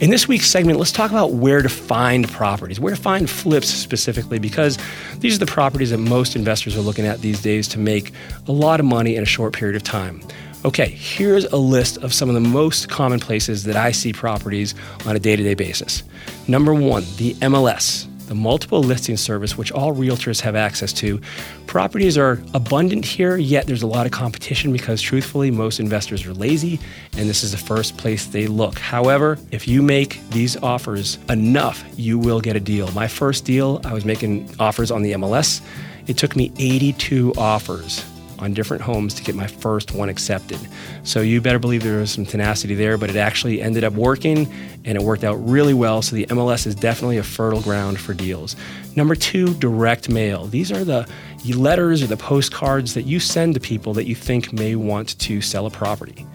In 0.02 0.10
this 0.10 0.26
week's 0.26 0.50
segment, 0.50 0.80
let's 0.80 0.90
talk 0.90 1.12
about 1.12 1.34
where 1.34 1.62
to 1.62 1.68
find 1.68 2.28
properties, 2.28 2.80
where 2.80 2.92
to 2.92 3.00
find 3.00 3.30
flips 3.30 3.68
specifically, 3.68 4.40
because 4.40 4.76
these 5.18 5.36
are 5.36 5.38
the 5.38 5.46
properties 5.46 5.90
that 5.90 5.98
most 5.98 6.34
investors 6.34 6.76
are 6.76 6.80
looking 6.80 7.06
at 7.06 7.20
these 7.20 7.40
days 7.40 7.68
to 7.68 7.78
make 7.78 8.12
a 8.48 8.50
lot 8.50 8.80
of 8.80 8.86
money 8.86 9.14
in 9.14 9.22
a 9.22 9.26
short 9.26 9.52
period 9.52 9.76
of 9.76 9.84
time. 9.84 10.20
Okay, 10.64 10.88
here's 10.88 11.44
a 11.44 11.56
list 11.56 11.98
of 11.98 12.12
some 12.12 12.28
of 12.28 12.34
the 12.34 12.40
most 12.40 12.88
common 12.88 13.20
places 13.20 13.62
that 13.62 13.76
I 13.76 13.92
see 13.92 14.12
properties 14.12 14.74
on 15.06 15.14
a 15.14 15.20
day 15.20 15.36
to 15.36 15.42
day 15.44 15.54
basis. 15.54 16.02
Number 16.48 16.74
one, 16.74 17.04
the 17.16 17.34
MLS 17.34 18.08
the 18.32 18.38
multiple 18.38 18.82
listing 18.82 19.18
service, 19.18 19.58
which 19.58 19.70
all 19.72 19.94
realtors 19.94 20.40
have 20.40 20.56
access 20.56 20.90
to. 20.90 21.20
Properties 21.66 22.16
are 22.16 22.42
abundant 22.54 23.04
here, 23.04 23.36
yet 23.36 23.66
there's 23.66 23.82
a 23.82 23.86
lot 23.86 24.06
of 24.06 24.12
competition 24.12 24.72
because, 24.72 25.02
truthfully, 25.02 25.50
most 25.50 25.78
investors 25.78 26.24
are 26.24 26.32
lazy 26.32 26.80
and 27.18 27.28
this 27.28 27.44
is 27.44 27.52
the 27.52 27.58
first 27.58 27.98
place 27.98 28.24
they 28.24 28.46
look. 28.46 28.78
However, 28.78 29.38
if 29.50 29.68
you 29.68 29.82
make 29.82 30.18
these 30.30 30.56
offers 30.62 31.18
enough, 31.28 31.84
you 31.94 32.18
will 32.18 32.40
get 32.40 32.56
a 32.56 32.60
deal. 32.60 32.90
My 32.92 33.06
first 33.06 33.44
deal, 33.44 33.82
I 33.84 33.92
was 33.92 34.06
making 34.06 34.48
offers 34.58 34.90
on 34.90 35.02
the 35.02 35.12
MLS. 35.12 35.60
It 36.06 36.16
took 36.16 36.34
me 36.34 36.52
82 36.56 37.34
offers 37.36 38.02
on 38.42 38.52
different 38.52 38.82
homes 38.82 39.14
to 39.14 39.22
get 39.22 39.34
my 39.34 39.46
first 39.46 39.92
one 39.92 40.08
accepted. 40.08 40.58
So 41.04 41.20
you 41.20 41.40
better 41.40 41.58
believe 41.58 41.82
there 41.82 42.00
was 42.00 42.10
some 42.10 42.26
tenacity 42.26 42.74
there, 42.74 42.98
but 42.98 43.08
it 43.08 43.16
actually 43.16 43.62
ended 43.62 43.84
up 43.84 43.92
working 43.94 44.52
and 44.84 44.98
it 44.98 45.02
worked 45.02 45.24
out 45.24 45.34
really 45.34 45.74
well. 45.74 46.02
So 46.02 46.16
the 46.16 46.26
MLS 46.26 46.66
is 46.66 46.74
definitely 46.74 47.18
a 47.18 47.22
fertile 47.22 47.62
ground 47.62 48.00
for 48.00 48.14
deals. 48.14 48.56
Number 48.96 49.14
two, 49.14 49.54
direct 49.54 50.08
mail. 50.08 50.46
These 50.46 50.70
are 50.70 50.84
the 50.84 51.08
letters 51.56 52.02
or 52.02 52.06
the 52.06 52.16
postcards 52.16 52.94
that 52.94 53.02
you 53.02 53.20
send 53.20 53.54
to 53.54 53.60
people 53.60 53.94
that 53.94 54.06
you 54.06 54.14
think 54.14 54.52
may 54.52 54.74
want 54.74 55.18
to 55.20 55.40
sell 55.40 55.66
a 55.66 55.70
property. 55.70 56.26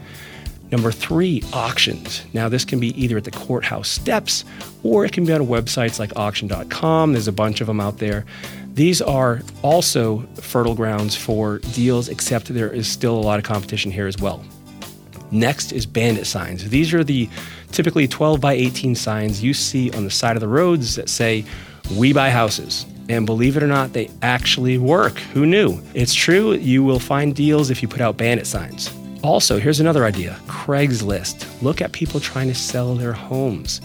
Number 0.72 0.91
three, 0.91 1.43
auctions. 1.54 2.26
Now, 2.34 2.50
this 2.50 2.65
can 2.65 2.80
be 2.80 2.89
either 3.02 3.17
at 3.17 3.24
the 3.24 3.32
courthouse 3.32 3.88
steps 3.88 4.43
or 4.84 5.06
it 5.06 5.13
can 5.13 5.26
be 5.26 5.32
on 5.32 5.41
websites 5.41 5.98
like 5.98 6.12
auction.com. 6.17 7.13
There's 7.13 7.30
a 7.30 7.32
bunch 7.32 7.62
of 7.62 7.67
them 7.67 7.80
out 7.80 8.00
there. 8.00 8.26
These 8.78 9.02
are 9.02 9.42
also 9.63 10.20
fertile 10.36 10.76
grounds 10.76 11.16
for 11.16 11.58
deals, 11.74 12.10
except 12.10 12.54
there 12.54 12.72
is 12.72 12.88
still 12.88 13.16
a 13.16 13.20
lot 13.20 13.40
of 13.40 13.44
competition 13.44 13.90
here 13.90 14.06
as 14.06 14.20
well. 14.20 14.46
Next 15.32 15.72
is 15.72 15.88
bandit 15.88 16.28
signs. 16.28 16.70
These 16.70 16.94
are 16.94 17.04
the 17.04 17.28
typically 17.72 18.08
12 18.08 18.40
by 18.40 18.54
18 18.54 18.94
signs 18.94 19.42
you 19.42 19.56
see 19.56 19.90
on 19.94 20.04
the 20.04 20.12
side 20.12 20.36
of 20.36 20.42
the 20.42 20.48
roads 20.48 20.96
that 20.96 21.10
say, 21.10 21.44
We 21.96 22.13
buy 22.13 22.30
houses. 22.30 22.86
And 23.10 23.26
believe 23.26 23.58
it 23.58 23.63
or 23.63 23.68
not, 23.68 23.94
they 23.94 24.12
actually 24.22 24.78
work. 24.78 25.18
Who 25.34 25.48
knew? 25.48 25.82
It's 25.96 26.13
true, 26.13 26.54
you 26.54 26.84
will 26.84 27.00
find 27.00 27.36
deals 27.36 27.72
if 27.72 27.82
you 27.82 27.88
put 27.88 28.02
out 28.02 28.16
bandit 28.16 28.46
signs. 28.46 28.94
Also, 29.24 29.58
here's 29.58 29.80
another 29.80 30.06
idea 30.06 30.38
Craigslist. 30.46 31.63
Look 31.63 31.82
at 31.82 31.94
people 31.94 32.20
trying 32.20 32.48
to 32.48 32.56
sell 32.56 32.94
their 32.94 33.13
homes. 33.13 33.82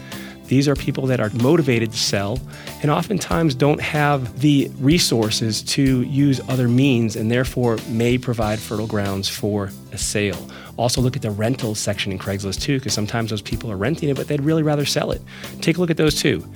These 0.46 0.68
are 0.68 0.74
people 0.74 1.06
that 1.06 1.20
are 1.20 1.30
motivated 1.30 1.92
to 1.92 1.98
sell 1.98 2.40
and 2.82 2.90
oftentimes 2.90 3.54
don't 3.54 3.80
have 3.80 4.40
the 4.40 4.70
resources 4.78 5.62
to 5.62 6.02
use 6.02 6.40
other 6.48 6.68
means 6.68 7.16
and 7.16 7.30
therefore 7.30 7.78
may 7.88 8.18
provide 8.18 8.58
fertile 8.58 8.86
grounds 8.86 9.28
for 9.28 9.70
a 9.92 9.98
sale. 9.98 10.48
Also, 10.76 11.00
look 11.00 11.16
at 11.16 11.22
the 11.22 11.30
rental 11.30 11.74
section 11.74 12.12
in 12.12 12.18
Craigslist 12.18 12.60
too, 12.60 12.78
because 12.78 12.92
sometimes 12.92 13.30
those 13.30 13.42
people 13.42 13.70
are 13.70 13.76
renting 13.76 14.08
it, 14.08 14.16
but 14.16 14.28
they'd 14.28 14.40
really 14.40 14.62
rather 14.62 14.84
sell 14.84 15.10
it. 15.10 15.22
Take 15.60 15.76
a 15.76 15.80
look 15.80 15.90
at 15.90 15.96
those 15.96 16.20
too. 16.20 16.46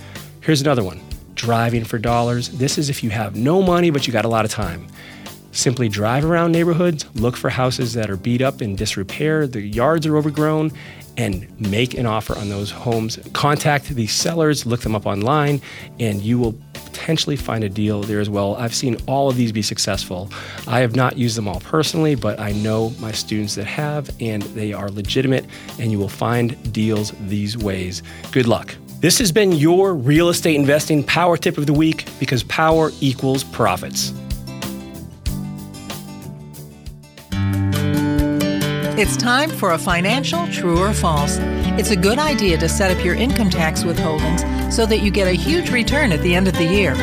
Here's 0.40 0.61
another 0.61 0.85
one 0.85 1.01
driving 1.35 1.85
for 1.85 1.99
dollars. 1.99 2.49
This 2.49 2.79
is 2.79 2.88
if 2.88 3.05
you 3.05 3.11
have 3.11 3.37
no 3.37 3.62
money, 3.62 3.90
but 3.90 4.07
you 4.07 4.12
got 4.12 4.25
a 4.25 4.29
lot 4.29 4.44
of 4.44 4.51
time. 4.51 4.87
Simply 5.53 5.88
drive 5.88 6.25
around 6.25 6.53
neighborhoods, 6.53 7.07
look 7.14 7.37
for 7.37 7.49
houses 7.49 7.94
that 7.94 8.11
are 8.11 8.16
beat 8.16 8.42
up 8.42 8.61
and 8.61 8.77
disrepair, 8.77 9.46
the 9.46 9.61
yards 9.61 10.07
are 10.07 10.16
overgrown, 10.16 10.70
and 11.16 11.48
make 11.61 11.94
an 11.94 12.07
offer 12.07 12.37
on 12.37 12.48
those 12.48 12.70
homes. 12.70 13.18
Contact 13.33 13.88
the 13.88 14.07
sellers, 14.07 14.66
look 14.66 14.81
them 14.81 14.94
up 14.94 15.07
online, 15.07 15.61
and 15.98 16.20
you 16.22 16.38
will 16.38 16.55
potentially 16.72 17.37
find 17.37 17.62
a 17.64 17.68
deal 17.68 18.02
there 18.02 18.20
as 18.20 18.31
well. 18.31 18.57
I've 18.57 18.74
seen 18.74 18.96
all 19.07 19.29
of 19.29 19.37
these 19.37 19.52
be 19.52 19.62
successful. 19.62 20.31
I 20.66 20.81
have 20.81 20.96
not 20.96 21.18
used 21.18 21.37
them 21.37 21.48
all 21.48 21.61
personally, 21.61 22.14
but 22.14 22.40
I 22.40 22.52
know 22.52 22.90
my 23.00 23.12
students 23.12 23.55
that 23.57 23.66
have, 23.66 24.11
and 24.20 24.42
they 24.42 24.72
are 24.72 24.90
legitimate, 24.90 25.44
and 25.79 25.92
you 25.92 25.98
will 25.98 26.09
find 26.09 26.72
deals 26.72 27.12
these 27.26 27.57
ways. 27.57 28.02
Good 28.33 28.46
luck. 28.46 28.74
This 29.00 29.18
has 29.18 29.31
been 29.31 29.52
your 29.52 29.94
real 29.94 30.31
estate 30.31 30.57
investing 30.57 31.05
power 31.05 31.37
tip 31.37 31.59
of 31.59 31.66
the 31.66 31.72
week 31.72 32.07
because 32.18 32.42
power 32.44 32.90
equals 33.00 33.44
profits. 33.44 34.12
It's 38.98 39.14
time 39.14 39.50
for 39.50 39.72
a 39.72 39.78
financial 39.78 40.48
true 40.48 40.78
or 40.78 40.94
false. 40.94 41.37
It's 41.78 41.90
a 41.90 41.96
good 41.96 42.18
idea 42.18 42.56
to 42.56 42.66
set 42.66 42.96
up 42.96 43.04
your 43.04 43.14
income 43.14 43.50
tax 43.50 43.83
withholdings 43.83 44.73
so 44.73 44.87
that 44.87 45.00
you 45.00 45.10
get 45.10 45.29
a 45.29 45.33
huge 45.33 45.71
return 45.71 46.12
at 46.12 46.23
the 46.23 46.35
end 46.35 46.48
of 46.48 46.54
the 46.54 46.64
year. 46.64 46.94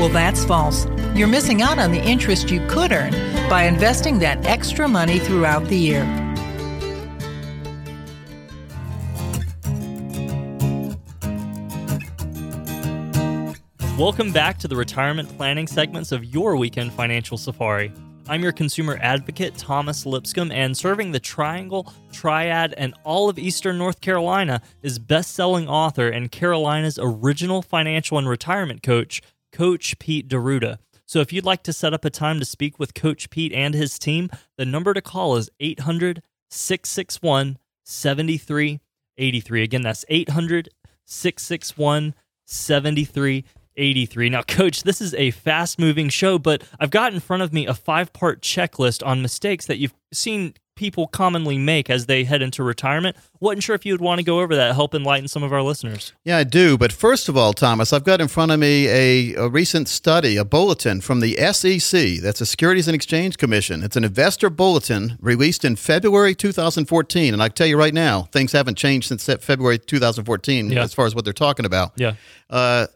Well, 0.00 0.08
that's 0.08 0.42
false. 0.46 0.86
You're 1.14 1.28
missing 1.28 1.60
out 1.60 1.78
on 1.78 1.92
the 1.92 2.02
interest 2.02 2.50
you 2.50 2.66
could 2.66 2.92
earn 2.92 3.12
by 3.50 3.64
investing 3.64 4.20
that 4.20 4.46
extra 4.46 4.88
money 4.88 5.18
throughout 5.18 5.66
the 5.66 5.76
year. 5.76 6.04
Welcome 13.98 14.32
back 14.32 14.58
to 14.60 14.68
the 14.68 14.76
retirement 14.76 15.28
planning 15.36 15.66
segments 15.66 16.10
of 16.10 16.24
your 16.24 16.56
weekend 16.56 16.94
financial 16.94 17.36
safari. 17.36 17.92
I'm 18.30 18.42
your 18.42 18.52
consumer 18.52 18.98
advocate, 19.00 19.56
Thomas 19.56 20.04
Lipscomb, 20.04 20.52
and 20.52 20.76
serving 20.76 21.12
the 21.12 21.18
Triangle, 21.18 21.90
Triad, 22.12 22.74
and 22.76 22.92
all 23.02 23.30
of 23.30 23.38
Eastern 23.38 23.78
North 23.78 24.02
Carolina 24.02 24.60
is 24.82 24.98
best 24.98 25.32
selling 25.32 25.66
author 25.66 26.10
and 26.10 26.30
Carolina's 26.30 26.98
original 27.00 27.62
financial 27.62 28.18
and 28.18 28.28
retirement 28.28 28.82
coach, 28.82 29.22
Coach 29.50 29.98
Pete 29.98 30.28
D'Arruda. 30.28 30.76
So 31.06 31.20
if 31.20 31.32
you'd 31.32 31.46
like 31.46 31.62
to 31.62 31.72
set 31.72 31.94
up 31.94 32.04
a 32.04 32.10
time 32.10 32.38
to 32.38 32.44
speak 32.44 32.78
with 32.78 32.92
Coach 32.92 33.30
Pete 33.30 33.54
and 33.54 33.72
his 33.72 33.98
team, 33.98 34.28
the 34.58 34.66
number 34.66 34.92
to 34.92 35.00
call 35.00 35.36
is 35.36 35.48
800 35.58 36.22
661 36.50 37.56
7383. 37.84 39.62
Again, 39.62 39.80
that's 39.80 40.04
800 40.06 40.68
661 41.06 42.14
7383. 42.44 43.44
Now, 43.78 44.42
Coach, 44.42 44.82
this 44.82 45.00
is 45.00 45.14
a 45.14 45.30
fast 45.30 45.78
moving 45.78 46.08
show, 46.08 46.38
but 46.38 46.62
I've 46.80 46.90
got 46.90 47.14
in 47.14 47.20
front 47.20 47.42
of 47.42 47.52
me 47.52 47.66
a 47.66 47.74
five 47.74 48.12
part 48.12 48.42
checklist 48.42 49.06
on 49.06 49.22
mistakes 49.22 49.66
that 49.66 49.78
you've 49.78 49.94
seen 50.12 50.54
people 50.74 51.08
commonly 51.08 51.58
make 51.58 51.90
as 51.90 52.06
they 52.06 52.22
head 52.22 52.40
into 52.40 52.62
retirement. 52.62 53.16
Wasn't 53.40 53.64
sure 53.64 53.74
if 53.74 53.84
you 53.84 53.92
would 53.92 54.00
want 54.00 54.20
to 54.20 54.24
go 54.24 54.38
over 54.38 54.54
that, 54.54 54.74
help 54.76 54.94
enlighten 54.94 55.26
some 55.26 55.42
of 55.42 55.52
our 55.52 55.60
listeners. 55.60 56.12
Yeah, 56.24 56.36
I 56.38 56.44
do. 56.44 56.78
But 56.78 56.92
first 56.92 57.28
of 57.28 57.36
all, 57.36 57.52
Thomas, 57.52 57.92
I've 57.92 58.04
got 58.04 58.20
in 58.20 58.28
front 58.28 58.52
of 58.52 58.60
me 58.60 58.86
a, 58.86 59.34
a 59.34 59.48
recent 59.48 59.88
study, 59.88 60.36
a 60.36 60.44
bulletin 60.44 61.00
from 61.00 61.18
the 61.18 61.34
SEC. 61.52 62.20
That's 62.22 62.38
the 62.38 62.46
Securities 62.46 62.86
and 62.86 62.94
Exchange 62.94 63.38
Commission. 63.38 63.82
It's 63.82 63.96
an 63.96 64.04
investor 64.04 64.50
bulletin 64.50 65.18
released 65.20 65.64
in 65.64 65.74
February 65.74 66.36
2014. 66.36 67.34
And 67.34 67.42
I 67.42 67.48
tell 67.48 67.66
you 67.66 67.76
right 67.76 67.94
now, 67.94 68.22
things 68.30 68.52
haven't 68.52 68.78
changed 68.78 69.08
since 69.08 69.24
February 69.44 69.80
2014 69.80 70.70
Yeah. 70.70 70.82
as 70.84 70.94
far 70.94 71.06
as 71.06 71.14
what 71.14 71.24
they're 71.24 71.32
talking 71.32 71.66
about. 71.66 71.92
Yeah. 71.96 72.14
Uh, 72.48 72.86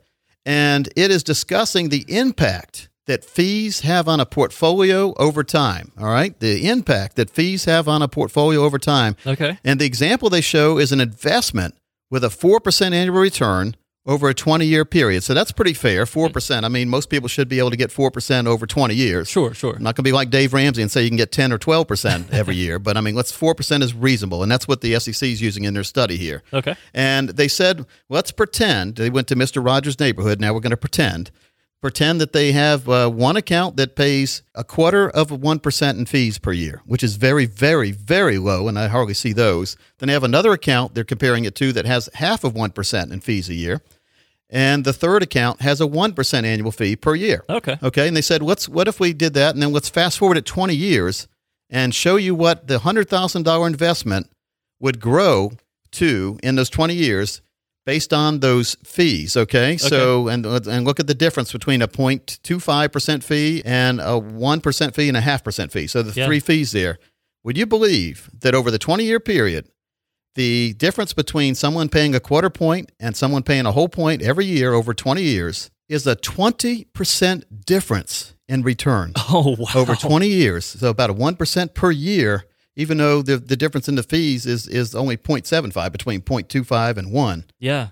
and 0.44 0.88
it 0.96 1.10
is 1.10 1.22
discussing 1.22 1.88
the 1.88 2.04
impact 2.08 2.88
that 3.06 3.24
fees 3.24 3.80
have 3.80 4.08
on 4.08 4.20
a 4.20 4.26
portfolio 4.26 5.12
over 5.14 5.42
time. 5.42 5.92
All 5.98 6.06
right, 6.06 6.38
the 6.38 6.68
impact 6.68 7.16
that 7.16 7.30
fees 7.30 7.64
have 7.64 7.88
on 7.88 8.02
a 8.02 8.08
portfolio 8.08 8.62
over 8.62 8.78
time. 8.78 9.16
Okay. 9.26 9.58
And 9.64 9.80
the 9.80 9.86
example 9.86 10.30
they 10.30 10.40
show 10.40 10.78
is 10.78 10.92
an 10.92 11.00
investment 11.00 11.74
with 12.10 12.22
a 12.24 12.30
four 12.30 12.60
percent 12.60 12.94
annual 12.94 13.18
return 13.18 13.74
over 14.04 14.28
a 14.28 14.34
twenty-year 14.34 14.84
period. 14.84 15.22
So 15.22 15.34
that's 15.34 15.52
pretty 15.52 15.74
fair. 15.74 16.06
Four 16.06 16.28
percent. 16.28 16.64
I 16.64 16.68
mean, 16.68 16.88
most 16.88 17.08
people 17.10 17.28
should 17.28 17.48
be 17.48 17.58
able 17.58 17.70
to 17.70 17.76
get 17.76 17.92
four 17.92 18.10
percent 18.10 18.48
over 18.48 18.66
twenty 18.66 18.94
years. 18.94 19.28
Sure, 19.28 19.54
sure. 19.54 19.76
I'm 19.76 19.82
not 19.82 19.94
going 19.94 20.02
to 20.04 20.08
be 20.08 20.12
like 20.12 20.30
Dave 20.30 20.52
Ramsey 20.52 20.82
and 20.82 20.90
say 20.90 21.02
you 21.02 21.10
can 21.10 21.16
get 21.16 21.32
10 21.32 21.52
or 21.52 21.58
12 21.58 21.86
percent 21.86 22.26
every 22.32 22.56
year, 22.56 22.78
but 22.78 22.96
I 22.96 23.00
mean, 23.00 23.14
let's 23.14 23.32
four 23.32 23.54
percent 23.54 23.82
is 23.82 23.94
reasonable, 23.94 24.42
and 24.42 24.50
that's 24.50 24.66
what 24.66 24.80
the 24.80 24.98
SEC 24.98 25.28
is 25.28 25.40
using 25.40 25.64
in 25.64 25.74
their 25.74 25.84
study 25.84 26.16
here. 26.16 26.42
Okay. 26.52 26.74
And 26.92 27.30
they 27.30 27.48
said, 27.48 27.86
let's 28.08 28.32
pretend 28.32 28.96
they 28.96 29.10
went 29.10 29.28
to 29.28 29.36
Mr. 29.36 29.64
Rogers' 29.64 29.98
neighborhood. 30.00 30.40
Now 30.40 30.52
we're 30.54 30.60
going 30.60 30.70
to 30.70 30.76
pretend. 30.76 31.30
Pretend 31.82 32.20
that 32.20 32.32
they 32.32 32.52
have 32.52 32.88
uh, 32.88 33.10
one 33.10 33.36
account 33.36 33.76
that 33.76 33.96
pays 33.96 34.42
a 34.54 34.62
quarter 34.62 35.10
of 35.10 35.30
1% 35.30 35.98
in 35.98 36.06
fees 36.06 36.38
per 36.38 36.52
year, 36.52 36.80
which 36.86 37.02
is 37.02 37.16
very, 37.16 37.44
very, 37.44 37.90
very 37.90 38.38
low, 38.38 38.68
and 38.68 38.78
I 38.78 38.86
hardly 38.86 39.14
see 39.14 39.32
those. 39.32 39.76
Then 39.98 40.06
they 40.06 40.12
have 40.12 40.22
another 40.22 40.52
account 40.52 40.94
they're 40.94 41.02
comparing 41.02 41.44
it 41.44 41.56
to 41.56 41.72
that 41.72 41.84
has 41.84 42.08
half 42.14 42.44
of 42.44 42.54
1% 42.54 43.12
in 43.12 43.20
fees 43.20 43.48
a 43.48 43.54
year. 43.54 43.82
And 44.48 44.84
the 44.84 44.92
third 44.92 45.24
account 45.24 45.62
has 45.62 45.80
a 45.80 45.86
1% 45.86 46.44
annual 46.44 46.70
fee 46.70 46.94
per 46.94 47.16
year. 47.16 47.44
Okay. 47.48 47.76
Okay. 47.82 48.06
And 48.06 48.16
they 48.16 48.22
said, 48.22 48.42
let's, 48.42 48.68
what 48.68 48.86
if 48.86 49.00
we 49.00 49.12
did 49.12 49.34
that? 49.34 49.54
And 49.54 49.62
then 49.62 49.72
let's 49.72 49.88
fast 49.88 50.18
forward 50.18 50.36
at 50.36 50.46
20 50.46 50.76
years 50.76 51.26
and 51.68 51.92
show 51.92 52.14
you 52.14 52.34
what 52.34 52.68
the 52.68 52.78
$100,000 52.78 53.66
investment 53.66 54.30
would 54.78 55.00
grow 55.00 55.52
to 55.92 56.38
in 56.42 56.54
those 56.54 56.70
20 56.70 56.94
years 56.94 57.40
based 57.84 58.12
on 58.12 58.40
those 58.40 58.76
fees. 58.84 59.36
Okay. 59.36 59.76
So, 59.76 60.28
and, 60.28 60.46
and 60.46 60.84
look 60.84 61.00
at 61.00 61.06
the 61.08 61.14
difference 61.14 61.50
between 61.52 61.82
a 61.82 61.88
0.25% 61.88 63.22
fee 63.24 63.62
and 63.64 64.00
a 64.00 64.04
1% 64.20 64.94
fee 64.94 65.08
and 65.08 65.16
a 65.16 65.20
half 65.20 65.42
percent 65.44 65.72
fee. 65.72 65.86
So 65.86 66.02
the 66.02 66.12
Yeah. 66.18 66.26
three 66.26 66.40
fees 66.40 66.72
there. 66.72 66.98
Would 67.44 67.58
you 67.58 67.66
believe 67.66 68.30
that 68.40 68.54
over 68.54 68.70
the 68.70 68.78
20 68.78 69.04
year 69.04 69.18
period, 69.18 69.68
the 70.34 70.74
difference 70.74 71.12
between 71.12 71.54
someone 71.54 71.88
paying 71.88 72.14
a 72.14 72.20
quarter 72.20 72.50
point 72.50 72.92
and 73.00 73.16
someone 73.16 73.42
paying 73.42 73.66
a 73.66 73.72
whole 73.72 73.88
point 73.88 74.22
every 74.22 74.46
year 74.46 74.72
over 74.72 74.94
20 74.94 75.22
years 75.22 75.70
is 75.88 76.06
a 76.06 76.16
20% 76.16 77.44
difference 77.66 78.34
in 78.48 78.62
return 78.62 79.12
Oh, 79.28 79.56
wow. 79.58 79.66
over 79.74 79.94
20 79.94 80.28
years. 80.28 80.64
So 80.64 80.88
about 80.88 81.10
a 81.10 81.14
1% 81.14 81.74
per 81.74 81.90
year, 81.90 82.44
even 82.76 82.98
though 82.98 83.22
the, 83.22 83.36
the 83.36 83.56
difference 83.56 83.88
in 83.88 83.94
the 83.94 84.02
fees 84.02 84.46
is, 84.46 84.66
is 84.66 84.94
only 84.94 85.16
0.75 85.16 85.92
between 85.92 86.20
0.25 86.20 86.96
and 86.96 87.12
1%. 87.12 87.44
Yeah. 87.58 87.88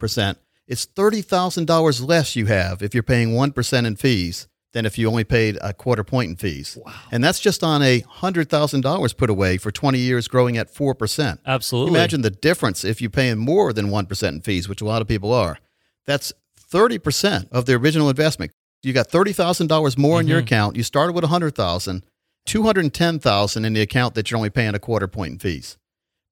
It's 0.66 0.86
$30,000 0.86 2.08
less 2.08 2.36
you 2.36 2.46
have 2.46 2.82
if 2.82 2.94
you're 2.94 3.02
paying 3.02 3.30
1% 3.30 3.86
in 3.86 3.96
fees 3.96 4.46
than 4.72 4.86
if 4.86 4.96
you 4.96 5.08
only 5.08 5.24
paid 5.24 5.58
a 5.60 5.72
quarter 5.72 6.04
point 6.04 6.30
in 6.30 6.36
fees. 6.36 6.78
Wow. 6.84 6.92
And 7.10 7.24
that's 7.24 7.40
just 7.40 7.64
on 7.64 7.82
a 7.82 8.02
$100,000 8.02 9.16
put 9.16 9.30
away 9.30 9.58
for 9.58 9.72
20 9.72 9.98
years 9.98 10.28
growing 10.28 10.56
at 10.56 10.72
4%. 10.72 11.38
Absolutely. 11.44 11.92
Imagine 11.92 12.22
the 12.22 12.30
difference 12.30 12.84
if 12.84 13.00
you're 13.00 13.10
paying 13.10 13.38
more 13.38 13.72
than 13.72 13.88
1% 13.88 14.28
in 14.28 14.40
fees, 14.42 14.68
which 14.68 14.80
a 14.80 14.84
lot 14.84 15.02
of 15.02 15.08
people 15.08 15.32
are. 15.32 15.58
That's 16.06 16.32
30% 16.72 17.50
of 17.50 17.66
the 17.66 17.74
original 17.74 18.08
investment. 18.08 18.52
You 18.82 18.92
got 18.92 19.08
$30,000 19.08 19.98
more 19.98 20.20
in 20.20 20.28
your 20.28 20.38
mm-hmm. 20.38 20.44
account. 20.44 20.76
You 20.76 20.82
started 20.82 21.12
with 21.14 21.24
100,000, 21.24 22.04
210,000 22.50 23.64
in 23.64 23.72
the 23.74 23.80
account 23.80 24.14
that 24.14 24.30
you're 24.30 24.36
only 24.36 24.50
paying 24.50 24.74
a 24.74 24.78
quarter 24.80 25.06
point 25.06 25.32
in 25.34 25.38
fees. 25.38 25.78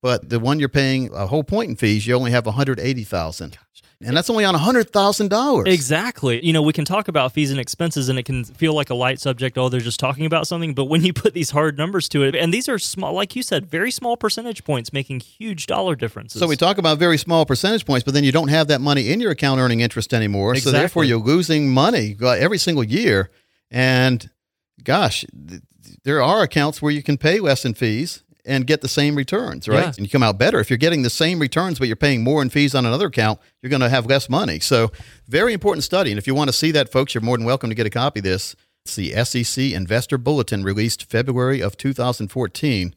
But 0.03 0.29
the 0.29 0.41
one 0.41 0.59
you're 0.59 0.69
paying 0.69 1.13
a 1.15 1.27
whole 1.27 1.45
point 1.45 1.71
in 1.71 1.77
fees, 1.77 2.07
you 2.07 2.15
only 2.15 2.33
have 2.33 2.45
180,000. 2.45 3.59
And 4.01 4.17
that's 4.17 4.31
only 4.31 4.45
on 4.45 4.55
$100,000. 4.55 5.67
Exactly. 5.67 6.45
You 6.45 6.53
know, 6.53 6.63
we 6.63 6.73
can 6.73 6.85
talk 6.85 7.09
about 7.09 7.33
fees 7.33 7.51
and 7.51 7.59
expenses 7.59 8.09
and 8.09 8.17
it 8.17 8.25
can 8.25 8.45
feel 8.45 8.73
like 8.73 8.91
a 8.91 8.95
light 8.95 9.21
subject. 9.21 9.59
Oh, 9.59 9.69
they're 9.69 9.81
just 9.81 9.99
talking 9.99 10.25
about 10.25 10.47
something. 10.47 10.73
But 10.73 10.85
when 10.85 11.05
you 11.05 11.13
put 11.13 11.35
these 11.35 11.51
hard 11.51 11.77
numbers 11.77 12.09
to 12.11 12.23
it, 12.23 12.37
and 12.37 12.55
these 12.55 12.69
are 12.69 12.79
small, 12.79 13.13
like 13.13 13.35
you 13.35 13.43
said, 13.43 13.67
very 13.67 13.91
small 13.91 14.17
percentage 14.17 14.63
points 14.65 14.93
making 14.93 15.21
huge 15.21 15.67
dollar 15.67 15.97
differences. 15.97 16.41
So 16.41 16.47
we 16.47 16.57
talk 16.57 16.79
about 16.79 16.99
very 16.99 17.19
small 17.19 17.45
percentage 17.45 17.85
points, 17.85 18.05
but 18.05 18.15
then 18.15 18.23
you 18.23 18.31
don't 18.31 18.49
have 18.49 18.69
that 18.69 18.81
money 18.81 19.11
in 19.11 19.21
your 19.21 19.33
account 19.33 19.61
earning 19.61 19.81
interest 19.81 20.15
anymore. 20.15 20.55
So 20.57 20.71
therefore, 20.71 21.03
you're 21.03 21.19
losing 21.19 21.69
money 21.69 22.17
uh, 22.21 22.31
every 22.31 22.59
single 22.59 22.85
year. 22.85 23.31
And 23.69 24.31
gosh, 24.85 25.25
there 26.05 26.23
are 26.23 26.43
accounts 26.43 26.81
where 26.81 26.93
you 26.93 27.03
can 27.03 27.19
pay 27.19 27.41
less 27.41 27.65
in 27.65 27.75
fees 27.75 28.23
and 28.45 28.67
get 28.67 28.81
the 28.81 28.89
same 28.89 29.15
returns, 29.15 29.69
right? 29.69 29.81
Yeah. 29.81 29.93
And 29.97 29.99
you 29.99 30.09
come 30.09 30.23
out 30.23 30.39
better. 30.39 30.59
If 30.59 30.71
you're 30.71 30.79
getting 30.79 31.03
the 31.03 31.11
same 31.11 31.39
returns, 31.39 31.79
but 31.79 31.87
you're 31.87 31.97
paying 31.97 32.25
more 32.25 32.41
in 32.41 32.49
fees 32.49 32.75
on 32.75 32.87
another 32.87 33.07
account, 33.07 33.41
you're 33.61 33.71
going 33.71 33.83
to 33.83 33.91
have 33.91 34.07
less 34.07 34.29
money. 34.29 34.59
So, 34.59 34.91
very 35.27 35.53
important 35.53 35.85
study. 35.85 36.11
And 36.11 36.19
if 36.19 36.27
you 36.27 36.35
want 36.35 36.49
to 36.49 36.55
see 36.55 36.71
that, 36.73 36.91
folks, 36.91 37.15
you're 37.15 37.23
more 37.23 37.37
than 37.37 37.47
welcome 37.47 37.69
to 37.69 37.77
get 37.77 37.87
a 37.87 37.91
copy 37.91 38.21
of 38.21 38.25
this. 38.25 38.57
It's 38.85 38.97
the 38.97 39.13
SEC 39.25 39.73
Investor 39.73 40.17
Bulletin 40.17 40.65
released 40.65 41.11
February 41.11 41.61
of 41.61 41.77
2014 41.77 42.95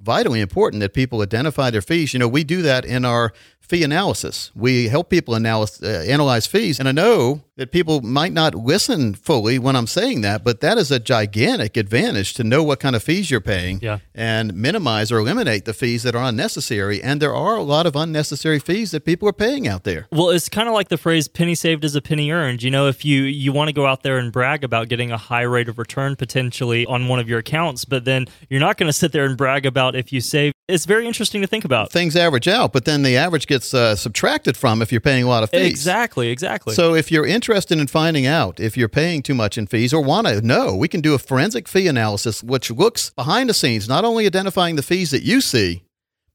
vitally 0.00 0.40
important 0.40 0.80
that 0.80 0.94
people 0.94 1.20
identify 1.22 1.70
their 1.70 1.82
fees. 1.82 2.12
You 2.12 2.18
know, 2.18 2.28
we 2.28 2.44
do 2.44 2.62
that 2.62 2.84
in 2.84 3.04
our 3.04 3.32
fee 3.70 3.84
analysis. 3.84 4.50
We 4.54 4.88
help 4.88 5.10
people 5.10 5.36
analyze, 5.36 5.80
uh, 5.82 6.04
analyze 6.08 6.46
fees. 6.46 6.78
And 6.80 6.88
I 6.88 6.92
know 6.92 7.42
that 7.56 7.70
people 7.70 8.00
might 8.00 8.32
not 8.32 8.54
listen 8.54 9.14
fully 9.14 9.58
when 9.58 9.76
I'm 9.76 9.86
saying 9.86 10.22
that, 10.22 10.42
but 10.42 10.60
that 10.60 10.76
is 10.78 10.90
a 10.90 10.98
gigantic 10.98 11.76
advantage 11.76 12.34
to 12.34 12.42
know 12.42 12.62
what 12.64 12.80
kind 12.80 12.96
of 12.96 13.02
fees 13.02 13.30
you're 13.30 13.40
paying 13.40 13.78
Yeah. 13.82 13.98
and 14.14 14.54
minimize 14.54 15.12
or 15.12 15.18
eliminate 15.18 15.66
the 15.66 15.74
fees 15.74 16.02
that 16.02 16.14
are 16.16 16.24
unnecessary. 16.24 17.02
And 17.02 17.22
there 17.22 17.34
are 17.34 17.56
a 17.56 17.62
lot 17.62 17.86
of 17.86 17.94
unnecessary 17.94 18.58
fees 18.58 18.90
that 18.90 19.04
people 19.04 19.28
are 19.28 19.32
paying 19.46 19.68
out 19.68 19.84
there. 19.84 20.08
Well, 20.10 20.30
it's 20.30 20.48
kind 20.48 20.68
of 20.68 20.74
like 20.74 20.88
the 20.88 20.98
phrase 20.98 21.28
"penny 21.28 21.54
saved 21.54 21.84
is 21.84 21.94
a 21.94 22.00
penny 22.02 22.30
earned." 22.32 22.62
You 22.64 22.70
know, 22.72 22.88
if 22.88 23.04
you 23.04 23.22
you 23.22 23.52
want 23.52 23.68
to 23.68 23.74
go 23.74 23.86
out 23.86 24.02
there 24.02 24.18
and 24.18 24.32
brag 24.32 24.64
about 24.64 24.88
getting 24.88 25.12
a 25.12 25.16
high 25.18 25.42
rate 25.42 25.68
of 25.68 25.78
return 25.78 26.16
potentially 26.16 26.84
on 26.86 27.06
one 27.08 27.20
of 27.20 27.28
your 27.28 27.38
accounts, 27.38 27.84
but 27.84 28.04
then 28.04 28.26
you're 28.48 28.58
not 28.68 28.78
going 28.78 28.88
to 28.88 28.92
sit 28.92 29.12
there 29.12 29.24
and 29.26 29.36
brag 29.36 29.64
about 29.64 29.94
if 29.94 30.12
you 30.12 30.20
save. 30.20 30.52
It's 30.70 30.86
very 30.86 31.06
interesting 31.06 31.40
to 31.40 31.46
think 31.46 31.64
about. 31.64 31.90
Things 31.90 32.16
average 32.16 32.48
out, 32.48 32.72
but 32.72 32.84
then 32.84 33.02
the 33.02 33.16
average 33.16 33.46
gets 33.46 33.74
uh, 33.74 33.96
subtracted 33.96 34.56
from 34.56 34.82
if 34.82 34.92
you're 34.92 35.00
paying 35.00 35.24
a 35.24 35.28
lot 35.28 35.42
of 35.42 35.50
fees. 35.50 35.70
Exactly, 35.70 36.28
exactly. 36.28 36.74
So 36.74 36.94
if 36.94 37.10
you're 37.10 37.26
interested 37.26 37.78
in 37.78 37.86
finding 37.86 38.26
out 38.26 38.60
if 38.60 38.76
you're 38.76 38.88
paying 38.88 39.22
too 39.22 39.34
much 39.34 39.58
in 39.58 39.66
fees 39.66 39.92
or 39.92 40.02
want 40.02 40.26
to 40.26 40.40
know, 40.40 40.76
we 40.76 40.88
can 40.88 41.00
do 41.00 41.14
a 41.14 41.18
forensic 41.18 41.68
fee 41.68 41.88
analysis 41.88 42.42
which 42.42 42.70
looks 42.70 43.10
behind 43.10 43.48
the 43.48 43.54
scenes, 43.54 43.88
not 43.88 44.04
only 44.04 44.26
identifying 44.26 44.76
the 44.76 44.82
fees 44.82 45.10
that 45.10 45.22
you 45.22 45.40
see, 45.40 45.82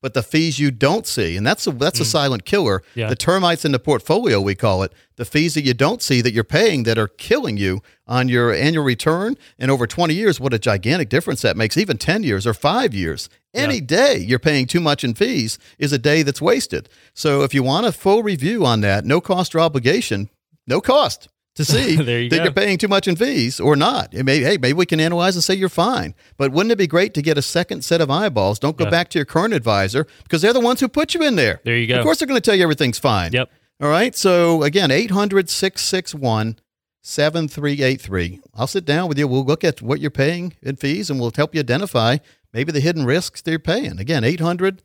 but 0.05 0.13
the 0.13 0.21
fees 0.21 0.59
you 0.59 0.69
don't 0.69 1.07
see. 1.07 1.35
And 1.35 1.47
that's 1.47 1.65
a 1.65 1.71
that's 1.71 1.99
a 1.99 2.03
mm. 2.03 2.05
silent 2.05 2.45
killer. 2.45 2.83
Yeah. 2.93 3.09
The 3.09 3.15
termites 3.15 3.65
in 3.65 3.71
the 3.71 3.79
portfolio, 3.79 4.39
we 4.39 4.53
call 4.53 4.83
it, 4.83 4.93
the 5.15 5.25
fees 5.25 5.55
that 5.55 5.63
you 5.63 5.73
don't 5.73 5.99
see 5.99 6.21
that 6.21 6.31
you're 6.31 6.43
paying 6.43 6.83
that 6.83 6.99
are 6.99 7.07
killing 7.07 7.57
you 7.57 7.81
on 8.05 8.29
your 8.29 8.53
annual 8.53 8.83
return. 8.83 9.35
And 9.57 9.71
over 9.71 9.87
20 9.87 10.13
years, 10.13 10.39
what 10.39 10.53
a 10.53 10.59
gigantic 10.59 11.09
difference 11.09 11.41
that 11.41 11.57
makes, 11.57 11.75
even 11.75 11.97
10 11.97 12.21
years 12.21 12.45
or 12.45 12.53
five 12.53 12.93
years. 12.93 13.29
Any 13.51 13.81
day 13.81 14.17
you're 14.17 14.37
paying 14.37 14.67
too 14.67 14.79
much 14.79 15.03
in 15.03 15.15
fees 15.15 15.57
is 15.79 15.91
a 15.91 15.97
day 15.97 16.21
that's 16.21 16.39
wasted. 16.39 16.87
So 17.15 17.41
if 17.41 17.55
you 17.55 17.63
want 17.63 17.87
a 17.87 17.91
full 17.91 18.21
review 18.21 18.63
on 18.63 18.81
that, 18.81 19.05
no 19.05 19.19
cost 19.19 19.55
or 19.55 19.59
obligation, 19.59 20.29
no 20.67 20.81
cost 20.81 21.29
to 21.55 21.65
see 21.65 21.95
There 22.01 22.21
you 22.21 22.29
that 22.29 22.37
go. 22.37 22.43
you're 22.43 22.53
paying 22.53 22.77
too 22.77 22.87
much 22.87 23.07
in 23.07 23.15
fees 23.15 23.59
or 23.59 23.75
not. 23.75 24.13
It 24.13 24.23
may, 24.23 24.39
hey, 24.39 24.57
maybe 24.57 24.73
we 24.73 24.85
can 24.85 24.99
analyze 24.99 25.35
and 25.35 25.43
say 25.43 25.53
you're 25.55 25.69
fine. 25.69 26.13
But 26.37 26.51
wouldn't 26.51 26.71
it 26.71 26.77
be 26.77 26.87
great 26.87 27.13
to 27.15 27.21
get 27.21 27.37
a 27.37 27.41
second 27.41 27.83
set 27.83 28.01
of 28.01 28.09
eyeballs? 28.11 28.59
Don't 28.59 28.77
go 28.77 28.83
Yeah. 28.85 28.89
back 28.91 29.09
to 29.09 29.17
your 29.19 29.25
current 29.25 29.53
advisor 29.53 30.05
because 30.23 30.41
they're 30.41 30.53
the 30.53 30.59
ones 30.59 30.79
who 30.81 30.87
put 30.87 31.13
you 31.13 31.23
in 31.23 31.35
there. 31.35 31.61
There 31.63 31.77
you 31.77 31.87
go. 31.87 31.97
Of 31.97 32.03
course, 32.03 32.19
they're 32.19 32.27
going 32.27 32.39
to 32.41 32.45
tell 32.45 32.55
you 32.55 32.63
everything's 32.63 32.99
fine. 32.99 33.31
Yep. 33.33 33.49
All 33.81 33.89
right. 33.89 34.15
So 34.15 34.63
again, 34.63 34.91
800 34.91 35.49
661 35.49 36.57
7383. 37.01 38.41
I'll 38.53 38.67
sit 38.67 38.83
down 38.85 39.07
with 39.07 39.17
you. 39.17 39.27
We'll 39.27 39.45
look 39.45 39.63
at 39.63 39.81
what 39.81 39.99
you're 39.99 40.11
paying 40.11 40.53
in 40.61 40.75
fees 40.75 41.09
and 41.09 41.19
we'll 41.19 41.31
help 41.35 41.53
you 41.53 41.59
identify 41.61 42.17
maybe 42.53 42.71
the 42.71 42.79
hidden 42.79 43.05
risks 43.05 43.41
that 43.41 43.51
you're 43.51 43.59
paying. 43.59 43.99
Again, 43.99 44.23
800 44.23 44.81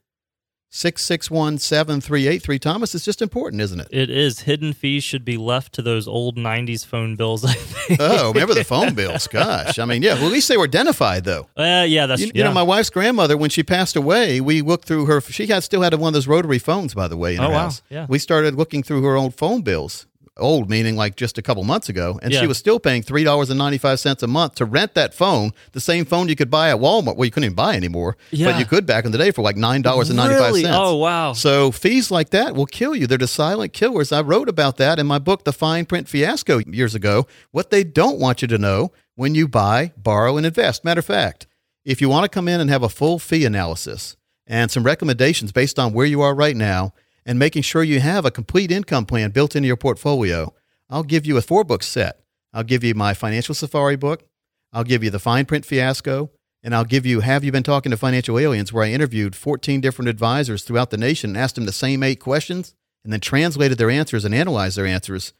661 0.72 1.58
7383. 1.58 2.58
Thomas, 2.60 2.94
it's 2.94 3.04
just 3.04 3.20
important, 3.20 3.60
isn't 3.60 3.80
it? 3.80 3.88
It 3.90 4.08
is. 4.08 4.40
Hidden 4.40 4.72
fees 4.72 5.02
should 5.02 5.24
be 5.24 5.36
left 5.36 5.72
to 5.74 5.82
those 5.82 6.06
old 6.06 6.36
90s 6.36 6.86
phone 6.86 7.16
bills, 7.16 7.44
I 7.44 7.54
think. 7.54 8.00
Oh, 8.00 8.32
remember 8.32 8.54
the 8.54 8.62
phone 8.62 8.94
bills? 8.94 9.26
Gosh. 9.26 9.80
I 9.80 9.84
mean, 9.84 10.00
yeah, 10.02 10.14
well, 10.14 10.26
at 10.26 10.32
least 10.32 10.48
they 10.48 10.56
were 10.56 10.64
identified, 10.64 11.24
though. 11.24 11.48
Uh, 11.56 11.84
yeah, 11.88 12.06
that's 12.06 12.20
You, 12.20 12.28
you 12.28 12.32
yeah. 12.36 12.44
know, 12.44 12.52
my 12.52 12.62
wife's 12.62 12.88
grandmother, 12.90 13.36
when 13.36 13.50
she 13.50 13.64
passed 13.64 13.96
away, 13.96 14.40
we 14.40 14.62
looked 14.62 14.86
through 14.86 15.06
her. 15.06 15.20
She 15.20 15.46
had 15.48 15.64
still 15.64 15.82
had 15.82 15.92
one 15.94 16.08
of 16.08 16.14
those 16.14 16.28
rotary 16.28 16.60
phones, 16.60 16.94
by 16.94 17.08
the 17.08 17.16
way, 17.16 17.34
in 17.34 17.40
Oh, 17.40 17.48
her 17.48 17.52
wow. 17.52 17.58
house. 17.62 17.82
Yeah. 17.90 18.06
We 18.08 18.20
started 18.20 18.54
looking 18.54 18.84
through 18.84 19.02
her 19.02 19.16
old 19.16 19.34
phone 19.34 19.62
bills. 19.62 20.06
Old 20.40 20.68
meaning 20.70 20.96
like 20.96 21.16
just 21.16 21.38
a 21.38 21.42
couple 21.42 21.62
months 21.64 21.88
ago, 21.88 22.18
and 22.22 22.32
Yeah. 22.32 22.40
she 22.40 22.46
was 22.46 22.58
still 22.58 22.80
paying 22.80 23.02
three 23.02 23.22
dollars 23.24 23.50
and 23.50 23.58
ninety 23.58 23.78
five 23.78 24.00
cents 24.00 24.22
a 24.22 24.26
month 24.26 24.56
to 24.56 24.64
rent 24.64 24.94
that 24.94 25.14
phone, 25.14 25.52
the 25.72 25.80
same 25.80 26.04
phone 26.04 26.28
you 26.28 26.36
could 26.36 26.50
buy 26.50 26.70
at 26.70 26.78
Walmart. 26.78 27.16
Well, 27.16 27.24
you 27.26 27.30
couldn't 27.30 27.44
even 27.44 27.54
buy 27.54 27.76
anymore, 27.76 28.16
Yeah. 28.30 28.50
but 28.50 28.58
you 28.58 28.64
could 28.64 28.86
back 28.86 29.04
in 29.04 29.12
the 29.12 29.18
day 29.18 29.30
for 29.30 29.42
like 29.42 29.56
nine 29.56 29.82
dollars 29.82 30.08
and 30.10 30.16
ninety 30.16 30.34
five 30.36 30.52
Really? 30.54 30.64
Oh, 30.66 30.96
wow. 30.96 31.32
So 31.34 31.70
fees 31.70 32.10
like 32.10 32.30
that 32.30 32.54
will 32.54 32.66
kill 32.66 32.94
you. 32.96 33.06
They're 33.06 33.18
the 33.18 33.26
silent 33.28 33.72
killers. 33.72 34.10
I 34.12 34.20
wrote 34.22 34.48
about 34.48 34.76
that 34.78 34.98
in 34.98 35.06
my 35.06 35.18
book, 35.18 35.44
The 35.44 35.52
Fine 35.52 35.86
Print 35.86 36.08
Fiasco, 36.08 36.58
years 36.66 36.94
ago. 36.94 37.26
What 37.50 37.70
they 37.70 37.84
don't 37.84 38.18
want 38.18 38.42
you 38.42 38.48
to 38.48 38.58
know 38.58 38.92
when 39.14 39.34
you 39.34 39.46
buy, 39.46 39.92
borrow, 39.96 40.36
and 40.36 40.46
invest. 40.46 40.84
Matter 40.84 41.00
of 41.00 41.04
fact, 41.06 41.46
if 41.84 42.00
you 42.00 42.08
want 42.08 42.24
to 42.24 42.28
come 42.28 42.48
in 42.48 42.60
and 42.60 42.70
have 42.70 42.82
a 42.82 42.88
full 42.88 43.18
fee 43.18 43.44
analysis 43.44 44.16
and 44.46 44.70
some 44.70 44.82
recommendations 44.84 45.52
based 45.52 45.78
on 45.78 45.92
where 45.92 46.06
you 46.06 46.20
are 46.22 46.34
right 46.34 46.56
now 46.56 46.92
and 47.24 47.38
making 47.38 47.62
sure 47.62 47.82
you 47.82 48.00
have 48.00 48.24
a 48.24 48.30
complete 48.30 48.70
income 48.70 49.06
plan 49.06 49.30
built 49.30 49.54
into 49.54 49.66
your 49.66 49.76
portfolio, 49.76 50.54
I'll 50.88 51.02
give 51.02 51.26
you 51.26 51.36
a 51.36 51.42
four 51.42 51.64
book 51.64 51.82
set. 51.82 52.20
I'll 52.52 52.64
give 52.64 52.82
you 52.82 52.94
my 52.94 53.14
Financial 53.14 53.54
Safari 53.54 53.96
book. 53.96 54.24
I'll 54.72 54.84
give 54.84 55.04
you 55.04 55.10
the 55.10 55.18
Fine 55.18 55.46
Print 55.46 55.64
Fiasco. 55.64 56.30
And 56.62 56.74
I'll 56.74 56.84
give 56.84 57.06
you 57.06 57.20
Have 57.20 57.42
You 57.42 57.52
Been 57.52 57.62
Talking 57.62 57.90
to 57.90 57.96
Financial 57.96 58.38
Aliens, 58.38 58.72
where 58.72 58.84
I 58.84 58.90
interviewed 58.90 59.34
14 59.34 59.80
different 59.80 60.10
advisors 60.10 60.62
throughout 60.62 60.90
the 60.90 60.98
nation 60.98 61.30
and 61.30 61.38
asked 61.38 61.54
them 61.54 61.64
the 61.64 61.72
same 61.72 62.02
eight 62.02 62.20
questions 62.20 62.74
and 63.02 63.12
then 63.12 63.20
translated 63.20 63.78
their 63.78 63.88
answers 63.88 64.26
and 64.26 64.34
analyzed 64.34 64.76
their 64.76 64.86
answers 64.86 65.32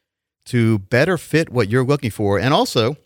to 0.46 0.78
better 0.78 1.18
fit 1.18 1.50
what 1.50 1.68
you're 1.68 1.84
looking 1.84 2.10
for. 2.10 2.38
And 2.38 2.54
also, 2.54 2.96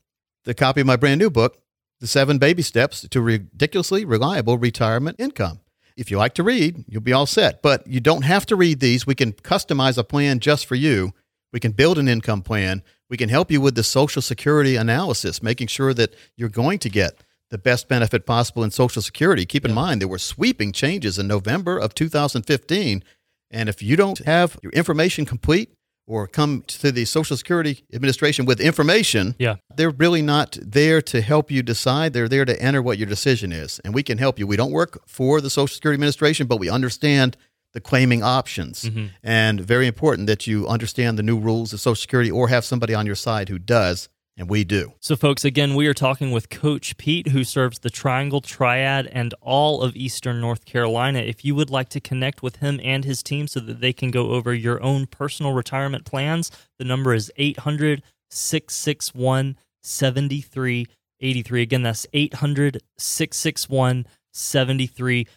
the 0.45 0.55
copy 0.55 0.81
of 0.81 0.87
my 0.87 0.97
brand 0.97 1.19
new 1.19 1.31
book, 1.31 1.59
The 2.01 2.07
Seven 2.07 2.39
Baby 2.39 2.63
Steps 2.63 3.07
to 3.09 3.21
Ridiculously 3.21 4.05
Reliable 4.05 4.59
Retirement 4.59 5.17
Income. 5.19 5.61
If 5.97 6.11
you 6.11 6.19
like 6.19 6.35
to 6.35 6.43
read, 6.43 6.85
you'll 6.89 7.03
be 7.03 7.13
all 7.13 7.27
set. 7.27 7.63
But 7.63 7.87
you 7.87 8.01
don't 8.01 8.23
have 8.23 8.47
to 8.47 8.57
read 8.57 8.81
these. 8.81 9.07
We 9.07 9.15
can 9.15 9.33
customize 9.33 9.97
a 9.97 10.05
plan 10.05 10.41
just 10.41 10.67
for 10.67 10.75
you. 10.75 11.13
We 11.53 11.61
can 11.61 11.73
build 11.73 11.99
an 11.99 12.09
income 12.09 12.43
plan. 12.43 12.83
We 13.09 13.17
can 13.17 13.29
help 13.29 13.51
you 13.51 13.61
with 13.61 13.77
the 13.77 13.85
Social 13.85 14.23
Security 14.23 14.77
analysis, 14.77 15.43
making 15.43 15.69
sure 15.69 15.95
that 15.95 16.15
you're 16.37 16.49
going 16.49 16.81
to 16.81 16.89
get 16.89 17.23
the 17.51 17.59
best 17.59 17.89
benefit 17.89 18.27
possible 18.27 18.65
in 18.65 18.73
Social 18.73 19.03
Security. 19.03 19.47
Keep 19.47 19.65
in 19.65 19.73
mind, 19.73 20.01
there 20.01 20.09
were 20.09 20.19
sweeping 20.19 20.73
changes 20.73 21.19
in 21.19 21.29
November 21.29 21.79
of 21.79 21.95
2015. 21.95 23.05
And 23.53 23.69
if 23.69 23.83
you 23.83 23.95
don't 23.95 24.19
have 24.21 24.59
your 24.63 24.73
information 24.73 25.25
complete 25.25 25.73
or 26.07 26.27
come 26.27 26.63
to 26.67 26.93
the 26.93 27.05
Social 27.05 27.37
Security 27.37 27.85
Administration 27.93 28.45
with 28.45 28.61
information, 28.61 29.35
Yeah. 29.39 29.57
they're 29.75 29.91
really 29.91 30.23
not 30.23 30.59
there 30.61 31.01
to 31.03 31.21
help 31.21 31.51
you 31.51 31.63
decide. 31.63 32.13
They're 32.13 32.29
there 32.29 32.45
to 32.45 32.61
enter 32.61 32.83
what 32.83 32.99
your 32.99 33.07
decision 33.07 33.53
is. 33.53 33.81
And 33.85 33.95
we 33.95 34.03
can 34.03 34.19
help 34.19 34.39
you. 34.39 34.47
We 34.47 34.57
don't 34.57 34.71
work 34.73 35.01
for 35.07 35.41
the 35.41 35.51
Social 35.51 35.75
Security 35.75 35.97
Administration, 35.97 36.47
but 36.47 36.59
we 36.59 36.69
understand 36.69 37.37
the 37.73 37.81
claiming 37.81 38.23
options. 38.23 38.85
Mm-hmm. 38.85 39.07
And 39.23 39.61
very 39.61 39.87
important 39.87 40.27
that 40.29 40.47
you 40.47 40.67
understand 40.69 41.19
the 41.19 41.23
new 41.23 41.39
rules 41.39 41.73
of 41.73 41.81
Social 41.81 41.97
Security 41.97 42.31
or 42.31 42.49
have 42.49 42.65
somebody 42.65 42.95
on 42.95 43.07
your 43.07 43.17
side 43.17 43.49
who 43.49 43.59
does. 43.59 44.09
And 44.37 44.51
we 44.51 44.65
do. 44.65 44.95
So, 44.99 45.15
folks, 45.15 45.45
again, 45.45 45.77
we 45.77 45.87
are 45.87 45.95
talking 45.95 46.33
with 46.33 46.51
Coach 46.51 46.97
Pete, 46.97 47.29
who 47.29 47.45
serves 47.45 47.79
the 47.79 47.91
Triangle 47.91 48.41
Triad 48.41 49.07
and 49.07 49.33
all 49.41 49.81
of 49.81 49.95
Eastern 49.95 50.41
North 50.41 50.65
Carolina. 50.65 51.21
If 51.21 51.45
you 51.45 51.55
would 51.55 51.71
like 51.71 51.89
to 51.91 52.01
connect 52.01 52.43
with 52.43 52.57
him 52.57 52.81
and 52.83 53.05
his 53.05 53.23
team 53.23 53.47
so 53.47 53.61
that 53.61 53.81
they 53.81 53.93
can 53.93 54.11
go 54.11 54.31
over 54.31 54.53
your 54.53 54.83
own 54.83 55.07
personal 55.07 55.53
retirement 55.53 56.05
plans, 56.05 56.51
the 56.79 56.85
number 56.85 57.15
is 57.15 57.31
800 57.37 58.03
661 58.29 59.57
7383. 59.83 61.63
Again, 61.63 61.83
that's 61.83 62.07
800 62.13 62.83
661 62.99 64.07
7383. 64.33 65.29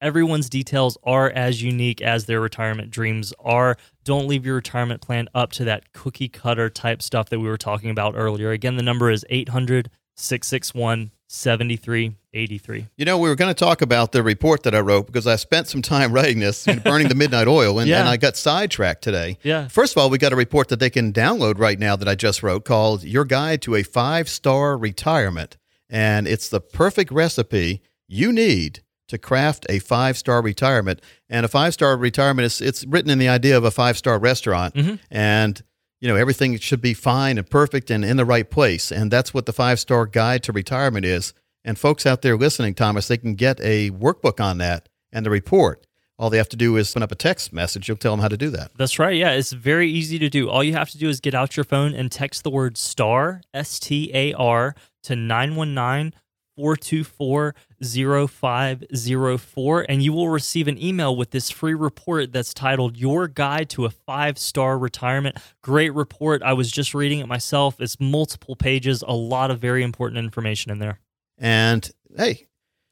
Everyone's 0.00 0.48
details 0.48 0.98
are 1.04 1.30
as 1.30 1.62
unique 1.62 2.00
as 2.02 2.24
their 2.26 2.40
retirement 2.40 2.90
dreams 2.90 3.32
are. 3.40 3.76
Don't 4.04 4.26
leave 4.26 4.44
your 4.44 4.56
retirement 4.56 5.00
plan 5.00 5.28
up 5.34 5.52
to 5.52 5.64
that 5.64 5.92
cookie 5.92 6.28
cutter 6.28 6.68
type 6.70 7.02
stuff 7.02 7.28
that 7.30 7.38
we 7.40 7.46
were 7.48 7.56
talking 7.58 7.90
about 7.90 8.14
earlier. 8.16 8.50
Again, 8.50 8.76
the 8.76 8.82
number 8.82 9.10
is 9.10 9.24
800 9.30 9.90
661 10.16 11.12
7383. 11.28 12.86
You 12.96 13.04
know, 13.04 13.18
we 13.18 13.28
were 13.28 13.34
going 13.34 13.54
to 13.54 13.58
talk 13.58 13.82
about 13.82 14.12
the 14.12 14.22
report 14.22 14.62
that 14.64 14.74
I 14.74 14.80
wrote 14.80 15.06
because 15.06 15.26
I 15.26 15.36
spent 15.36 15.68
some 15.68 15.82
time 15.82 16.12
writing 16.14 16.40
this, 16.40 16.64
burning 16.84 17.08
the 17.08 17.14
midnight 17.16 17.46
oil, 17.48 17.78
and, 17.78 17.88
Yeah. 17.88 18.00
and 18.00 18.08
I 18.08 18.16
got 18.16 18.36
sidetracked 18.36 19.02
today. 19.02 19.38
Yeah. 19.42 19.68
First 19.68 19.94
of 19.96 20.02
all, 20.02 20.10
we 20.10 20.18
got 20.18 20.32
a 20.32 20.36
report 20.36 20.68
that 20.68 20.80
they 20.80 20.90
can 20.90 21.12
download 21.12 21.58
right 21.58 21.78
now 21.78 21.96
that 21.96 22.08
I 22.08 22.14
just 22.14 22.42
wrote 22.42 22.64
called 22.64 23.04
Your 23.04 23.24
Guide 23.24 23.62
to 23.62 23.74
a 23.76 23.82
Five 23.82 24.28
Star 24.28 24.76
Retirement. 24.76 25.56
And 25.90 26.26
it's 26.26 26.48
the 26.48 26.60
perfect 26.60 27.10
recipe 27.12 27.82
you 28.06 28.32
need 28.32 28.80
to 29.08 29.18
craft 29.18 29.66
a 29.68 29.78
five 29.78 30.16
star 30.16 30.40
retirement. 30.40 31.02
And 31.28 31.44
a 31.44 31.48
five 31.48 31.74
star 31.74 31.96
retirement 31.96 32.46
is 32.46 32.60
it's 32.60 32.86
written 32.86 33.10
in 33.10 33.18
the 33.18 33.28
idea 33.28 33.56
of 33.56 33.64
a 33.64 33.70
five 33.70 33.98
star 33.98 34.18
restaurant. 34.18 34.74
Mm-hmm. 34.74 34.94
And 35.10 35.62
you 36.00 36.08
know, 36.08 36.16
everything 36.16 36.56
should 36.58 36.80
be 36.80 36.94
fine 36.94 37.38
and 37.38 37.48
perfect 37.48 37.90
and 37.90 38.04
in 38.04 38.16
the 38.16 38.24
right 38.24 38.48
place. 38.48 38.92
And 38.92 39.10
that's 39.10 39.34
what 39.34 39.46
the 39.46 39.52
five 39.52 39.80
star 39.80 40.06
guide 40.06 40.42
to 40.44 40.52
retirement 40.52 41.04
is. 41.04 41.34
And 41.64 41.78
folks 41.78 42.06
out 42.06 42.22
there 42.22 42.36
listening, 42.36 42.74
Thomas, 42.74 43.08
they 43.08 43.16
can 43.16 43.34
get 43.34 43.60
a 43.60 43.90
workbook 43.90 44.42
on 44.42 44.58
that 44.58 44.88
and 45.12 45.26
the 45.26 45.30
report. 45.30 45.84
All 46.18 46.30
they 46.30 46.38
have 46.38 46.48
to 46.48 46.56
do 46.56 46.76
is 46.76 46.88
send 46.88 47.04
up 47.04 47.12
a 47.12 47.16
text 47.16 47.52
message. 47.52 47.86
You'll 47.86 47.96
tell 47.96 48.12
them 48.12 48.20
how 48.20 48.28
to 48.28 48.36
do 48.36 48.50
that. 48.50 48.72
That's 48.76 48.98
right. 48.98 49.16
Yeah, 49.16 49.32
it's 49.32 49.52
very 49.52 49.88
easy 49.88 50.18
to 50.18 50.28
do. 50.28 50.50
All 50.50 50.64
you 50.64 50.72
have 50.72 50.90
to 50.90 50.98
do 50.98 51.08
is 51.08 51.20
get 51.20 51.34
out 51.34 51.56
your 51.56 51.64
phone 51.64 51.94
and 51.94 52.10
text 52.10 52.42
the 52.42 52.50
word 52.50 52.76
STAR, 52.76 53.42
S 53.54 53.78
T 53.78 54.10
A 54.12 54.32
R, 54.32 54.74
to 55.04 55.14
919 55.14 56.12
424 56.56 57.54
0504, 57.82 59.86
and 59.88 60.02
you 60.02 60.12
will 60.12 60.28
receive 60.28 60.68
an 60.68 60.80
email 60.82 61.14
with 61.16 61.30
this 61.30 61.50
free 61.50 61.74
report 61.74 62.32
that's 62.32 62.54
titled 62.54 62.96
Your 62.96 63.28
Guide 63.28 63.68
to 63.70 63.84
a 63.84 63.90
Five 63.90 64.38
Star 64.38 64.78
Retirement. 64.78 65.36
Great 65.62 65.94
report. 65.94 66.42
I 66.42 66.52
was 66.52 66.70
just 66.70 66.94
reading 66.94 67.20
it 67.20 67.26
myself. 67.28 67.80
It's 67.80 67.98
multiple 68.00 68.56
pages, 68.56 69.02
a 69.06 69.14
lot 69.14 69.50
of 69.50 69.60
very 69.60 69.82
important 69.82 70.18
information 70.18 70.72
in 70.72 70.78
there. 70.78 71.00
And 71.36 71.88
hey, 72.16 72.46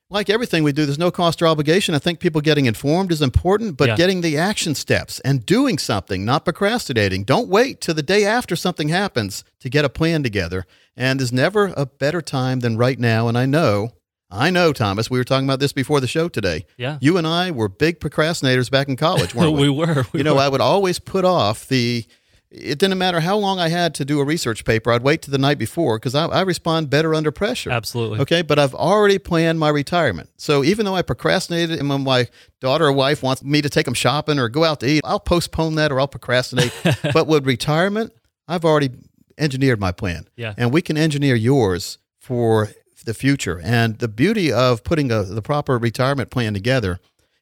like 0.08 0.30
everything 0.30 0.62
we 0.62 0.72
do, 0.72 0.86
there's 0.86 1.00
no 1.00 1.10
cost 1.10 1.42
or 1.42 1.48
obligation. 1.48 1.94
I 1.94 1.98
think 1.98 2.20
people 2.20 2.40
getting 2.40 2.66
informed 2.66 3.10
is 3.10 3.20
important, 3.20 3.76
but 3.76 3.88
Yeah. 3.88 3.96
getting 3.96 4.20
the 4.20 4.38
action 4.38 4.76
steps 4.76 5.18
and 5.20 5.44
doing 5.44 5.78
something, 5.78 6.24
not 6.24 6.44
procrastinating. 6.44 7.24
Don't 7.24 7.48
wait 7.48 7.80
till 7.80 7.94
the 7.94 8.04
day 8.04 8.24
after 8.24 8.54
something 8.54 8.88
happens 8.88 9.42
to 9.58 9.68
get 9.68 9.84
a 9.84 9.88
plan 9.88 10.22
together. 10.22 10.64
And 10.96 11.18
there's 11.18 11.32
never 11.32 11.72
a 11.76 11.86
better 11.86 12.22
time 12.22 12.60
than 12.60 12.76
right 12.76 13.00
now. 13.00 13.26
And 13.26 13.36
I 13.36 13.46
know, 13.46 13.90
I 14.30 14.50
know, 14.50 14.72
Thomas, 14.72 15.08
we 15.08 15.18
were 15.18 15.24
talking 15.24 15.46
about 15.46 15.60
this 15.60 15.72
before 15.72 16.00
the 16.00 16.08
show 16.08 16.28
today. 16.28 16.66
Yeah. 16.76 16.98
You 17.00 17.16
and 17.16 17.26
I 17.26 17.52
were 17.52 17.68
big 17.68 18.00
procrastinators 18.00 18.70
back 18.70 18.88
in 18.88 18.96
college, 18.96 19.34
weren't 19.34 19.52
we? 19.52 19.60
we 19.68 19.70
were. 19.70 20.04
We 20.12 20.20
you 20.20 20.24
know, 20.24 20.34
were. 20.34 20.40
I 20.40 20.48
would 20.48 20.60
always 20.60 20.98
put 20.98 21.24
off 21.24 21.68
the. 21.68 22.04
It 22.48 22.78
didn't 22.78 22.96
matter 22.98 23.20
how 23.20 23.36
long 23.36 23.58
I 23.58 23.68
had 23.68 23.94
to 23.96 24.04
do 24.04 24.20
a 24.20 24.24
research 24.24 24.64
paper. 24.64 24.92
I'd 24.92 25.02
wait 25.02 25.20
to 25.22 25.30
the 25.30 25.38
night 25.38 25.58
before 25.58 25.98
because 25.98 26.14
I, 26.14 26.26
I 26.26 26.42
respond 26.42 26.88
better 26.90 27.12
under 27.14 27.30
pressure. 27.30 27.70
Absolutely. 27.70 28.20
Okay, 28.20 28.42
but 28.42 28.58
I've 28.58 28.74
already 28.74 29.18
planned 29.18 29.58
my 29.58 29.68
retirement. 29.68 30.30
So 30.36 30.64
even 30.64 30.86
though 30.86 30.94
I 30.94 31.02
procrastinated 31.02 31.78
and 31.78 31.88
when 31.88 32.04
my 32.04 32.28
daughter 32.60 32.86
or 32.86 32.92
wife 32.92 33.22
wants 33.22 33.42
me 33.42 33.62
to 33.62 33.68
take 33.68 33.84
them 33.84 33.94
shopping 33.94 34.38
or 34.38 34.48
go 34.48 34.64
out 34.64 34.80
to 34.80 34.86
eat, 34.86 35.02
I'll 35.04 35.20
postpone 35.20 35.74
that 35.74 35.90
or 35.90 36.00
I'll 36.00 36.08
procrastinate. 36.08 36.72
but 37.12 37.26
with 37.26 37.46
retirement, 37.46 38.12
I've 38.48 38.64
already 38.64 38.90
engineered 39.36 39.80
my 39.80 39.92
plan. 39.92 40.28
Yeah. 40.36 40.54
And 40.56 40.72
we 40.72 40.82
can 40.82 40.96
engineer 40.96 41.34
yours 41.34 41.98
for 42.20 42.70
the 43.04 43.14
future. 43.14 43.60
And 43.62 43.98
the 43.98 44.08
beauty 44.08 44.52
of 44.52 44.84
putting 44.84 45.10
a, 45.10 45.22
the 45.22 45.42
proper 45.42 45.78
retirement 45.78 46.30
plan 46.30 46.54
together 46.54 46.98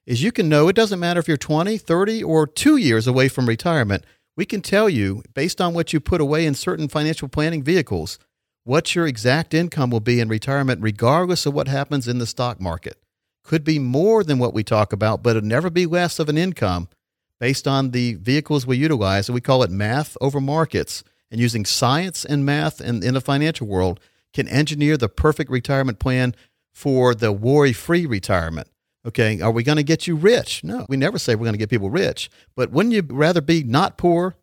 is 0.07 0.23
you 0.23 0.33
can 0.33 0.49
know 0.49 0.69
it 0.69 0.77
doesn't 0.77 1.01
matter 1.01 1.21
if 1.21 1.29
you're 1.29 1.37
20, 1.37 1.79
30, 1.79 2.23
or 2.23 2.47
two 2.47 2.77
years 2.77 3.07
away 3.07 3.29
from 3.29 3.49
retirement. 3.49 4.05
We 4.37 4.45
can 4.45 4.61
tell 4.61 4.89
you, 4.89 5.23
based 5.33 5.61
on 5.61 5.75
what 5.75 5.93
you 5.93 6.01
put 6.01 6.21
away 6.21 6.45
in 6.45 6.55
certain 6.55 6.89
financial 6.89 7.29
planning 7.29 7.63
vehicles, 7.63 8.19
what 8.65 8.95
your 8.95 9.07
exact 9.07 9.55
income 9.55 9.91
will 9.91 10.01
be 10.01 10.21
in 10.21 10.29
retirement, 10.29 10.83
regardless 10.83 11.47
of 11.47 11.55
what 11.55 11.69
happens 11.69 12.09
in 12.09 12.19
the 12.19 12.27
stock 12.27 12.61
market. 12.61 12.99
Could 13.45 13.63
be 13.63 13.79
more 13.79 14.25
than 14.25 14.39
what 14.39 14.55
we 14.55 14.65
talk 14.65 14.93
about, 14.93 15.23
but 15.23 15.37
it'll 15.37 15.47
never 15.47 15.71
be 15.71 15.87
less 15.87 16.19
of 16.19 16.29
an 16.29 16.39
income 16.39 16.89
based 17.39 17.69
on 17.69 17.91
the 17.91 18.15
vehicles 18.15 18.67
we 18.67 18.79
utilize. 18.79 19.29
And 19.29 19.35
we 19.35 19.41
call 19.43 19.63
it 19.63 19.71
math 19.71 20.17
over 20.21 20.41
markets. 20.41 21.05
And 21.31 21.41
using 21.41 21.65
science 21.65 22.25
and 22.25 22.47
math 22.47 22.81
in, 22.81 23.03
in 23.03 23.15
the 23.15 23.21
financial 23.21 23.67
world 23.67 24.01
can 24.35 24.47
engineer 24.49 24.97
the 24.97 25.09
perfect 25.09 25.51
retirement 25.51 25.99
plan 25.99 26.35
for 26.73 27.15
the 27.15 27.33
worry 27.33 27.73
free 27.73 28.05
retirement. 28.05 28.69
Okay, 29.07 29.41
are 29.41 29.51
we 29.51 29.63
going 29.63 29.77
to 29.77 29.83
get 29.83 30.07
you 30.07 30.17
rich? 30.17 30.65
No, 30.65 30.87
we 30.89 30.97
never 30.97 31.19
say 31.19 31.35
we're 31.35 31.45
going 31.45 31.53
to 31.53 31.59
get 31.59 31.71
people 31.71 31.91
rich. 31.91 32.31
But 32.57 32.71
wouldn't 32.71 32.95
you 32.95 33.03
rather 33.09 33.41
be 33.41 33.63
not 33.63 33.97
poor 33.97 34.37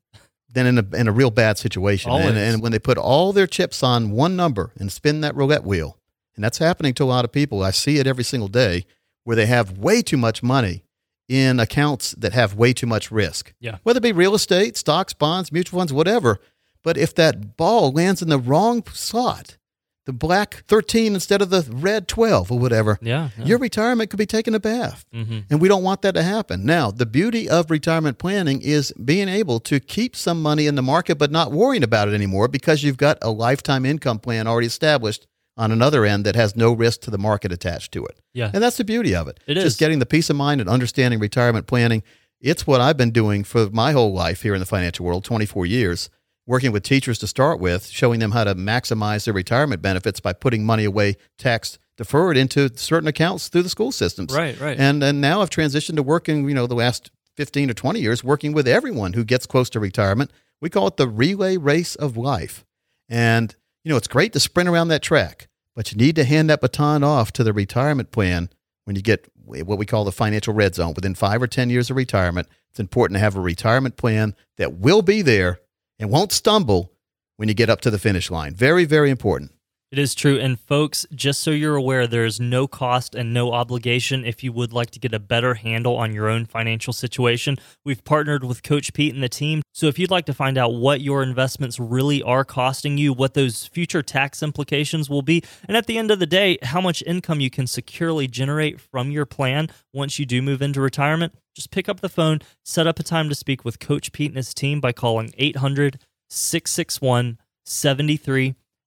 than 0.53 0.65
in 0.65 0.77
a, 0.77 0.95
in 0.95 1.07
a 1.07 1.11
real 1.11 1.31
bad 1.31 1.57
situation. 1.57 2.11
And, 2.11 2.37
and 2.37 2.61
when 2.61 2.71
they 2.71 2.79
put 2.79 2.97
all 2.97 3.33
their 3.33 3.47
chips 3.47 3.83
on 3.83 4.11
one 4.11 4.35
number 4.35 4.71
and 4.77 4.91
spin 4.91 5.21
that 5.21 5.35
roulette 5.35 5.63
wheel, 5.63 5.97
and 6.35 6.43
that's 6.43 6.57
happening 6.57 6.93
to 6.95 7.03
a 7.03 7.05
lot 7.05 7.25
of 7.25 7.31
people. 7.31 7.63
I 7.63 7.71
see 7.71 7.97
it 7.99 8.07
every 8.07 8.23
single 8.23 8.47
day 8.47 8.85
where 9.23 9.35
they 9.35 9.45
have 9.45 9.77
way 9.77 10.01
too 10.01 10.17
much 10.17 10.41
money 10.41 10.83
in 11.27 11.59
accounts 11.59 12.11
that 12.13 12.33
have 12.33 12.55
way 12.55 12.73
too 12.73 12.87
much 12.87 13.11
risk. 13.11 13.53
Yeah. 13.59 13.77
Whether 13.83 13.99
it 13.99 14.03
be 14.03 14.11
real 14.11 14.35
estate, 14.35 14.75
stocks, 14.75 15.13
bonds, 15.13 15.51
mutual 15.51 15.79
funds, 15.79 15.93
whatever. 15.93 16.39
But 16.83 16.97
if 16.97 17.13
that 17.15 17.57
ball 17.57 17.91
lands 17.91 18.21
in 18.21 18.29
the 18.29 18.39
wrong 18.39 18.83
slot, 18.91 19.57
the 20.05 20.13
black 20.13 20.63
13 20.67 21.13
instead 21.13 21.41
of 21.41 21.49
the 21.51 21.65
red 21.71 22.07
12 22.07 22.51
or 22.51 22.57
whatever, 22.57 22.97
Yeah. 23.01 23.29
yeah. 23.37 23.45
your 23.45 23.57
retirement 23.59 24.09
could 24.09 24.17
be 24.17 24.25
taking 24.25 24.55
a 24.55 24.59
bath. 24.59 25.05
Mhm. 25.13 25.43
And 25.49 25.61
we 25.61 25.67
don't 25.67 25.83
want 25.83 26.01
that 26.01 26.13
to 26.15 26.23
happen. 26.23 26.65
Now, 26.65 26.89
the 26.89 27.05
beauty 27.05 27.47
of 27.47 27.69
retirement 27.69 28.17
planning 28.17 28.61
is 28.61 28.91
being 28.93 29.29
able 29.29 29.59
to 29.61 29.79
keep 29.79 30.15
some 30.15 30.41
money 30.41 30.65
in 30.65 30.75
the 30.75 30.81
market, 30.81 31.15
but 31.19 31.31
not 31.31 31.51
worrying 31.51 31.83
about 31.83 32.07
it 32.07 32.13
anymore 32.15 32.47
because 32.47 32.83
you've 32.83 32.97
got 32.97 33.19
a 33.21 33.29
lifetime 33.29 33.85
income 33.85 34.17
plan 34.19 34.47
already 34.47 34.67
established 34.67 35.27
on 35.57 35.71
another 35.71 36.03
end 36.05 36.25
that 36.25 36.35
has 36.35 36.55
no 36.55 36.71
risk 36.73 37.01
to 37.01 37.11
the 37.11 37.17
market 37.19 37.51
attached 37.51 37.91
to 37.91 38.03
it. 38.05 38.17
Yeah. 38.33 38.49
And 38.53 38.63
that's 38.63 38.77
the 38.77 38.83
beauty 38.85 39.13
of 39.13 39.27
it. 39.27 39.39
It 39.45 39.53
Just 39.55 39.65
is. 39.67 39.75
getting 39.77 39.99
the 39.99 40.05
peace 40.07 40.29
of 40.31 40.35
mind 40.35 40.61
and 40.61 40.69
understanding 40.69 41.19
retirement 41.19 41.67
planning. 41.67 42.01
It's 42.39 42.65
what 42.65 42.81
I've 42.81 42.97
been 42.97 43.11
doing 43.11 43.43
for 43.43 43.69
my 43.69 43.91
whole 43.91 44.13
life 44.13 44.41
here 44.41 44.55
in 44.55 44.59
the 44.61 44.65
financial 44.65 45.05
world, 45.05 45.23
24 45.23 45.67
years, 45.67 46.09
working 46.47 46.71
with 46.71 46.83
teachers 46.83 47.19
to 47.19 47.27
start 47.27 47.59
with, 47.59 47.87
showing 47.87 48.19
them 48.19 48.31
how 48.31 48.43
to 48.43 48.55
maximize 48.55 49.25
their 49.25 49.33
retirement 49.33 49.81
benefits 49.81 50.19
by 50.19 50.33
putting 50.33 50.65
money 50.65 50.85
away 50.85 51.15
tax 51.37 51.77
deferred 51.97 52.37
into 52.37 52.75
certain 52.77 53.07
accounts 53.07 53.47
through 53.47 53.63
the 53.63 53.69
school 53.69 53.91
systems. 53.91 54.33
Right, 54.33 54.59
right. 54.59 54.79
And 54.79 55.03
and 55.03 55.21
now 55.21 55.41
I've 55.41 55.49
transitioned 55.49 55.97
to 55.97 56.03
working, 56.03 56.47
you 56.47 56.55
know, 56.55 56.67
the 56.67 56.75
last 56.75 57.11
15 57.37 57.69
or 57.69 57.73
20 57.73 57.99
years 57.99 58.23
working 58.23 58.53
with 58.53 58.67
everyone 58.67 59.13
who 59.13 59.23
gets 59.23 59.45
close 59.45 59.69
to 59.71 59.79
retirement. 59.79 60.31
We 60.59 60.69
call 60.69 60.87
it 60.87 60.97
the 60.97 61.07
relay 61.07 61.57
race 61.57 61.95
of 61.95 62.17
life. 62.17 62.65
And 63.09 63.55
you 63.83 63.89
know, 63.89 63.97
it's 63.97 64.07
great 64.07 64.33
to 64.33 64.39
sprint 64.39 64.69
around 64.69 64.89
that 64.89 65.01
track, 65.01 65.47
but 65.75 65.91
you 65.91 65.97
need 65.97 66.15
to 66.15 66.23
hand 66.23 66.49
that 66.49 66.61
baton 66.61 67.03
off 67.03 67.31
to 67.33 67.43
the 67.43 67.53
retirement 67.53 68.11
plan 68.11 68.49
when 68.85 68.95
you 68.95 69.01
get 69.01 69.27
what 69.43 69.77
we 69.77 69.85
call 69.85 70.03
the 70.05 70.11
financial 70.11 70.53
red 70.53 70.75
zone. 70.75 70.93
Within 70.93 71.15
5 71.15 71.41
or 71.41 71.47
10 71.47 71.69
years 71.69 71.89
of 71.89 71.97
retirement, 71.97 72.47
it's 72.69 72.79
important 72.79 73.15
to 73.15 73.19
have 73.19 73.35
a 73.35 73.41
retirement 73.41 73.97
plan 73.97 74.35
that 74.57 74.73
will 74.73 75.01
be 75.01 75.21
there 75.21 75.59
and 76.01 76.11
won't 76.11 76.33
stumble 76.33 76.91
when 77.37 77.47
you 77.47 77.55
get 77.55 77.69
up 77.69 77.79
to 77.81 77.89
the 77.89 77.99
finish 77.99 78.29
line. 78.29 78.53
Very 78.53 78.83
very 78.83 79.09
important. 79.09 79.51
It 79.91 79.99
is 79.99 80.15
true. 80.15 80.39
And 80.39 80.57
folks, 80.57 81.05
just 81.13 81.41
so 81.41 81.51
you're 81.51 81.75
aware, 81.75 82.07
there 82.07 82.23
is 82.23 82.39
no 82.39 82.65
cost 82.65 83.13
and 83.13 83.33
no 83.33 83.51
obligation 83.51 84.23
if 84.23 84.41
you 84.41 84.53
would 84.53 84.71
like 84.71 84.89
to 84.91 84.99
get 84.99 85.13
a 85.13 85.19
better 85.19 85.55
handle 85.55 85.97
on 85.97 86.13
your 86.13 86.29
own 86.29 86.45
financial 86.45 86.93
situation. 86.93 87.57
We've 87.83 88.01
partnered 88.05 88.45
with 88.45 88.63
Coach 88.63 88.93
Pete 88.93 89.13
and 89.13 89.21
the 89.21 89.27
team. 89.27 89.61
So 89.73 89.87
if 89.87 89.99
you'd 89.99 90.09
like 90.09 90.25
to 90.27 90.33
find 90.33 90.57
out 90.57 90.75
what 90.75 91.01
your 91.01 91.21
investments 91.21 91.77
really 91.77 92.23
are 92.23 92.45
costing 92.45 92.97
you, 92.97 93.11
what 93.11 93.33
those 93.33 93.67
future 93.67 94.01
tax 94.01 94.41
implications 94.41 95.09
will 95.09 95.23
be, 95.23 95.43
and 95.67 95.75
at 95.75 95.87
the 95.87 95.97
end 95.97 96.09
of 96.09 96.19
the 96.19 96.25
day, 96.25 96.57
how 96.63 96.79
much 96.79 97.03
income 97.05 97.41
you 97.41 97.49
can 97.49 97.67
securely 97.67 98.29
generate 98.29 98.79
from 98.79 99.11
your 99.11 99.25
plan 99.25 99.67
once 99.93 100.17
you 100.17 100.25
do 100.25 100.41
move 100.41 100.61
into 100.61 100.79
retirement, 100.79 101.35
just 101.53 101.69
pick 101.69 101.89
up 101.89 101.99
the 101.99 102.07
phone, 102.07 102.39
set 102.63 102.87
up 102.87 102.97
a 102.97 103.03
time 103.03 103.27
to 103.27 103.35
speak 103.35 103.65
with 103.65 103.79
Coach 103.79 104.13
Pete 104.13 104.31
and 104.31 104.37
his 104.37 104.53
team 104.53 104.79
by 104.79 104.93
calling 104.93 105.33
800 105.37 105.99
661 106.29 107.39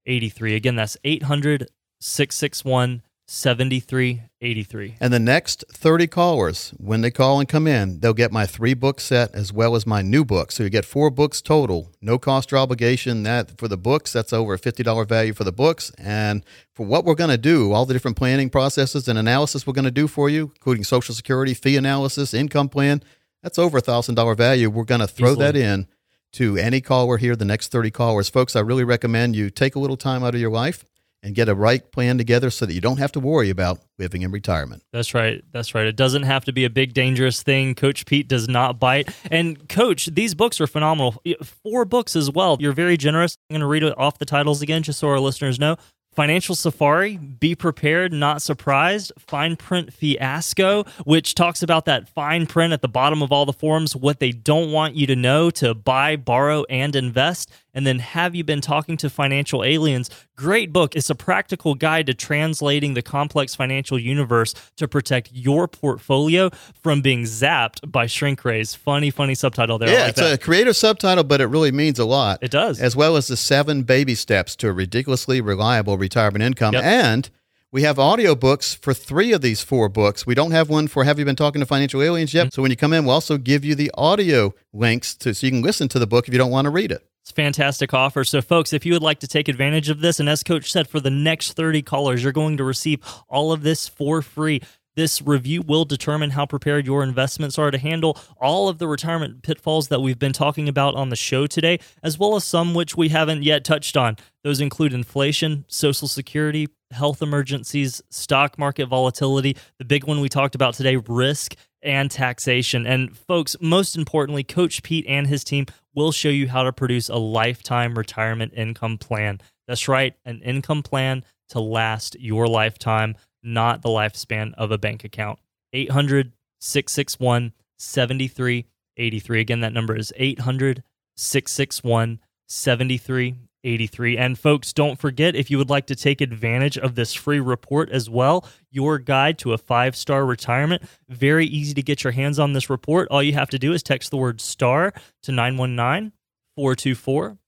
7383. 0.07 0.55
Again, 0.55 0.77
that's 0.77 0.97
800 1.05 1.69
661 2.01 3.03
7383. 3.27 4.97
And 5.01 5.13
the 5.13 5.19
next 5.19 5.65
30 5.73 6.07
callers, 6.09 6.75
when 6.77 7.01
they 7.01 7.11
call 7.11 7.41
and 7.41 7.49
come 7.49 7.67
in, 7.67 8.01
they'll 8.01 8.13
get 8.13 8.31
my 8.31 8.45
three 8.45 8.75
book 8.75 9.01
set 9.01 9.35
as 9.35 9.51
well 9.51 9.75
as 9.75 9.87
my 9.87 10.03
new 10.03 10.27
book. 10.27 10.53
So 10.53 10.63
you 10.63 10.69
get 10.69 10.85
four 10.85 11.09
books 11.09 11.41
total, 11.41 11.91
no 12.03 12.19
cost 12.19 12.53
or 12.53 12.59
obligation. 12.59 13.23
That 13.23 13.59
for 13.59 13.67
the 13.67 13.79
books, 13.79 14.13
that's 14.13 14.35
over 14.35 14.53
a 14.53 14.59
$50 14.59 15.09
value 15.09 15.33
for 15.33 15.45
the 15.45 15.53
books. 15.53 15.91
And 15.97 16.45
for 16.75 16.85
what 16.85 17.07
we're 17.07 17.15
going 17.15 17.31
to 17.31 17.39
do, 17.39 17.73
all 17.73 17.87
the 17.87 17.95
different 17.95 18.19
planning 18.19 18.51
processes 18.51 19.09
and 19.09 19.19
analysis 19.19 19.67
we're 19.67 19.73
going 19.73 19.87
to 19.87 19.91
do 19.91 20.07
for 20.07 20.29
you, 20.29 20.53
including 20.57 20.85
Social 20.85 21.15
Security, 21.15 21.55
fee 21.55 21.79
analysis, 21.79 22.35
income 22.35 22.69
plan, 22.69 23.03
that's 23.43 23.59
over 23.59 23.79
a 23.79 23.83
$1,000 23.83 24.37
value. 24.37 24.69
We're 24.69 24.85
going 24.85 25.01
to 25.01 25.07
throw 25.07 25.33
Easily. 25.33 25.45
that 25.47 25.57
in 25.57 25.87
to 26.35 26.57
any 26.57 26.81
caller 26.81 27.17
here, 27.17 27.37
the 27.37 27.45
next 27.45 27.71
30 27.73 27.91
callers. 27.91 28.29
Folks, 28.29 28.55
I 28.57 28.61
really 28.61 28.85
recommend 28.85 29.37
you 29.37 29.51
take 29.51 29.75
a 29.75 29.79
little 29.79 29.97
time 29.97 30.23
out 30.23 30.35
of 30.35 30.41
your 30.41 30.51
life 30.51 30.85
and 31.23 31.35
get 31.35 31.49
a 31.49 31.55
right 31.55 31.91
plan 31.91 32.19
together 32.19 32.51
so 32.51 32.67
that 32.67 32.75
you 32.75 32.83
don't 32.83 32.99
have 32.99 33.11
to 33.13 33.19
worry 33.21 33.49
about 33.49 33.81
living 33.99 34.21
in 34.21 34.31
retirement. 34.31 34.83
That's 34.93 35.15
right. 35.15 35.43
That's 35.53 35.75
right. 35.75 35.87
It 35.87 35.97
doesn't 35.97 36.25
have 36.25 36.45
to 36.45 36.53
be 36.53 36.65
a 36.65 36.71
big, 36.71 36.93
dangerous 36.93 37.43
thing. 37.43 37.75
Coach 37.75 38.05
Pete 38.05 38.29
does 38.29 38.47
not 38.47 38.79
bite. 38.79 39.09
And, 39.31 39.67
Coach, 39.69 40.07
these 40.07 40.35
books 40.35 40.61
are 40.61 40.67
phenomenal. 40.67 41.23
Four 41.43 41.87
books 41.87 42.15
as 42.15 42.31
well. 42.31 42.59
You're 42.61 42.75
very 42.75 42.99
generous. 42.99 43.39
I'm 43.49 43.55
going 43.55 43.61
to 43.61 43.67
read 43.67 43.85
off 43.97 44.19
the 44.19 44.27
titles 44.27 44.61
again 44.61 44.83
just 44.83 44.99
so 44.99 45.09
our 45.09 45.19
listeners 45.19 45.59
know. 45.59 45.77
Financial 46.15 46.55
Safari, 46.55 47.17
Be 47.17 47.55
Prepared, 47.55 48.13
Not 48.13 48.41
Surprised, 48.41 49.13
Fine 49.19 49.57
Print 49.57 49.93
Fiasco, 49.93 50.85
which 51.05 51.35
talks 51.35 51.63
about 51.63 51.85
that 51.87 52.09
fine 52.09 52.47
print 52.47 52.73
at 52.73 52.83
the 52.83 52.89
bottom 52.89 53.23
of 53.23 53.33
all 53.33 53.45
the 53.47 53.53
forms, 53.53 53.97
what 53.97 54.21
they 54.21 54.31
don't 54.31 54.71
want 54.71 54.95
you 54.95 55.07
to 55.09 55.17
know 55.17 55.51
to 55.51 55.75
buy, 55.75 56.17
borrow, 56.17 56.65
and 56.71 56.95
invest. 56.95 57.51
And 57.75 57.85
then 57.87 57.99
Have 57.99 58.35
You 58.35 58.45
Been 58.45 58.61
Talking 58.61 58.97
to 58.99 59.11
Financial 59.11 59.65
Aliens? 59.65 60.09
Great 60.37 60.73
book. 60.73 60.97
It's 60.97 61.11
a 61.11 61.15
practical 61.15 61.75
guide 61.75 62.07
to 62.07 62.15
translating 62.15 62.95
the 62.95 63.03
complex 63.03 63.55
financial 63.55 63.99
universe 63.99 64.55
to 64.77 64.89
protect 64.89 65.31
your 65.33 65.69
portfolio 65.69 66.51
from 66.83 67.03
being 67.03 67.23
zapped 67.23 67.91
by 67.91 68.07
shrink 68.07 68.45
rays. 68.45 68.75
Funny, 68.75 69.11
funny 69.11 69.35
subtitle 69.35 69.79
there. 69.79 69.91
Yeah, 69.91 70.01
like 70.01 70.09
it's 70.11 70.21
that. 70.21 70.35
a 70.35 70.39
creative 70.39 70.77
subtitle, 70.77 71.25
but 71.25 71.41
it 71.41 71.47
really 71.47 71.71
means 71.71 71.99
a 71.99 72.05
lot. 72.05 72.41
It 72.43 72.51
does. 72.51 72.81
As 72.81 72.97
well 72.97 73.17
as 73.17 73.29
the 73.29 73.37
seven 73.37 73.85
baby 73.85 74.15
steps 74.15 74.57
to 74.57 74.69
a 74.69 74.73
ridiculously 74.73 75.41
reliable 75.41 75.97
retirement 75.99 76.43
income. 76.43 76.75
Yep. 76.75 76.85
And 76.85 77.31
we 77.75 77.83
have 77.83 77.97
audiobooks 77.97 78.79
for 78.79 78.95
three 78.95 79.33
of 79.33 79.41
these 79.41 79.61
four 79.61 79.89
books. 79.89 80.25
We 80.25 80.37
don't 80.37 80.53
have 80.53 80.71
one 80.71 80.87
for 80.87 81.03
Have 81.03 81.19
You 81.19 81.25
Been 81.25 81.35
Talking 81.35 81.59
to 81.59 81.67
Financial 81.67 82.01
Aliens 82.01 82.31
Mm-hmm. 82.31 82.45
yet? 82.45 82.55
So 82.55 82.63
when 82.63 82.71
you 82.71 82.77
come 82.77 82.93
in, 82.93 83.05
we'll 83.05 83.15
also 83.15 83.37
give 83.37 83.65
you 83.65 83.75
the 83.75 83.91
audio 83.95 84.55
links 84.73 85.13
to 85.17 85.35
so 85.35 85.45
you 85.45 85.51
can 85.51 85.61
listen 85.61 85.89
to 85.89 85.99
the 85.99 86.07
book 86.07 86.29
if 86.29 86.33
you 86.33 86.39
don't 86.39 86.53
want 86.53 86.67
to 86.67 86.71
read 86.71 86.93
it. 86.93 87.05
It's 87.23 87.33
a 87.33 87.35
fantastic 87.35 87.93
offer. 87.93 88.23
So, 88.23 88.41
folks, 88.41 88.73
if 88.73 88.87
you 88.87 88.93
would 88.93 89.03
like 89.03 89.19
to 89.21 89.27
take 89.27 89.49
advantage 89.49 89.89
of 89.89 90.01
this, 90.03 90.21
and 90.21 90.29
as 90.29 90.45
Coach 90.45 90.71
said, 90.71 90.89
for 90.89 91.01
the 91.01 91.11
next 91.11 91.55
30 91.55 91.83
callers, 91.83 92.23
you're 92.23 92.33
going 92.33 92.59
to 92.59 92.65
receive 92.65 93.01
all 93.29 93.51
of 93.51 93.65
this 93.65 93.89
for 93.89 94.23
free. 94.23 94.61
This 94.95 95.21
review 95.21 95.63
will 95.63 95.85
determine 95.85 96.31
how 96.31 96.47
prepared 96.47 96.87
your 96.87 97.03
investments 97.03 97.59
are 97.59 97.73
to 97.73 97.79
handle 97.79 98.17
all 98.41 98.69
of 98.69 98.79
the 98.79 98.87
retirement 98.87 99.43
pitfalls 99.43 99.89
that 99.89 100.01
we've 100.01 100.21
been 100.21 100.33
talking 100.33 100.69
about 100.69 100.95
on 100.95 101.09
the 101.09 101.17
show 101.17 101.49
today, 101.49 101.81
as 102.05 102.17
well 102.17 102.37
as 102.37 102.45
some 102.45 102.75
which 102.75 102.97
we 102.97 103.09
haven't 103.09 103.43
yet 103.43 103.65
touched 103.65 103.97
on. 103.97 104.17
Those 104.45 104.61
include 104.61 104.93
inflation, 104.93 105.65
Social 105.67 106.07
Security, 106.07 106.69
health 106.95 107.21
emergencies, 107.21 108.03
stock 108.11 108.59
market 108.59 108.87
volatility, 108.87 109.57
the 109.79 109.85
big 109.85 110.05
one 110.05 110.21
we 110.21 110.29
talked 110.29 110.55
about 110.55 110.75
today, 110.75 110.97
risk, 110.97 111.55
and 111.83 112.11
taxation. 112.11 112.87
And 112.87 113.17
folks, 113.17 113.57
most 113.61 113.97
importantly, 113.97 114.43
Coach 114.43 114.83
Pete 114.83 115.05
and 115.07 115.27
his 115.27 115.45
team 115.45 115.67
will 115.95 116.13
show 116.13 116.31
you 116.31 116.49
how 116.49 116.63
to 116.63 116.73
produce 116.73 117.09
a 117.09 117.17
lifetime 117.17 117.97
retirement 117.97 118.55
income 118.57 118.99
plan. 118.99 119.41
That's 119.69 119.87
right, 119.87 120.15
an 120.25 120.41
income 120.43 120.83
plan 120.83 121.25
to 121.51 121.61
last 121.61 122.17
your 122.19 122.49
lifetime, 122.49 123.17
not 123.43 123.83
the 123.83 123.91
lifespan 123.91 124.55
of 124.55 124.71
a 124.71 124.79
bank 124.79 125.05
account. 125.05 125.39
800 125.73 126.33
661 126.61 127.53
7383. 127.79 129.41
Again, 129.41 129.61
that 129.61 129.73
number 129.73 129.97
is 129.97 130.13
800 130.17 130.83
661 131.17 132.21
7383. 132.47 133.35
And 133.65 134.39
folks, 134.39 134.73
don't 134.73 134.99
forget 134.99 135.35
if 135.35 135.51
you 135.51 135.59
would 135.59 135.71
like 135.71 135.87
to 135.87 135.97
take 135.97 136.21
advantage 136.21 136.77
of 136.77 136.95
this 136.95 137.15
free 137.15 137.41
report 137.41 137.91
as 137.91 138.11
well, 138.11 138.47
your 138.71 138.99
guide 138.99 139.39
to 139.39 139.53
a 139.53 139.59
five 139.59 139.97
star 139.97 140.27
retirement. 140.27 140.83
Very 141.09 141.47
easy 141.47 141.75
to 141.75 141.83
get 141.83 142.05
your 142.05 142.13
hands 142.13 142.39
on 142.39 142.53
this 142.53 142.69
report. 142.71 143.09
All 143.11 143.23
you 143.23 143.33
have 143.33 143.51
to 143.51 143.59
do 143.59 143.73
is 143.73 143.83
text 143.83 144.11
the 144.11 144.17
word 144.17 144.41
star 144.41 144.93
to 145.23 145.33
919 145.33 146.13
424 146.57 147.39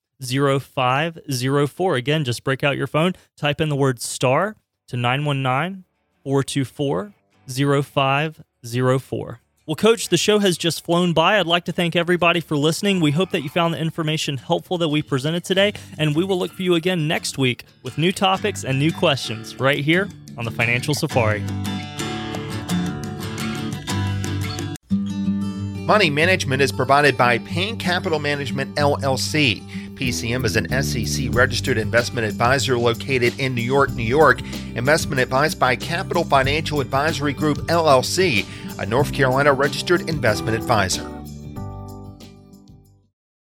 0504. 0.61 1.97
Again, 1.97 2.25
just 2.25 2.43
break 2.43 2.64
out 2.64 2.77
your 2.77 2.87
phone, 2.87 3.12
type 3.37 3.61
in 3.61 3.69
the 3.69 3.77
word 3.77 4.01
star 4.01 4.57
to 4.89 4.97
919 4.97 5.85
424 6.25 7.12
0504. 7.49 9.41
Well, 9.67 9.75
Coach, 9.75 10.11
the 10.11 10.17
show 10.17 10.39
has 10.39 10.57
just 10.57 10.85
flown 10.85 11.12
by. 11.12 11.41
I'd 11.41 11.47
like 11.47 11.64
to 11.64 11.73
thank 11.73 11.97
everybody 11.97 12.39
for 12.39 12.57
listening. 12.57 13.01
We 13.01 13.11
hope 13.11 13.31
that 13.31 13.43
you 13.43 13.49
found 13.49 13.75
the 13.75 13.81
information 13.81 14.37
helpful 14.37 14.79
that 14.79 14.89
we 14.89 15.03
presented 15.03 15.43
today, 15.43 15.73
and 15.99 16.14
we 16.14 16.23
will 16.23 16.39
look 16.39 16.53
for 16.53 16.62
you 16.62 16.77
again 16.77 17.09
next 17.09 17.37
week 17.37 17.64
with 17.83 17.99
new 17.99 18.12
topics 18.12 18.62
and 18.62 18.79
new 18.79 18.93
questions 18.93 19.59
right 19.59 19.81
here 19.81 20.09
on 20.39 20.45
the 20.45 20.53
Financial 20.53 20.95
Safari. 20.95 21.43
Money 25.85 26.11
management 26.11 26.62
is 26.62 26.71
provided 26.71 27.17
by 27.17 27.39
Payne 27.39 27.77
Capital 27.77 28.21
Management 28.21 28.77
LLC. 28.77 29.64
PCM 29.97 30.44
is 30.44 30.57
an 30.57 30.68
SEC 30.82 31.34
registered 31.34 31.78
investment 31.78 32.26
advisor 32.26 32.78
located 32.78 33.38
in 33.40 33.55
New 33.55 33.62
York, 33.62 33.92
New 33.94 34.03
York. 34.03 34.42
Investment 34.74 35.20
advised 35.20 35.59
by 35.59 35.74
Capital 35.74 36.22
Financial 36.22 36.80
Advisory 36.80 37.32
Group 37.32 37.59
LLC, 37.68 38.44
a 38.78 38.84
North 38.84 39.12
Carolina 39.14 39.55
registered 39.55 40.09
investment 40.11 40.55
advisor. 40.55 41.16